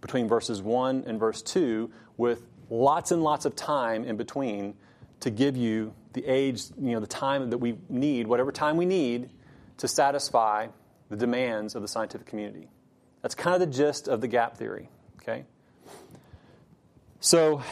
between 0.00 0.28
verses 0.28 0.62
1 0.62 1.04
and 1.06 1.18
verse 1.18 1.42
2, 1.42 1.90
with 2.16 2.46
lots 2.70 3.10
and 3.10 3.24
lots 3.24 3.44
of 3.44 3.56
time 3.56 4.04
in 4.04 4.16
between 4.16 4.74
to 5.20 5.30
give 5.30 5.56
you 5.56 5.92
the 6.12 6.24
age, 6.26 6.64
you 6.80 6.92
know, 6.92 7.00
the 7.00 7.06
time 7.06 7.50
that 7.50 7.58
we 7.58 7.78
need, 7.88 8.26
whatever 8.26 8.52
time 8.52 8.76
we 8.76 8.86
need 8.86 9.30
to 9.78 9.88
satisfy 9.88 10.68
the 11.08 11.16
demands 11.16 11.74
of 11.74 11.82
the 11.82 11.88
scientific 11.88 12.26
community. 12.26 12.68
That's 13.22 13.34
kind 13.34 13.54
of 13.54 13.60
the 13.60 13.74
gist 13.74 14.08
of 14.08 14.20
the 14.20 14.28
gap 14.28 14.56
theory, 14.56 14.88
okay? 15.20 15.44
So 17.20 17.62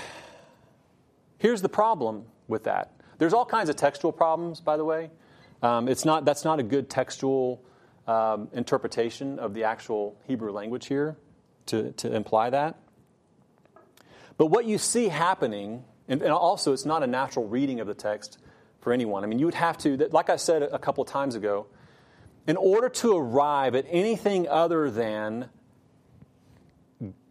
here's 1.38 1.62
the 1.62 1.68
problem 1.68 2.24
with 2.48 2.64
that. 2.64 2.92
There's 3.18 3.32
all 3.34 3.44
kinds 3.44 3.68
of 3.68 3.76
textual 3.76 4.12
problems, 4.12 4.60
by 4.60 4.76
the 4.76 4.84
way. 4.84 5.10
Um, 5.62 5.88
it's 5.88 6.04
not, 6.04 6.24
that's 6.24 6.44
not 6.44 6.58
a 6.58 6.62
good 6.62 6.88
textual 6.88 7.62
um, 8.06 8.48
interpretation 8.52 9.38
of 9.38 9.54
the 9.54 9.64
actual 9.64 10.16
Hebrew 10.26 10.52
language 10.52 10.86
here 10.86 11.16
to, 11.66 11.92
to 11.92 12.14
imply 12.14 12.50
that. 12.50 12.76
But 14.36 14.46
what 14.46 14.64
you 14.64 14.78
see 14.78 15.08
happening, 15.08 15.84
and, 16.10 16.20
and 16.20 16.32
also 16.32 16.74
it's 16.74 16.84
not 16.84 17.02
a 17.02 17.06
natural 17.06 17.46
reading 17.46 17.80
of 17.80 17.86
the 17.86 17.94
text 17.94 18.36
for 18.80 18.92
anyone. 18.92 19.24
I 19.24 19.28
mean, 19.28 19.38
you 19.38 19.46
would 19.46 19.54
have 19.54 19.78
to, 19.78 19.96
like 20.10 20.28
I 20.28 20.36
said 20.36 20.62
a 20.62 20.78
couple 20.78 21.04
times 21.04 21.36
ago, 21.36 21.66
in 22.46 22.56
order 22.56 22.88
to 22.88 23.16
arrive 23.16 23.74
at 23.74 23.86
anything 23.88 24.48
other 24.48 24.90
than 24.90 25.48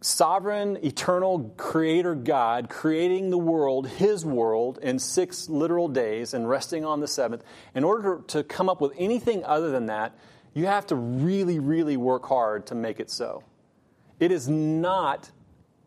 sovereign, 0.00 0.78
eternal 0.82 1.52
creator 1.56 2.14
God 2.14 2.70
creating 2.70 3.30
the 3.30 3.38
world, 3.38 3.86
his 3.86 4.24
world, 4.24 4.78
in 4.80 4.98
six 4.98 5.48
literal 5.48 5.88
days 5.88 6.32
and 6.32 6.48
resting 6.48 6.84
on 6.84 7.00
the 7.00 7.06
seventh, 7.06 7.44
in 7.74 7.84
order 7.84 8.22
to 8.28 8.42
come 8.42 8.68
up 8.68 8.80
with 8.80 8.92
anything 8.96 9.44
other 9.44 9.70
than 9.70 9.86
that, 9.86 10.16
you 10.54 10.66
have 10.66 10.86
to 10.86 10.96
really, 10.96 11.58
really 11.58 11.96
work 11.96 12.24
hard 12.24 12.66
to 12.68 12.74
make 12.74 12.98
it 12.98 13.10
so. 13.10 13.44
It 14.18 14.32
is 14.32 14.48
not, 14.48 15.30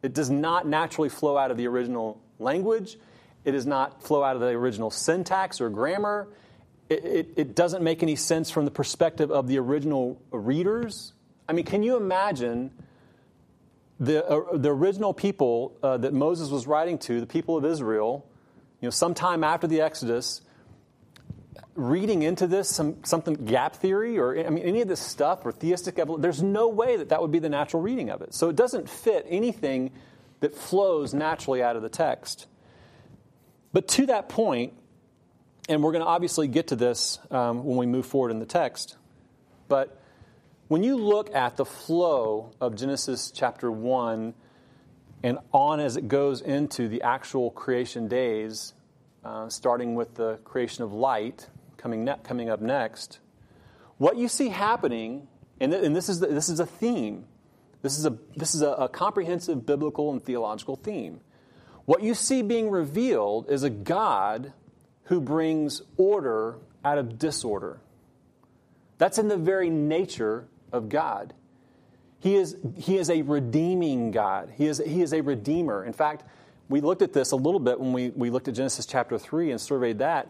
it 0.02 0.14
does 0.14 0.30
not 0.30 0.68
naturally 0.68 1.10
flow 1.10 1.38
out 1.38 1.50
of 1.50 1.58
the 1.58 1.68
original 1.68 2.23
language, 2.44 2.98
It 3.46 3.52
does 3.52 3.66
not 3.66 4.04
flow 4.04 4.24
out 4.24 4.36
of 4.36 4.42
the 4.42 4.50
original 4.50 4.90
syntax 4.90 5.60
or 5.60 5.70
grammar. 5.70 6.28
It, 6.90 7.06
it, 7.06 7.34
it 7.36 7.56
doesn't 7.56 7.84
make 7.84 8.04
any 8.04 8.16
sense 8.16 8.52
from 8.52 8.66
the 8.66 8.72
perspective 8.72 9.32
of 9.32 9.48
the 9.48 9.58
original 9.60 10.22
readers. 10.32 11.14
I 11.48 11.54
mean, 11.54 11.66
can 11.66 11.84
you 11.84 11.98
imagine 11.98 12.72
the, 14.00 14.26
uh, 14.26 14.58
the 14.58 14.70
original 14.70 15.14
people 15.14 15.78
uh, 15.84 15.98
that 15.98 16.14
Moses 16.14 16.50
was 16.50 16.68
writing 16.68 16.98
to, 17.00 17.20
the 17.20 17.26
people 17.26 17.58
of 17.58 17.66
Israel, 17.66 18.26
you 18.82 18.88
know, 18.88 18.92
sometime 18.92 19.44
after 19.44 19.68
the 19.68 19.82
Exodus, 19.82 20.42
reading 21.76 22.22
into 22.22 22.46
this 22.48 22.70
some, 22.70 23.04
something 23.04 23.34
gap 23.34 23.76
theory 23.76 24.20
or 24.20 24.38
I 24.46 24.50
mean 24.50 24.64
any 24.64 24.82
of 24.82 24.88
this 24.88 25.00
stuff 25.00 25.44
or 25.44 25.52
theistic 25.52 25.98
evolution, 25.98 26.22
there's 26.22 26.44
no 26.44 26.68
way 26.68 26.98
that 26.98 27.10
that 27.10 27.22
would 27.22 27.32
be 27.32 27.40
the 27.40 27.50
natural 27.50 27.82
reading 27.82 28.10
of 28.10 28.22
it. 28.22 28.34
So 28.34 28.50
it 28.50 28.56
doesn't 28.56 28.90
fit 28.90 29.26
anything 29.28 29.92
that 30.44 30.54
flows 30.54 31.14
naturally 31.14 31.64
out 31.64 31.78
of 31.78 31.82
the 31.82 31.88
text. 31.90 32.48
But 33.72 33.88
to 33.88 34.08
that 34.08 34.28
point, 34.28 34.74
and 35.70 35.82
we're 35.82 35.94
going 35.94 36.04
to 36.04 36.08
obviously 36.08 36.50
get 36.50 36.68
to 36.68 36.76
this 36.76 37.18
um, 37.32 37.64
when 37.64 37.78
we 37.78 37.86
move 37.86 38.06
forward 38.06 38.30
in 38.30 38.40
the 38.40 38.46
text, 38.46 38.98
but 39.70 40.02
when 40.68 40.84
you 40.84 40.98
look 40.98 41.34
at 41.34 41.56
the 41.56 41.64
flow 41.64 42.52
of 42.60 42.76
Genesis 42.76 43.32
chapter 43.32 43.72
1 43.72 44.34
and 45.24 45.38
on 45.54 45.80
as 45.80 45.96
it 45.96 46.10
goes 46.10 46.42
into 46.42 46.90
the 46.90 47.04
actual 47.04 47.50
creation 47.50 48.10
days, 48.10 48.74
uh, 49.24 49.48
starting 49.48 49.96
with 49.96 50.16
the 50.16 50.40
creation 50.44 50.84
of 50.84 50.92
light 50.92 51.48
coming, 51.78 52.04
ne- 52.04 52.20
coming 52.22 52.50
up 52.50 52.60
next, 52.60 53.20
what 53.98 54.18
you 54.18 54.28
see 54.28 54.50
happening, 54.50 55.26
and, 55.62 55.72
th- 55.72 55.86
and 55.86 55.96
this, 55.96 56.10
is 56.10 56.20
the, 56.20 56.28
this 56.28 56.50
is 56.50 56.60
a 56.60 56.66
theme, 56.66 57.28
this 57.84 58.00
is, 58.00 58.06
a, 58.06 58.18
this 58.36 58.56
is 58.56 58.62
a, 58.62 58.70
a 58.70 58.90
comprehensive 58.90 59.66
biblical 59.66 60.12
and 60.12 60.24
theological 60.24 60.78
theme. 60.78 61.20
What 61.86 62.02
you 62.02 62.16
see 62.16 62.42
being 62.42 62.70
revealed 62.70 63.50
is 63.50 63.64
a 63.64 63.70
God 63.70 64.54
who 65.04 65.20
brings 65.20 65.82
order 65.98 66.58
out 66.84 66.98
of 66.98 67.20
disorder. 67.20 67.82
That's 68.98 69.18
in 69.18 69.28
the 69.28 69.38
very 69.38 69.70
nature 69.70 70.48
of 70.72 70.88
God. 70.88 71.34
He 72.20 72.36
is, 72.36 72.56
he 72.78 72.98
is 72.98 73.10
a 73.10 73.22
redeeming 73.22 74.12
God. 74.12 74.54
He 74.56 74.66
is, 74.66 74.82
he 74.86 75.02
is 75.02 75.14
a 75.14 75.20
redeemer. 75.20 75.84
In 75.84 75.92
fact, 75.92 76.24
we 76.70 76.80
looked 76.80 77.02
at 77.02 77.12
this 77.12 77.32
a 77.32 77.36
little 77.36 77.60
bit 77.60 77.82
when 77.82 77.92
we, 77.92 78.12
we 78.12 78.30
looked 78.30 78.48
at 78.48 78.54
Genesis 78.54 78.86
chapter 78.86 79.18
3 79.18 79.52
and 79.52 79.60
surveyed 79.60 80.00
that 80.00 80.30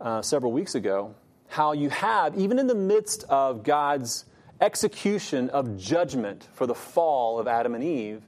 uh, 0.00 0.22
several 0.22 0.52
weeks 0.52 0.76
ago. 0.76 1.16
How 1.48 1.72
you 1.72 1.90
have, 1.90 2.38
even 2.38 2.60
in 2.60 2.68
the 2.68 2.76
midst 2.76 3.24
of 3.28 3.64
God's 3.64 4.24
execution 4.62 5.50
of 5.50 5.76
judgment 5.76 6.48
for 6.54 6.66
the 6.66 6.74
fall 6.74 7.40
of 7.40 7.48
Adam 7.48 7.74
and 7.74 7.82
Eve, 7.82 8.22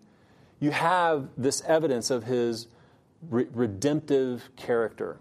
you 0.58 0.72
have 0.72 1.28
this 1.38 1.62
evidence 1.62 2.10
of 2.10 2.24
his 2.24 2.66
re- 3.30 3.46
redemptive 3.52 4.50
character. 4.56 5.18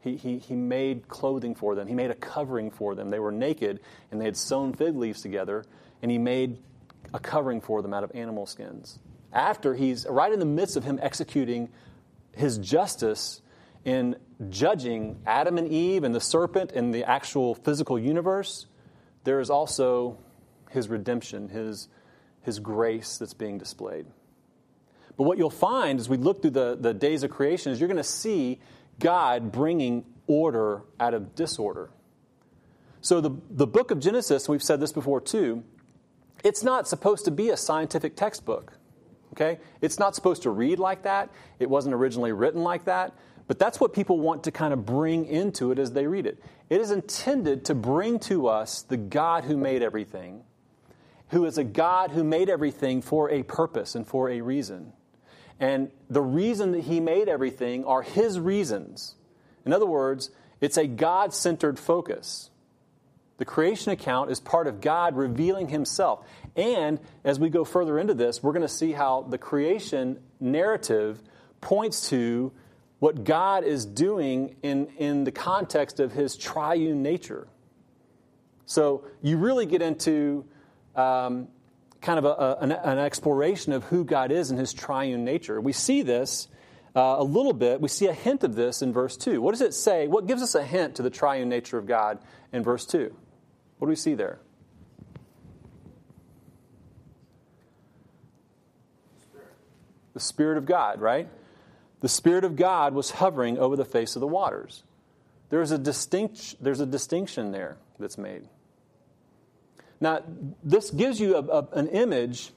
He, 0.00 0.16
he, 0.16 0.38
he 0.38 0.56
made 0.56 1.06
clothing 1.06 1.54
for 1.54 1.74
them, 1.74 1.86
he 1.86 1.94
made 1.94 2.10
a 2.10 2.14
covering 2.14 2.70
for 2.70 2.94
them. 2.94 3.10
They 3.10 3.20
were 3.20 3.30
naked 3.30 3.80
and 4.10 4.20
they 4.20 4.24
had 4.24 4.36
sewn 4.36 4.72
fig 4.72 4.96
leaves 4.96 5.20
together, 5.20 5.64
and 6.00 6.10
he 6.10 6.18
made 6.18 6.58
a 7.14 7.20
covering 7.20 7.60
for 7.60 7.82
them 7.82 7.92
out 7.92 8.02
of 8.02 8.10
animal 8.14 8.46
skins. 8.46 8.98
After 9.32 9.74
he's 9.74 10.06
right 10.08 10.32
in 10.32 10.38
the 10.38 10.46
midst 10.46 10.76
of 10.76 10.84
him 10.84 10.98
executing 11.02 11.68
his 12.34 12.58
justice 12.58 13.42
in 13.84 14.16
judging 14.48 15.20
Adam 15.26 15.58
and 15.58 15.68
Eve 15.68 16.04
and 16.04 16.14
the 16.14 16.20
serpent 16.20 16.72
and 16.72 16.94
the 16.94 17.04
actual 17.04 17.54
physical 17.54 17.98
universe, 17.98 18.66
there 19.24 19.40
is 19.40 19.50
also 19.50 20.18
his 20.70 20.88
redemption, 20.88 21.48
his, 21.48 21.88
his 22.42 22.58
grace 22.58 23.18
that's 23.18 23.34
being 23.34 23.58
displayed. 23.58 24.06
But 25.16 25.24
what 25.24 25.38
you'll 25.38 25.50
find 25.50 26.00
as 26.00 26.08
we 26.08 26.16
look 26.16 26.42
through 26.42 26.52
the, 26.52 26.76
the 26.80 26.94
days 26.94 27.22
of 27.22 27.30
creation 27.30 27.72
is 27.72 27.80
you're 27.80 27.88
going 27.88 27.96
to 27.98 28.04
see 28.04 28.60
God 28.98 29.52
bringing 29.52 30.04
order 30.26 30.82
out 30.98 31.14
of 31.14 31.34
disorder. 31.34 31.90
So 33.00 33.20
the, 33.20 33.30
the 33.50 33.66
book 33.66 33.90
of 33.90 34.00
Genesis, 34.00 34.48
we've 34.48 34.62
said 34.62 34.80
this 34.80 34.92
before 34.92 35.20
too, 35.20 35.64
it's 36.44 36.62
not 36.62 36.88
supposed 36.88 37.24
to 37.26 37.30
be 37.30 37.50
a 37.50 37.56
scientific 37.56 38.16
textbook. 38.16 38.72
Okay? 39.32 39.58
It's 39.80 39.98
not 39.98 40.14
supposed 40.14 40.42
to 40.42 40.50
read 40.50 40.78
like 40.78 41.02
that. 41.02 41.30
It 41.58 41.68
wasn't 41.68 41.94
originally 41.94 42.32
written 42.32 42.62
like 42.62 42.84
that. 42.84 43.12
But 43.52 43.58
that's 43.58 43.78
what 43.78 43.92
people 43.92 44.18
want 44.18 44.44
to 44.44 44.50
kind 44.50 44.72
of 44.72 44.86
bring 44.86 45.26
into 45.26 45.72
it 45.72 45.78
as 45.78 45.92
they 45.92 46.06
read 46.06 46.24
it. 46.24 46.42
It 46.70 46.80
is 46.80 46.90
intended 46.90 47.66
to 47.66 47.74
bring 47.74 48.18
to 48.20 48.46
us 48.46 48.80
the 48.80 48.96
God 48.96 49.44
who 49.44 49.58
made 49.58 49.82
everything, 49.82 50.44
who 51.28 51.44
is 51.44 51.58
a 51.58 51.62
God 51.62 52.12
who 52.12 52.24
made 52.24 52.48
everything 52.48 53.02
for 53.02 53.28
a 53.28 53.42
purpose 53.42 53.94
and 53.94 54.06
for 54.06 54.30
a 54.30 54.40
reason. 54.40 54.94
And 55.60 55.90
the 56.08 56.22
reason 56.22 56.72
that 56.72 56.84
he 56.84 56.98
made 56.98 57.28
everything 57.28 57.84
are 57.84 58.00
his 58.00 58.40
reasons. 58.40 59.16
In 59.66 59.74
other 59.74 59.84
words, 59.84 60.30
it's 60.62 60.78
a 60.78 60.86
God 60.86 61.34
centered 61.34 61.78
focus. 61.78 62.48
The 63.36 63.44
creation 63.44 63.92
account 63.92 64.30
is 64.30 64.40
part 64.40 64.66
of 64.66 64.80
God 64.80 65.14
revealing 65.14 65.68
himself. 65.68 66.26
And 66.56 67.00
as 67.22 67.38
we 67.38 67.50
go 67.50 67.66
further 67.66 67.98
into 67.98 68.14
this, 68.14 68.42
we're 68.42 68.54
going 68.54 68.62
to 68.62 68.66
see 68.66 68.92
how 68.92 69.26
the 69.28 69.36
creation 69.36 70.22
narrative 70.40 71.20
points 71.60 72.08
to 72.08 72.50
what 73.02 73.24
God 73.24 73.64
is 73.64 73.84
doing 73.84 74.54
in, 74.62 74.86
in 74.96 75.24
the 75.24 75.32
context 75.32 75.98
of 75.98 76.12
his 76.12 76.36
triune 76.36 77.02
nature. 77.02 77.48
So 78.64 79.02
you 79.20 79.38
really 79.38 79.66
get 79.66 79.82
into 79.82 80.44
um, 80.94 81.48
kind 82.00 82.20
of 82.20 82.24
a, 82.24 82.28
a, 82.28 82.56
an, 82.60 82.70
an, 82.70 82.98
exploration 82.98 83.72
of 83.72 83.82
who 83.82 84.04
God 84.04 84.30
is 84.30 84.52
and 84.52 84.60
his 84.60 84.72
triune 84.72 85.24
nature. 85.24 85.60
We 85.60 85.72
see 85.72 86.02
this 86.02 86.46
uh, 86.94 87.16
a 87.18 87.24
little 87.24 87.52
bit. 87.52 87.80
We 87.80 87.88
see 87.88 88.06
a 88.06 88.14
hint 88.14 88.44
of 88.44 88.54
this 88.54 88.82
in 88.82 88.92
verse 88.92 89.16
2. 89.16 89.42
What 89.42 89.50
does 89.50 89.62
it 89.62 89.74
say? 89.74 90.06
What 90.06 90.28
gives 90.28 90.40
us 90.40 90.54
a 90.54 90.62
hint 90.62 90.94
to 90.94 91.02
the 91.02 91.10
triune 91.10 91.48
nature 91.48 91.78
of 91.78 91.86
God 91.86 92.20
in 92.52 92.62
verse 92.62 92.86
2? 92.86 93.12
What 93.78 93.86
do 93.86 93.88
we 93.88 93.96
see 93.96 94.14
there? 94.14 94.38
The 100.14 100.20
Spirit 100.20 100.56
of 100.56 100.66
God, 100.66 101.00
right? 101.00 101.28
The 102.02 102.08
Spirit 102.08 102.44
of 102.44 102.56
God 102.56 102.94
was 102.94 103.12
hovering 103.12 103.58
over 103.58 103.76
the 103.76 103.84
face 103.84 104.16
of 104.16 104.20
the 104.20 104.26
waters. 104.26 104.82
There's 105.48 105.70
a, 105.70 105.78
distinct, 105.78 106.56
there's 106.60 106.80
a 106.80 106.86
distinction 106.86 107.52
there 107.52 107.76
that's 107.98 108.18
made. 108.18 108.42
Now, 110.00 110.22
this 110.64 110.90
gives 110.90 111.20
you 111.20 111.36
a, 111.36 111.42
a, 111.42 111.68
an 111.74 111.88
image 111.88 112.50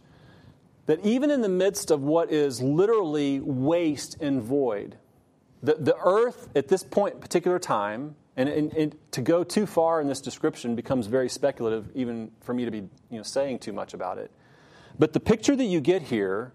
that 0.87 1.05
even 1.05 1.29
in 1.29 1.41
the 1.41 1.49
midst 1.49 1.91
of 1.91 2.01
what 2.01 2.31
is 2.31 2.59
literally 2.59 3.39
waste 3.39 4.19
and 4.19 4.41
void, 4.41 4.97
the, 5.61 5.75
the 5.75 5.95
earth 6.03 6.49
at 6.55 6.67
this 6.67 6.83
point, 6.83 7.21
particular 7.21 7.59
time, 7.59 8.15
and, 8.35 8.49
and, 8.49 8.73
and, 8.73 8.95
to 9.11 9.21
go 9.21 9.43
too 9.43 9.65
far 9.65 10.01
in 10.01 10.07
this 10.07 10.21
description 10.21 10.75
becomes 10.75 11.05
very 11.07 11.29
speculative, 11.29 11.89
even 11.93 12.31
for 12.41 12.53
me 12.53 12.65
to 12.65 12.71
be 12.71 12.79
you 12.79 13.17
know, 13.17 13.23
saying 13.23 13.59
too 13.59 13.73
much 13.73 13.93
about 13.93 14.17
it. 14.17 14.31
But 14.97 15.13
the 15.13 15.19
picture 15.19 15.55
that 15.55 15.63
you 15.63 15.81
get 15.81 16.01
here 16.01 16.51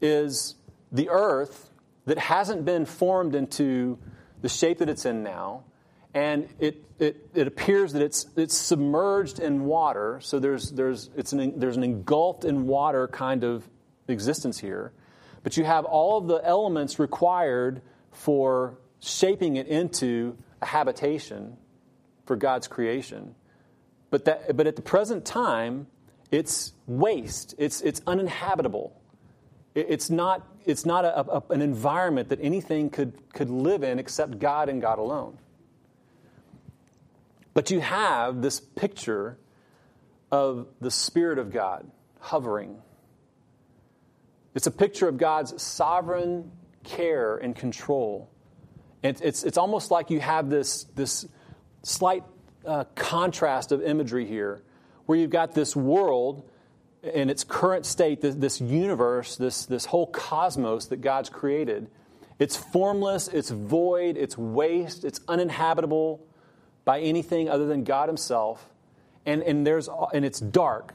is 0.00 0.56
the 0.92 1.08
earth 1.08 1.70
that 2.08 2.18
hasn't 2.18 2.64
been 2.64 2.86
formed 2.86 3.34
into 3.34 3.98
the 4.40 4.48
shape 4.48 4.78
that 4.78 4.88
it's 4.88 5.04
in 5.04 5.22
now. 5.22 5.64
And 6.14 6.48
it, 6.58 6.86
it, 6.98 7.28
it 7.34 7.46
appears 7.46 7.92
that 7.92 8.00
it's, 8.00 8.26
it's 8.34 8.56
submerged 8.56 9.38
in 9.40 9.66
water. 9.66 10.18
So 10.22 10.38
there's, 10.38 10.70
there's, 10.70 11.10
it's 11.16 11.34
an, 11.34 11.58
there's 11.60 11.76
an 11.76 11.84
engulfed 11.84 12.46
in 12.46 12.66
water 12.66 13.08
kind 13.08 13.44
of 13.44 13.68
existence 14.08 14.58
here. 14.58 14.92
But 15.42 15.58
you 15.58 15.64
have 15.64 15.84
all 15.84 16.16
of 16.16 16.28
the 16.28 16.40
elements 16.42 16.98
required 16.98 17.82
for 18.10 18.78
shaping 19.00 19.56
it 19.56 19.66
into 19.66 20.38
a 20.62 20.66
habitation 20.66 21.58
for 22.24 22.36
God's 22.36 22.68
creation. 22.68 23.34
But, 24.08 24.24
that, 24.24 24.56
but 24.56 24.66
at 24.66 24.76
the 24.76 24.82
present 24.82 25.26
time, 25.26 25.88
it's 26.30 26.72
waste, 26.86 27.54
it's, 27.58 27.82
it's 27.82 28.00
uninhabitable. 28.06 28.98
It's 29.74 30.08
not, 30.08 30.46
it's 30.68 30.84
not 30.84 31.04
a, 31.06 31.18
a, 31.18 31.42
an 31.50 31.62
environment 31.62 32.28
that 32.28 32.38
anything 32.42 32.90
could, 32.90 33.14
could 33.32 33.48
live 33.48 33.82
in 33.82 33.98
except 33.98 34.38
God 34.38 34.68
and 34.68 34.82
God 34.82 34.98
alone. 34.98 35.38
But 37.54 37.70
you 37.70 37.80
have 37.80 38.42
this 38.42 38.60
picture 38.60 39.38
of 40.30 40.68
the 40.80 40.90
Spirit 40.90 41.38
of 41.38 41.50
God 41.50 41.90
hovering. 42.20 42.76
It's 44.54 44.66
a 44.66 44.70
picture 44.70 45.08
of 45.08 45.16
God's 45.16 45.60
sovereign 45.60 46.52
care 46.84 47.36
and 47.38 47.56
control. 47.56 48.30
It's, 49.02 49.22
it's, 49.22 49.44
it's 49.44 49.56
almost 49.56 49.90
like 49.90 50.10
you 50.10 50.20
have 50.20 50.50
this, 50.50 50.84
this 50.94 51.26
slight 51.82 52.24
uh, 52.66 52.84
contrast 52.94 53.72
of 53.72 53.82
imagery 53.82 54.26
here, 54.26 54.62
where 55.06 55.16
you've 55.16 55.30
got 55.30 55.54
this 55.54 55.74
world 55.74 56.48
in 57.14 57.30
its 57.30 57.44
current 57.44 57.86
state, 57.86 58.20
this 58.20 58.60
universe, 58.60 59.36
this, 59.36 59.66
this 59.66 59.84
whole 59.84 60.06
cosmos 60.06 60.86
that 60.86 61.00
God's 61.00 61.28
created, 61.28 61.90
it's 62.38 62.56
formless, 62.56 63.28
it's 63.28 63.50
void, 63.50 64.16
it's 64.16 64.38
waste, 64.38 65.04
it's 65.04 65.20
uninhabitable 65.26 66.24
by 66.84 67.00
anything 67.00 67.48
other 67.48 67.66
than 67.66 67.84
God 67.84 68.08
Himself. 68.08 68.70
And, 69.26 69.42
and, 69.42 69.66
there's, 69.66 69.88
and 70.14 70.24
it's 70.24 70.40
dark, 70.40 70.94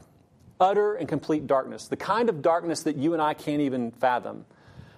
utter 0.59 0.95
and 0.95 1.07
complete 1.07 1.45
darkness, 1.45 1.87
the 1.87 1.97
kind 1.97 2.29
of 2.29 2.41
darkness 2.41 2.83
that 2.83 2.95
you 2.95 3.13
and 3.13 3.21
I 3.21 3.33
can't 3.33 3.61
even 3.61 3.91
fathom. 3.91 4.45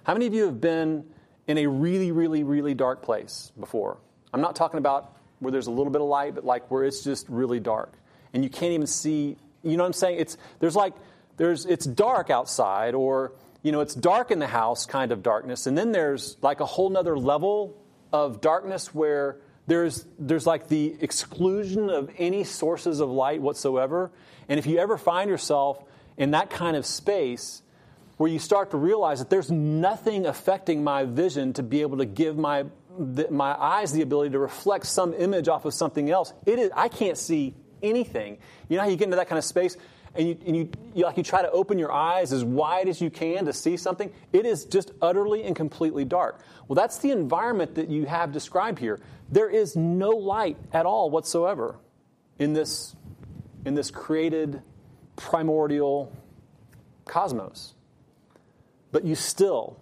How 0.04 0.12
many 0.12 0.26
of 0.26 0.34
you 0.34 0.44
have 0.44 0.60
been 0.60 1.04
in 1.46 1.58
a 1.58 1.66
really, 1.66 2.12
really, 2.12 2.42
really 2.42 2.74
dark 2.74 3.02
place 3.02 3.52
before. 3.58 3.98
I'm 4.32 4.40
not 4.40 4.56
talking 4.56 4.78
about 4.78 5.16
where 5.38 5.52
there's 5.52 5.68
a 5.68 5.70
little 5.70 5.92
bit 5.92 6.00
of 6.00 6.08
light, 6.08 6.34
but 6.34 6.44
like 6.44 6.70
where 6.70 6.84
it's 6.84 7.04
just 7.04 7.28
really 7.28 7.60
dark. 7.60 7.92
And 8.32 8.42
you 8.42 8.50
can't 8.50 8.72
even 8.72 8.86
see, 8.86 9.36
you 9.70 9.76
know 9.76 9.82
what 9.82 9.88
I'm 9.88 9.92
saying? 9.94 10.18
It's, 10.18 10.36
there's 10.60 10.76
like, 10.76 10.94
there's, 11.36 11.66
it's 11.66 11.84
dark 11.86 12.30
outside, 12.30 12.94
or, 12.94 13.32
you 13.62 13.72
know, 13.72 13.80
it's 13.80 13.94
dark 13.94 14.30
in 14.30 14.38
the 14.38 14.46
house 14.46 14.86
kind 14.86 15.12
of 15.12 15.22
darkness. 15.22 15.66
And 15.66 15.76
then 15.76 15.92
there's 15.92 16.36
like 16.42 16.60
a 16.60 16.66
whole 16.66 16.88
nother 16.88 17.18
level 17.18 17.76
of 18.12 18.40
darkness 18.40 18.94
where 18.94 19.38
there's, 19.66 20.06
there's 20.18 20.46
like 20.46 20.68
the 20.68 20.96
exclusion 21.00 21.90
of 21.90 22.10
any 22.18 22.44
sources 22.44 23.00
of 23.00 23.10
light 23.10 23.42
whatsoever. 23.42 24.10
And 24.48 24.58
if 24.58 24.66
you 24.66 24.78
ever 24.78 24.96
find 24.96 25.28
yourself 25.28 25.82
in 26.16 26.30
that 26.30 26.50
kind 26.50 26.76
of 26.76 26.86
space, 26.86 27.62
where 28.16 28.30
you 28.30 28.38
start 28.38 28.70
to 28.70 28.76
realize 28.76 29.18
that 29.18 29.28
there's 29.28 29.50
nothing 29.50 30.26
affecting 30.26 30.82
my 30.82 31.04
vision 31.04 31.52
to 31.52 31.62
be 31.62 31.82
able 31.82 31.98
to 31.98 32.06
give 32.06 32.38
my, 32.38 32.64
my 33.30 33.54
eyes 33.54 33.92
the 33.92 34.00
ability 34.00 34.30
to 34.30 34.38
reflect 34.38 34.86
some 34.86 35.12
image 35.12 35.48
off 35.48 35.64
of 35.66 35.74
something 35.74 36.10
else. 36.10 36.32
It 36.46 36.58
is, 36.58 36.70
I 36.74 36.88
can't 36.88 37.18
see 37.18 37.54
anything. 37.88 38.38
You 38.68 38.76
know 38.76 38.82
how 38.82 38.88
you 38.88 38.96
get 38.96 39.04
into 39.04 39.16
that 39.16 39.28
kind 39.28 39.38
of 39.38 39.44
space 39.44 39.76
and 40.14 40.28
you, 40.28 40.38
and 40.46 40.56
you, 40.56 40.70
you, 40.94 41.04
like 41.04 41.16
you 41.16 41.22
try 41.22 41.42
to 41.42 41.50
open 41.50 41.78
your 41.78 41.92
eyes 41.92 42.32
as 42.32 42.44
wide 42.44 42.88
as 42.88 43.00
you 43.00 43.10
can 43.10 43.44
to 43.46 43.52
see 43.52 43.76
something? 43.76 44.12
It 44.32 44.46
is 44.46 44.64
just 44.64 44.92
utterly 45.02 45.44
and 45.44 45.54
completely 45.54 46.04
dark. 46.04 46.40
Well, 46.68 46.74
that's 46.74 46.98
the 46.98 47.10
environment 47.10 47.74
that 47.76 47.88
you 47.88 48.06
have 48.06 48.32
described 48.32 48.78
here. 48.78 49.00
There 49.30 49.50
is 49.50 49.76
no 49.76 50.10
light 50.10 50.56
at 50.72 50.86
all 50.86 51.10
whatsoever 51.10 51.76
in 52.38 52.52
this, 52.52 52.94
in 53.64 53.74
this 53.74 53.90
created 53.90 54.62
primordial 55.16 56.12
cosmos. 57.04 57.74
But 58.92 59.04
you 59.04 59.14
still, 59.14 59.78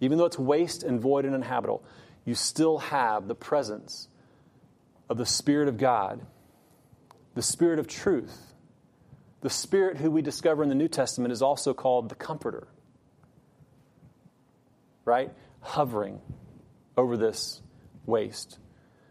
even 0.00 0.18
though 0.18 0.26
it's 0.26 0.38
waste 0.38 0.82
and 0.82 1.00
void 1.00 1.24
and 1.24 1.34
uninhabitable, 1.34 1.82
you 2.24 2.34
still 2.34 2.78
have 2.78 3.28
the 3.28 3.34
presence 3.34 4.08
of 5.08 5.16
the 5.16 5.26
Spirit 5.26 5.68
of 5.68 5.78
God, 5.78 6.20
the 7.34 7.42
Spirit 7.42 7.78
of 7.78 7.86
truth. 7.86 8.52
The 9.40 9.50
Spirit 9.50 9.96
who 9.96 10.10
we 10.10 10.22
discover 10.22 10.62
in 10.62 10.68
the 10.68 10.74
New 10.74 10.88
Testament 10.88 11.32
is 11.32 11.40
also 11.42 11.72
called 11.72 12.08
the 12.08 12.14
Comforter, 12.14 12.68
right? 15.04 15.32
Hovering 15.60 16.20
over 16.96 17.16
this 17.16 17.62
waste. 18.04 18.58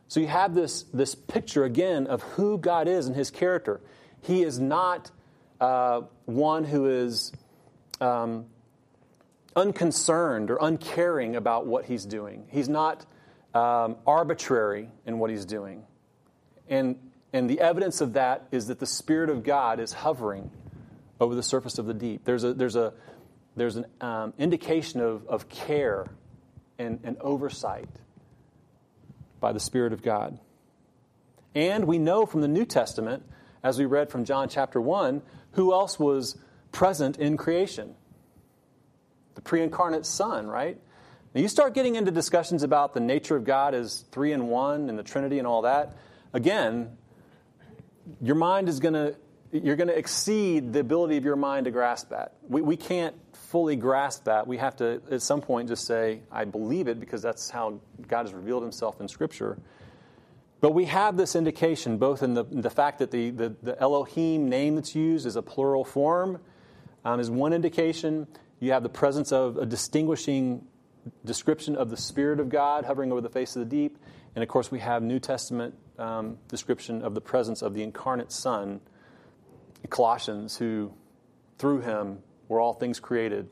So 0.07 0.19
you 0.19 0.27
have 0.27 0.53
this, 0.53 0.83
this 0.93 1.15
picture 1.15 1.63
again 1.63 2.07
of 2.07 2.21
who 2.21 2.57
God 2.57 2.87
is 2.87 3.07
and 3.07 3.15
his 3.15 3.31
character. 3.31 3.81
He 4.21 4.43
is 4.43 4.59
not 4.59 5.11
uh, 5.59 6.01
one 6.25 6.63
who 6.63 6.87
is 6.87 7.31
um, 8.01 8.45
unconcerned 9.55 10.51
or 10.51 10.57
uncaring 10.61 11.35
about 11.35 11.65
what 11.65 11.85
he's 11.85 12.05
doing. 12.05 12.45
He's 12.49 12.69
not 12.69 13.05
um, 13.53 13.97
arbitrary 14.05 14.89
in 15.05 15.19
what 15.19 15.29
he's 15.29 15.45
doing. 15.45 15.85
And, 16.67 16.97
and 17.33 17.49
the 17.49 17.59
evidence 17.59 18.01
of 18.01 18.13
that 18.13 18.47
is 18.51 18.67
that 18.67 18.79
the 18.79 18.85
Spirit 18.85 19.29
of 19.29 19.43
God 19.43 19.79
is 19.79 19.93
hovering 19.93 20.51
over 21.19 21.35
the 21.35 21.43
surface 21.43 21.77
of 21.77 21.85
the 21.85 21.93
deep. 21.93 22.23
There's, 22.25 22.43
a, 22.43 22.53
there's, 22.53 22.75
a, 22.75 22.93
there's 23.55 23.75
an 23.75 23.85
um, 24.01 24.33
indication 24.37 25.01
of, 25.01 25.27
of 25.27 25.49
care 25.49 26.07
and, 26.77 26.99
and 27.03 27.17
oversight 27.19 27.89
by 29.39 29.53
the 29.53 29.59
Spirit 29.59 29.93
of 29.93 30.01
God. 30.01 30.39
And 31.53 31.85
we 31.85 31.97
know 31.97 32.25
from 32.25 32.41
the 32.41 32.47
New 32.47 32.65
Testament, 32.65 33.23
as 33.63 33.77
we 33.77 33.85
read 33.85 34.09
from 34.09 34.25
John 34.25 34.49
chapter 34.49 34.79
1, 34.79 35.21
who 35.53 35.73
else 35.73 35.99
was 35.99 36.37
present 36.71 37.17
in 37.17 37.37
creation? 37.37 37.95
the 39.39 39.43
pre 39.43 39.61
incarnate 39.61 40.05
Son, 40.05 40.47
right? 40.47 40.77
Now, 41.33 41.41
you 41.41 41.47
start 41.47 41.73
getting 41.73 41.95
into 41.95 42.11
discussions 42.11 42.61
about 42.61 42.93
the 42.93 42.99
nature 42.99 43.37
of 43.37 43.45
God 43.45 43.73
as 43.73 44.03
three 44.11 44.33
in 44.33 44.47
one 44.47 44.89
and 44.89 44.99
the 44.99 45.03
Trinity 45.03 45.39
and 45.39 45.47
all 45.47 45.61
that. 45.61 45.95
Again, 46.33 46.97
your 48.21 48.35
mind 48.35 48.69
is 48.69 48.79
going 48.79 48.93
to, 48.93 49.15
you're 49.51 49.75
going 49.75 49.87
to 49.87 49.97
exceed 49.97 50.73
the 50.73 50.79
ability 50.79 51.17
of 51.17 51.25
your 51.25 51.35
mind 51.35 51.65
to 51.65 51.71
grasp 51.71 52.09
that. 52.09 52.33
We, 52.47 52.61
we 52.61 52.77
can't 52.77 53.15
fully 53.33 53.75
grasp 53.75 54.25
that. 54.25 54.47
We 54.47 54.57
have 54.57 54.75
to, 54.77 55.01
at 55.09 55.21
some 55.21 55.41
point, 55.41 55.69
just 55.69 55.85
say, 55.85 56.21
I 56.31 56.45
believe 56.45 56.87
it 56.87 56.99
because 56.99 57.21
that's 57.21 57.49
how 57.49 57.79
God 58.07 58.25
has 58.25 58.33
revealed 58.33 58.63
himself 58.63 59.01
in 59.01 59.07
Scripture. 59.07 59.57
But 60.61 60.73
we 60.73 60.85
have 60.85 61.15
this 61.15 61.35
indication 61.35 61.97
both 61.97 62.21
in 62.21 62.33
the, 62.33 62.43
the 62.43 62.69
fact 62.69 62.99
that 62.99 63.11
the, 63.11 63.29
the, 63.29 63.55
the, 63.63 63.79
Elohim 63.79 64.49
name 64.49 64.75
that's 64.75 64.93
used 64.93 65.25
is 65.25 65.35
a 65.35 65.41
plural 65.41 65.85
form, 65.85 66.39
um, 67.05 67.19
is 67.19 67.31
one 67.31 67.53
indication. 67.53 68.27
You 68.59 68.73
have 68.73 68.83
the 68.83 68.89
presence 68.89 69.31
of 69.31 69.57
a 69.57 69.65
distinguishing 69.65 70.65
description 71.23 71.75
of 71.75 71.89
the 71.89 71.97
Spirit 71.97 72.41
of 72.41 72.49
God 72.49 72.83
hovering 72.83 73.11
over 73.11 73.21
the 73.21 73.29
face 73.29 73.55
of 73.55 73.61
the 73.61 73.65
deep. 73.65 73.97
And 74.35 74.43
of 74.43 74.49
course, 74.49 74.69
we 74.69 74.79
have 74.79 75.01
New 75.01 75.19
Testament 75.19 75.75
um, 75.99 76.37
description 76.47 77.01
of 77.01 77.13
the 77.13 77.21
presence 77.21 77.61
of 77.61 77.73
the 77.73 77.83
incarnate 77.83 78.31
Son, 78.31 78.81
Colossians, 79.89 80.57
who 80.57 80.93
through 81.57 81.81
him 81.81 82.19
were 82.47 82.59
all 82.59 82.73
things 82.73 82.99
created. 82.99 83.49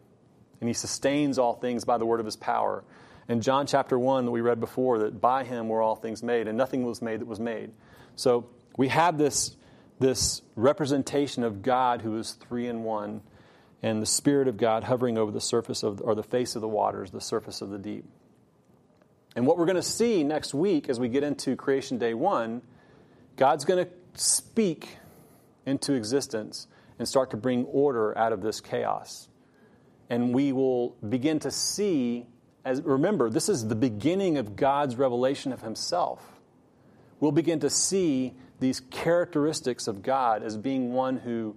And 0.60 0.68
he 0.68 0.74
sustains 0.74 1.38
all 1.38 1.54
things 1.54 1.86
by 1.86 1.98
the 1.98 2.06
word 2.06 2.20
of 2.20 2.26
his 2.26 2.36
power. 2.36 2.84
And 3.28 3.44
John 3.44 3.68
chapter 3.68 4.00
1 4.00 4.26
that 4.26 4.32
we 4.32 4.42
read 4.42 4.60
before, 4.60 5.00
that 5.00 5.22
by 5.22 5.44
him 5.44 5.70
were 5.70 5.82
all 5.82 5.96
things 5.96 6.24
made, 6.24 6.48
and 6.48 6.58
nothing 6.58 6.84
was 6.84 7.02
made 7.02 7.20
that 7.20 7.28
was 7.28 7.40
made. 7.40 7.72
So 8.16 8.50
we 8.78 8.88
have 8.88 9.18
this, 9.18 9.56
this 10.00 10.42
representation 10.56 11.44
of 11.44 11.62
God 11.62 12.02
who 12.02 12.18
is 12.18 12.34
three 12.34 12.68
in 12.68 12.84
one 12.84 13.22
and 13.84 14.02
the 14.02 14.08
Spirit 14.08 14.48
of 14.48 14.58
God 14.58 14.84
hovering 14.84 15.18
over 15.18 15.32
the 15.32 15.42
surface 15.42 15.84
of, 15.84 16.02
or 16.02 16.16
the 16.16 16.24
face 16.24 16.56
of 16.56 16.62
the 16.62 16.68
waters, 16.68 17.12
the 17.12 17.22
surface 17.22 17.62
of 17.62 17.70
the 17.70 17.78
deep. 17.78 18.06
And 19.38 19.46
what 19.46 19.60
we're 19.60 19.68
going 19.68 19.76
to 19.76 19.84
see 19.84 20.24
next 20.24 20.56
week 20.56 20.90
as 20.90 21.00
we 21.00 21.10
get 21.10 21.22
into 21.22 21.56
Creation 21.56 22.00
Day 22.00 22.16
1, 22.16 22.60
God's 23.36 23.66
going 23.66 23.86
to 23.86 23.92
speak 24.20 24.98
into 25.64 25.94
existence 25.94 26.66
and 26.98 27.08
start 27.08 27.30
to 27.30 27.38
bring 27.38 27.66
order 27.66 28.18
out 28.18 28.34
of 28.34 28.42
this 28.42 28.60
chaos. 28.62 29.30
And 30.10 30.34
we 30.34 30.54
will 30.54 30.98
begin 31.08 31.38
to 31.42 31.52
see, 31.52 32.26
as 32.66 32.82
remember, 32.82 33.30
this 33.30 33.48
is 33.48 33.68
the 33.68 33.76
beginning 33.76 34.40
of 34.40 34.56
God's 34.56 34.96
revelation 34.96 35.54
of 35.54 35.62
Himself. 35.62 36.40
We'll 37.20 37.32
begin 37.32 37.60
to 37.60 37.70
see 37.70 38.34
these 38.60 38.80
characteristics 38.80 39.88
of 39.88 40.02
God 40.02 40.42
as 40.42 40.58
being 40.58 40.94
one 40.94 41.16
who, 41.18 41.56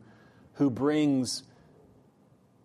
who 0.52 0.68
brings 0.68 1.44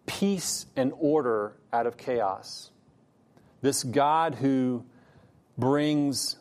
peace 0.08 0.66
and 0.76 0.92
order 1.00 1.56
out 1.72 1.88
of 1.88 1.96
chaos. 1.96 2.72
This 3.62 3.82
God 3.82 4.36
who 4.36 4.84
brings 5.58 6.38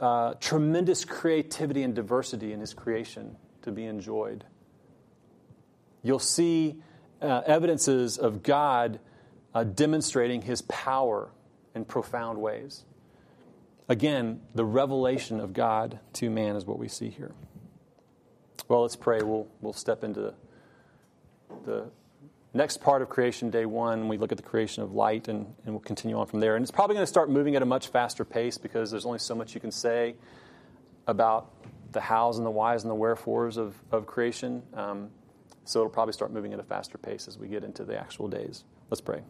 uh, 0.00 0.34
tremendous 0.34 1.04
creativity 1.04 1.82
and 1.82 1.94
diversity 1.94 2.52
in 2.52 2.60
his 2.60 2.74
creation 2.74 3.36
to 3.62 3.70
be 3.70 3.84
enjoyed. 3.84 4.44
You'll 6.02 6.18
see 6.18 6.76
uh, 7.20 7.42
evidences 7.46 8.16
of 8.18 8.42
God 8.42 9.00
uh, 9.54 9.64
demonstrating 9.64 10.42
his 10.42 10.62
power 10.62 11.30
in 11.74 11.84
profound 11.84 12.40
ways. 12.40 12.84
Again, 13.88 14.40
the 14.54 14.64
revelation 14.64 15.40
of 15.40 15.52
God 15.52 15.98
to 16.14 16.30
man 16.30 16.56
is 16.56 16.64
what 16.64 16.78
we 16.78 16.88
see 16.88 17.10
here. 17.10 17.32
Well, 18.68 18.82
let's 18.82 18.96
pray. 18.96 19.20
We'll, 19.22 19.48
we'll 19.60 19.72
step 19.72 20.04
into 20.04 20.34
the 21.64 21.90
next 22.52 22.80
part 22.80 23.02
of 23.02 23.08
creation, 23.08 23.50
day 23.50 23.66
one, 23.66 24.08
we 24.08 24.18
look 24.18 24.32
at 24.32 24.38
the 24.38 24.42
creation 24.44 24.82
of 24.82 24.92
light, 24.92 25.28
and, 25.28 25.46
and 25.64 25.74
we'll 25.74 25.80
continue 25.80 26.18
on 26.18 26.26
from 26.26 26.40
there. 26.40 26.56
And 26.56 26.62
it's 26.62 26.70
probably 26.70 26.94
going 26.94 27.04
to 27.04 27.10
start 27.10 27.30
moving 27.30 27.56
at 27.56 27.62
a 27.62 27.66
much 27.66 27.88
faster 27.88 28.24
pace 28.24 28.58
because 28.58 28.90
there's 28.90 29.06
only 29.06 29.18
so 29.18 29.34
much 29.34 29.54
you 29.54 29.60
can 29.60 29.72
say 29.72 30.16
about 31.06 31.52
the 31.92 32.00
hows 32.00 32.38
and 32.38 32.46
the 32.46 32.50
whys 32.50 32.82
and 32.82 32.90
the 32.90 32.94
wherefores 32.94 33.56
of, 33.56 33.74
of 33.90 34.06
creation. 34.06 34.62
Um, 34.74 35.10
so 35.64 35.80
it'll 35.80 35.90
probably 35.90 36.12
start 36.12 36.32
moving 36.32 36.52
at 36.52 36.60
a 36.60 36.64
faster 36.64 36.98
pace 36.98 37.28
as 37.28 37.38
we 37.38 37.48
get 37.48 37.64
into 37.64 37.84
the 37.84 37.98
actual 37.98 38.28
days. 38.28 38.64
Let's 38.90 39.00
pray. 39.00 39.22